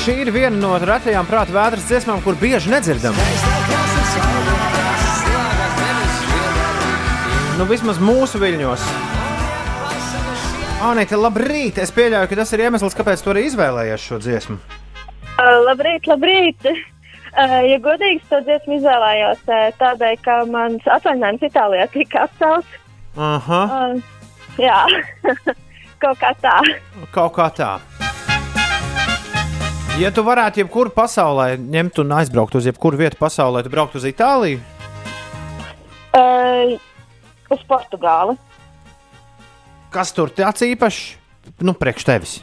[0.00, 3.14] Šī ir viena no retajām prāta vētras dziesmām, kur bieži nedzirdam.
[7.60, 9.09] Nu, vismaz mūsu viļņos.
[10.80, 11.76] Anita, labrīt!
[11.82, 14.56] Es pieļauju, ka tas ir iemesls, kāpēc tu arī izvēlējies šo dziesmu.
[15.36, 16.64] Uh, labrīt, labrīt!
[16.70, 22.78] Uh, ja godīgi, to dziesmu izvēlējos uh, tādēļ, ka mans atvaļinājums Itālijā tika atcelts.
[23.20, 24.00] Aha, Uh,
[24.62, 24.78] jā,
[26.02, 26.56] kaut kā tā.
[27.14, 27.70] kaut kā tā.
[30.00, 34.08] Ja tu varētu jebkuru pasaulē ņemt un aizbraukt uz jebkuru vietu pasaulē, tu brauktu uz
[34.08, 34.62] Itāliju,
[36.10, 36.72] Uh,
[37.54, 38.32] uz Portugāli.
[39.92, 41.00] Kas tur tāds īpašs?
[41.64, 42.34] Nu, priekš tevis.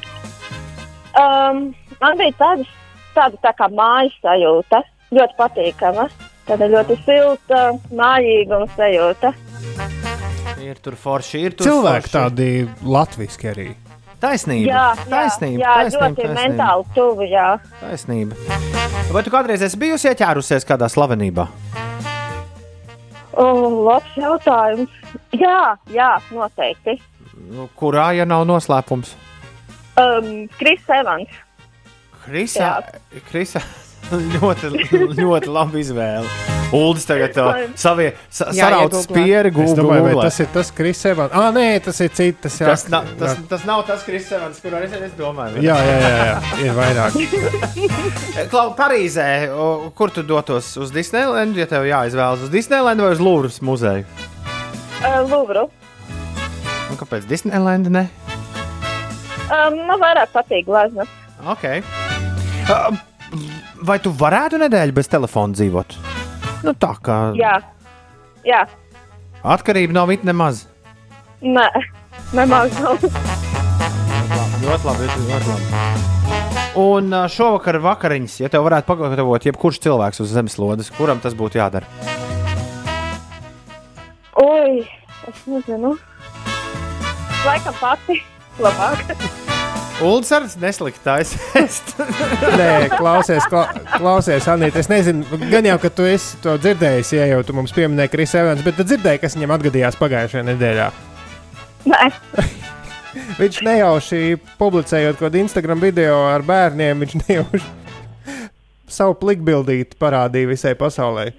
[1.18, 1.72] Um,
[2.02, 2.66] man bija tāda,
[3.16, 4.84] tāda tā kā mājas sajūta.
[5.16, 6.10] Ļoti patīkama.
[6.48, 7.62] tāda ļoti silta,
[7.96, 9.34] mājīguma sajūta.
[10.64, 12.14] Ir tur forši, ir tur Cilvēki forši.
[12.18, 12.48] tādi
[12.84, 13.68] latviski arī.
[14.20, 14.72] Taisnība.
[14.72, 15.62] Jā, taisnība.
[15.62, 16.42] jā, taisnība, ļoti taisnība.
[16.42, 17.48] mentāli tuvu, jā.
[17.80, 18.36] Taisnība.
[19.14, 21.46] Vai tu kādreiz esi bijusi ieķērusies kādā slavenībā?
[23.38, 23.46] O,
[23.86, 24.90] labs jautājums.
[25.38, 26.98] Jā, jā, noteikti.
[27.38, 29.14] Nu, Kurā, ja nav noslēpums?
[29.98, 31.30] Um, Kris Evans.
[32.28, 32.82] Krisa,
[33.30, 33.62] Krisa
[34.36, 34.70] ļoti,
[35.16, 36.28] ļoti labi izvēle.
[36.76, 40.12] Uldis tagad uh, savie, sa, Jā, sarauc spieri Google.
[40.20, 41.32] tas ir tas Kris Evans.
[41.32, 42.42] Ah, nē, tas ir cits.
[42.44, 45.64] Tas, jā, Tas, na, tas, tas nav tas Kris Evans, kur arī es domāju.
[45.64, 46.38] jā, jā, jā, jā,
[46.68, 47.18] ir vairāk.
[48.52, 49.30] Klau, Parīzē,
[49.96, 54.04] kur tu dotos uz Disneylandu, ja tev jāizvēlas uz Disneylandu vai uz Lūras muzeju?
[55.00, 55.70] Uh, Luvru.
[56.98, 58.02] Un kāpēc Disneylanda ne?
[59.54, 61.12] Um, man vairāk patīk glazmas.
[61.54, 61.84] Okay.
[62.66, 62.90] Uh,
[63.86, 65.94] vai tu varētu nedēļu bez telefona dzīvot?
[66.66, 67.60] Nu, tā kā Jā,
[68.48, 68.64] jā.
[69.46, 70.64] atkarība nav it nemaz.
[71.46, 71.68] Nē,
[72.34, 73.06] nemaz nav.
[74.66, 75.86] Ļoti labi, ļoti labi.
[76.82, 81.86] Un šovakar vakariņas, ja tev varētu pagatavot jebkurš cilvēks uz zemeslodes, kuram tas būtu jādara?
[84.42, 84.82] Oi,
[85.30, 85.94] es nezinu.
[87.46, 88.22] Laikam pati
[88.62, 89.04] labāk.
[89.98, 91.32] Arī nesliktais.
[91.58, 93.64] Nē, klausies, kla,
[93.96, 94.78] klausies Anita.
[94.82, 98.36] Es nezinu, gan jau, ka tu esi to dzirdējis, ja jau tu mums pieminēji Kris
[98.38, 100.88] Evans, bet tu dzirdēji, kas viņam atgadījās pagājušajā nedēļā.
[101.90, 102.12] Nē.
[103.42, 104.22] Viņš nejauši
[104.60, 107.66] publicējot kaut kādu Instagram video ar bērniem, viņš nejauši
[108.92, 111.32] savu plikbildīti parādīja visai pasaulē.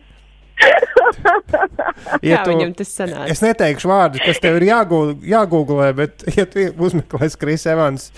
[1.24, 3.28] Kā viņam tas sanāca?
[3.32, 8.11] Es neteikšu vārdus, kas tev ir jāgūglē, bet, ja tu uzmeklēsi Kris Evans,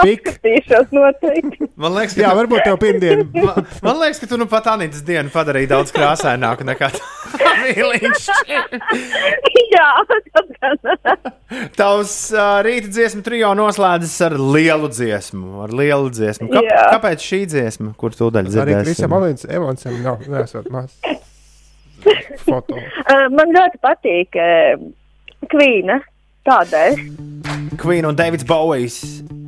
[0.00, 1.68] Apskatīšos noteikti.
[1.80, 3.24] Man liekas, Jā, varbūt tev pirmdien.
[3.34, 8.26] Man, man liekas, ka tu nu pat Anītas dienu padarīji daudz krāsaināku nekā tā mīlīņš.
[9.72, 11.30] Jā, tas gan.
[11.78, 15.60] Tavs uh, rīta dziesmu trijo noslēdzas ar lielu dziesmu.
[15.66, 16.48] Ar lielu dziesmu.
[16.52, 16.82] Kā, Jā.
[16.96, 18.88] kāpēc šī dziesma, kur tu daļai Arī dzirdēsi?
[18.90, 20.96] Krisam Evans- Evansam nav nesot maz.
[22.46, 22.76] Foto.
[23.34, 24.84] Man ļoti patīk uh,
[25.50, 26.00] Kvīna.
[26.46, 27.00] Tādēļ.
[27.82, 29.00] Queen un Davids Bowijs.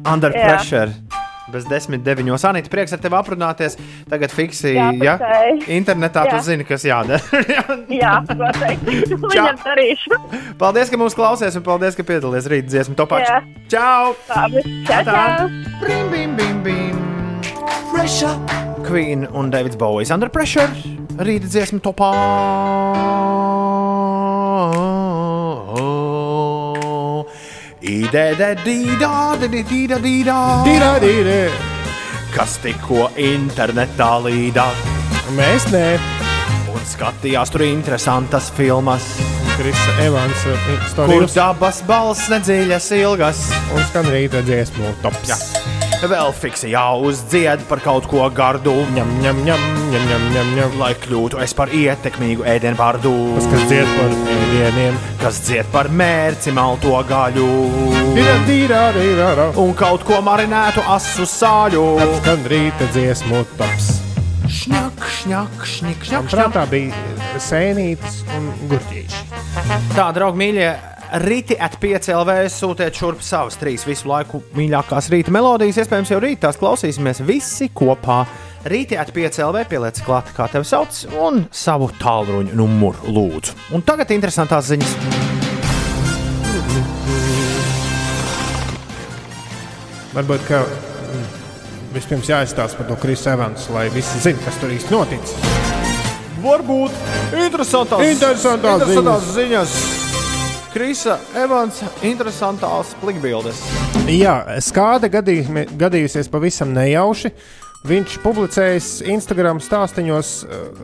[0.06, 0.44] Under Jā.
[0.46, 0.92] pressure.
[1.48, 2.42] Bez desmit deviņos.
[2.44, 3.78] Anita, prieks ar tevi aprunāties.
[4.08, 5.14] Tagad fiksi, Jā, ja?
[5.64, 6.30] Internetā Jā.
[6.34, 7.22] tu zini, kas jādara.
[7.88, 8.98] Jā, noteikti.
[9.32, 10.12] Viņam darīšu.
[10.60, 13.22] paldies, ka mūs klausies un paldies, ka piedalījies rīta dziesmu topā.
[13.72, 14.12] Čau!
[14.28, 14.60] Labi.
[14.84, 15.48] Čau, čau.
[15.86, 16.96] Bim, bim, bim, bim.
[17.94, 18.36] Pressure.
[18.84, 20.10] Queen un Davids Bowijs.
[20.12, 20.68] Under pressure.
[21.16, 22.12] Rīta dziesmu topā.
[22.18, 23.32] Idēde, dīdā,
[25.72, 25.97] dīdā,
[31.05, 31.38] dīdā.
[32.34, 34.66] Kas tikko internetā līdā.
[35.38, 35.86] Mēs nē.
[36.74, 39.06] Un skatījās tur interesantas filmas.
[39.59, 41.34] Krisa Evans uh, Kur stāstījis.
[41.38, 43.46] dabas balss nedziļas ilgas.
[43.74, 45.30] Un skan rīta dziesmu tops.
[45.30, 45.77] Jā.
[45.98, 48.70] Vēl fiksi jāuzdzied par kaut ko gardu.
[48.94, 50.74] Ņem, ņem, ņem, ņem, ņem, ņem, ņem.
[50.78, 53.10] Lai kļūtu es par ietekmīgu ēdienvārdu.
[53.34, 55.00] Tas, kas dzied par ēdieniem.
[55.18, 57.48] Kas dzied par mērci malto gaļu.
[59.58, 61.82] Un kaut ko marinētu asu sāļu.
[62.20, 63.96] Skan rīta dziesmu tops.
[64.48, 69.26] Šņak, šņak, šņak, Man prātā bija sēnītes un gurķīši.
[69.92, 70.70] Tā, draugi, mīļie,
[71.22, 75.80] rīti at 5 LV sūtiet šurp savas trīs visu laiku mīļākās rīta melodijas.
[75.82, 78.24] Iespējams, jau rīt tās klausīsimies visi kopā.
[78.68, 83.56] Rīti at 5 LV pieliec klāt, kā tevi sauc, un savu tālruņa numuru lūdzu.
[83.76, 84.97] Un tagad interesantās ziņas.
[90.18, 91.24] Varbūt, ka mm,
[91.94, 95.56] vispirms jāizstāsta par to Krisa Evansu, lai visi zinātu, kas tur īsti noticis.
[96.43, 96.94] Varbūt
[97.47, 100.07] interesantās, Interesantās interesantās ziņas.
[100.72, 103.60] Krisa Evans, interesantās plikbildes.
[104.08, 104.34] Jā,
[104.64, 107.32] skāde gadījumi- gadījusies pavisam nejauši.
[107.88, 110.82] Viņš publicējis Instagram stāstīņos uh,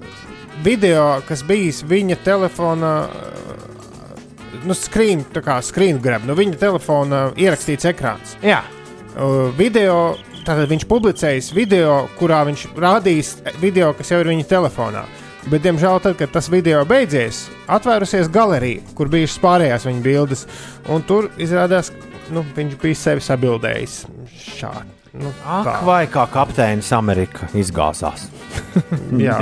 [0.65, 2.93] video, kas bijis viņa telefona.
[3.11, 8.39] Uh, nu, screen, tā kā screen grab, nu, viņa telefona ierakstīts ekrāns.
[8.43, 8.63] Jā.
[9.15, 10.15] Uh, video,
[10.47, 15.05] tātad viņš publicējis video, kurā viņš rādījis video, kas jau ir viņa telefonā.
[15.45, 20.47] Bet, diemžēl, tad, kad tas video beidzies, atvērusies galerija, kur bijušas pārējās viņa bildes.
[20.89, 21.93] Un tur izrādās,
[22.33, 23.99] nu, viņš bija sevi sabildējis
[24.41, 25.04] šādi.
[25.15, 25.75] Nu, Ak, tā.
[25.87, 28.25] vai kā kapteinis Amerika izgāzās?
[29.25, 29.37] Jā.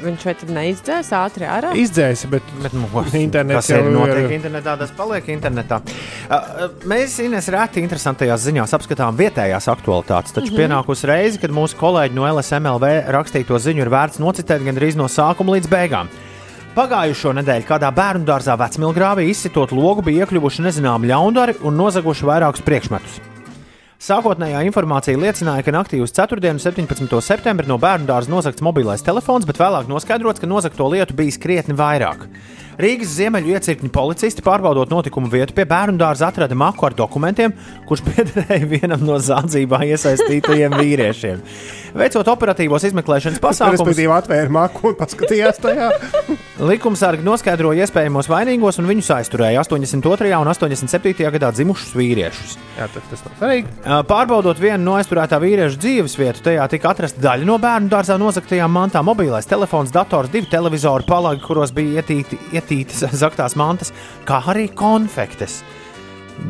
[0.00, 1.74] Viņš tad neizdzēs ātri ārā?
[1.76, 2.88] Izdzēsi, bet, bet nu,
[3.18, 5.82] internets kas ir jau notiek internetā, tas paliek internetā.
[5.84, 10.54] Uh, uh, Mēs Ines reti interesantajās ziņās apskatām vietējās aktualitātes, taču mm.
[10.54, 10.64] -hmm.
[10.64, 15.58] pienākusi reize, kad mūsu kolēģi no LSMLV rakstīto ziņu ir vērts nocitēt gandrīz no sākuma
[15.58, 16.08] līdz beigām.
[16.72, 22.64] Pagājušo nedēļu kādā bērnu dārzā vecmilgrāvī izsitot logu bija iekļuvuši nezināmi ļaundari un nozaguši vairākus
[22.64, 23.27] priekšmetus.
[23.98, 26.38] Sākotnējā informācija liecināja, ka naktī uz 4.
[26.54, 27.16] un 17.
[27.18, 31.74] septembri no bērnu dārza nozagts mobilais telefons, bet vēlāk noskaidrots, ka nozagto lietu bijis krietni
[31.74, 32.28] vairāk.
[32.78, 37.50] Rīgas ziemeļu iecirkņu policisti pārbaudot notikumu vietu pie bērnu dārza atrada maku ar dokumentiem,
[37.88, 41.42] kurš piederēja vienam no zādzībā iesaistītajiem vīriešiem.
[41.98, 45.88] Veicot operatīvos izmeklēšanas pasākumus, Respektīvi, atvēra maku un paskatījās tajā.
[46.70, 50.30] Likumsargi noskaidroja iespējamos vainīgos un viņus aizturēja 82.
[50.38, 51.26] un 87.
[51.34, 52.56] gadā dzimušus vīriešus.
[52.78, 53.74] Jā, tad tas nav svarīgi.
[54.10, 58.74] Pārbaudot vienu no aizturētā vīrieša dzīves vietu, tajā tika atrasta daļa no bērnu dārzā nozagtajām
[58.74, 62.38] mantām, mobilais telefons, dators, divi televizori, palagi, kuros bija ietīti,
[62.68, 63.92] ietītas zaktās mantas,
[64.28, 65.62] kā arī konfektes.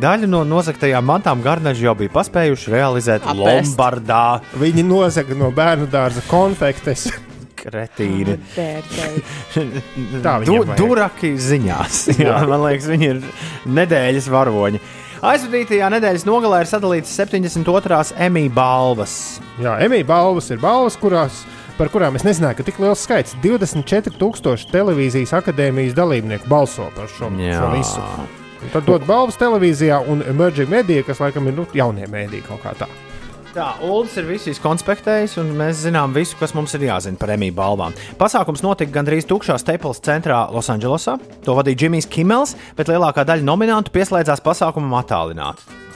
[0.03, 3.73] Daļu no nozagtajām mantām garnaži jau bija paspējuši realizēt Apēst.
[3.73, 4.41] Lombardā.
[4.61, 7.07] Viņi nozaga no bērnu dārza konfektes.
[7.59, 8.37] Kretīni.
[8.55, 10.77] Tā du, viņiem vajag.
[10.79, 12.03] duraki ziņās.
[12.21, 13.25] Jā, man liekas, viņi ir
[13.79, 14.83] nedēļas varoņi.
[15.27, 18.13] Aizvadītajā nedēļas nogalē ir sadalītas 72.
[18.29, 19.15] emīļa balvas.
[19.59, 21.41] Jā, Emīļa balvas ir balvas, kurās,
[21.79, 27.31] par kurām es nezināju, ka tik liels skaits- 24,000 televīzijas akadēmijas dalībnieku balso par šo,
[27.39, 27.61] Jā.
[27.61, 28.03] šo visu.
[28.63, 32.63] Un tad dod balvas televīzijā un emerging medija, kas laikam ir nu, jaunie mēdīji kaut
[32.63, 32.89] kā tā.
[33.55, 37.55] Tā, Ulas ir visu izkonspektējis, un mēs zinām visu, kas mums ir jāzina par emīļa
[37.55, 37.95] balvām.
[38.21, 41.19] Pasākums notika gandrīz tukšā Staples centrā Losandželosā.
[41.45, 45.88] To vadīja Džimijs Kimels, bet lielākā daļa nominantu pieslēdzās pasākumam attālināti.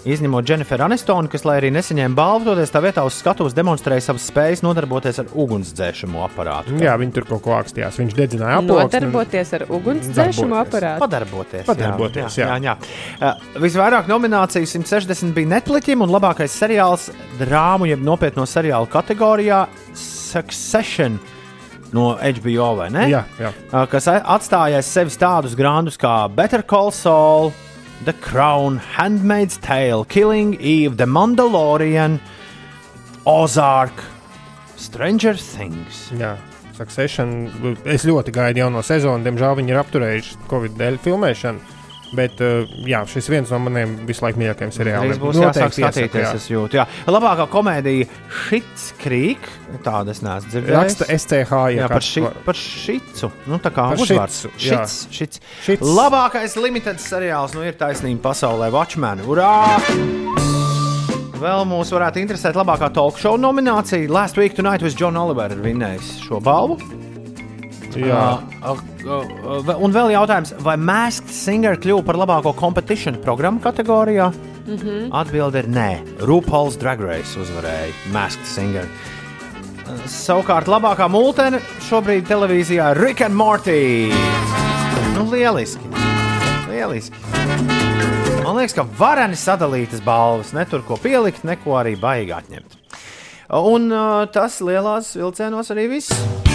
[0.00, 4.24] Izņemot Jenniferu Anistonu, kas, lai arī nesaņēma balvu, toties tā vietā uz skatuves demonstrēja savas
[4.30, 6.78] spējas nodarboties ar ugunsdzēšanu aparātu.
[6.80, 7.98] Jā, viņi tur kaut ko akstījās.
[8.00, 8.86] Viņš dedzināja apelsīnu.
[8.86, 10.72] Nodarboties ar ugunsdzēšanu Darboties.
[10.72, 11.04] aparātu.
[11.04, 11.66] Padarboties.
[11.68, 12.48] Padarboties, jā.
[12.48, 12.76] jā, jā.
[13.20, 17.10] Uh, visvairāk nomināciju 160 bija Netflixam, un labākais seriāls
[17.42, 21.20] drāmu, jeb nopietno seriālu kategorijā Succession.
[21.92, 23.08] No HBO vai ne?
[23.10, 23.52] Jā, jā.
[23.68, 27.50] Uh, kas atstāja aiz sevis tādus grāmatus kā Better Call Saul,
[28.04, 32.18] The Crown, Handmaid's Tale, Killing Eve, The Mandalorian,
[33.26, 33.92] Ozark,
[34.76, 36.08] Stranger Things.
[36.16, 36.38] Jā,
[36.80, 37.50] Succession.
[37.84, 39.20] Es ļoti gaidu jauno sezonu.
[39.26, 41.79] Diemžēl viņi ir apturējuši Covid dēļ filmēšanu.
[42.16, 45.12] Bet uh, jā, šis viens no maniem laiku mīļākajiem seriāliem.
[45.12, 46.32] Drīz būs jāsāk skatīties, jā.
[46.34, 46.78] es jūtu.
[46.80, 46.86] Jā.
[47.06, 48.08] Labākā komēdija
[48.48, 49.46] Šits Krīk,
[49.86, 50.74] tāda es neesmu dzirdējis.
[50.74, 53.30] Raksta STH, ja jā, par, ši, par šicu.
[53.46, 54.42] Nu, tā kā Par uzvārds.
[54.58, 54.80] jā.
[54.82, 55.44] Šits, šits.
[55.68, 55.86] Šits.
[56.00, 59.22] Labākais limited seriāls, nu ir taisnība pasaulē, Watchmen.
[59.30, 59.54] Urā!
[61.40, 64.10] Vēl mūs varētu interesēt labākā talk show nominācija.
[64.12, 66.99] Last Week Tonight with John Oliver ir vinnējis šo balvu.
[67.98, 68.40] Jā.
[68.62, 69.30] Uh, uh,
[69.66, 74.30] uh, un vēl jautājums, vai Masked Singer kļuva par labāko competition programmu kategorijā?
[74.66, 75.10] Mhm.
[75.16, 75.88] Atbilde ir nē.
[76.28, 78.86] RuPaul's Drag Race uzvarēja Masked Singer.
[78.86, 84.12] Uh, Savukārt, labākā multene šobrīd televīzijā ir Rick and Morty.
[85.16, 85.82] Nu, lieliski.
[86.70, 87.16] lieliski.
[88.44, 92.78] Man liekas, ka vareni sadalītas balvas, ne tur ko pielikt, neko arī baigi atņemt.
[93.50, 96.49] Un uh, tas lielās vilcienos arī viss.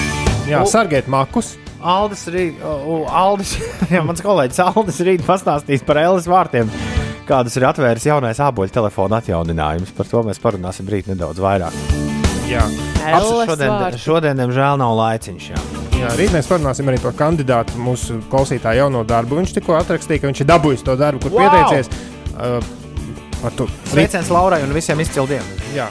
[0.50, 1.56] Jā, sargēt makus.
[1.86, 3.56] Aldis uh, Aldis,
[3.94, 6.70] jā, mans kolēģis Aldis rīt pastāstīs par Elis vārtiem,
[7.30, 9.94] kādus ir atvēris jaunais āboļu telefona atjauninājums.
[9.98, 11.76] Par to mēs parunāsim rīt nedaudz vairāk.
[12.50, 12.64] Jā,
[13.06, 14.02] Elles šodien, vārti.
[14.02, 15.50] šodien, diemžēl, nav laiciņš.
[15.54, 15.62] Jā.
[15.96, 19.40] Jā, rīt mēs parunāsim arī par kandidātu mūsu klausītāju jauno darbu.
[19.40, 21.54] Viņš tikko atrakstīja, ka viņš ir dabūjis to darbu, kur Wow!
[21.54, 21.90] pieteicies.
[22.36, 22.60] Uh,
[23.92, 25.46] Sveiciens Laurai un visiem izcildiem.
[25.76, 25.88] Jā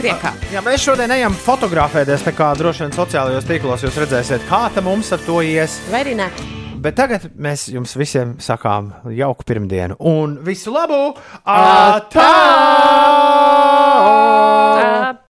[0.00, 0.32] priekā.
[0.54, 4.88] Jā, mēs šodien ejam fotografēties, tā kā droši vien sociālajos tīklos jūs redzēsiet, kā tam
[4.90, 5.80] mums ar to ies.
[5.92, 6.30] Vai arī nē.
[6.86, 11.16] Bet tagad mēs jums visiem sakām jauku pirmdienu un visu labu!
[11.42, 12.30] Atā!
[13.96, 15.25] Atā!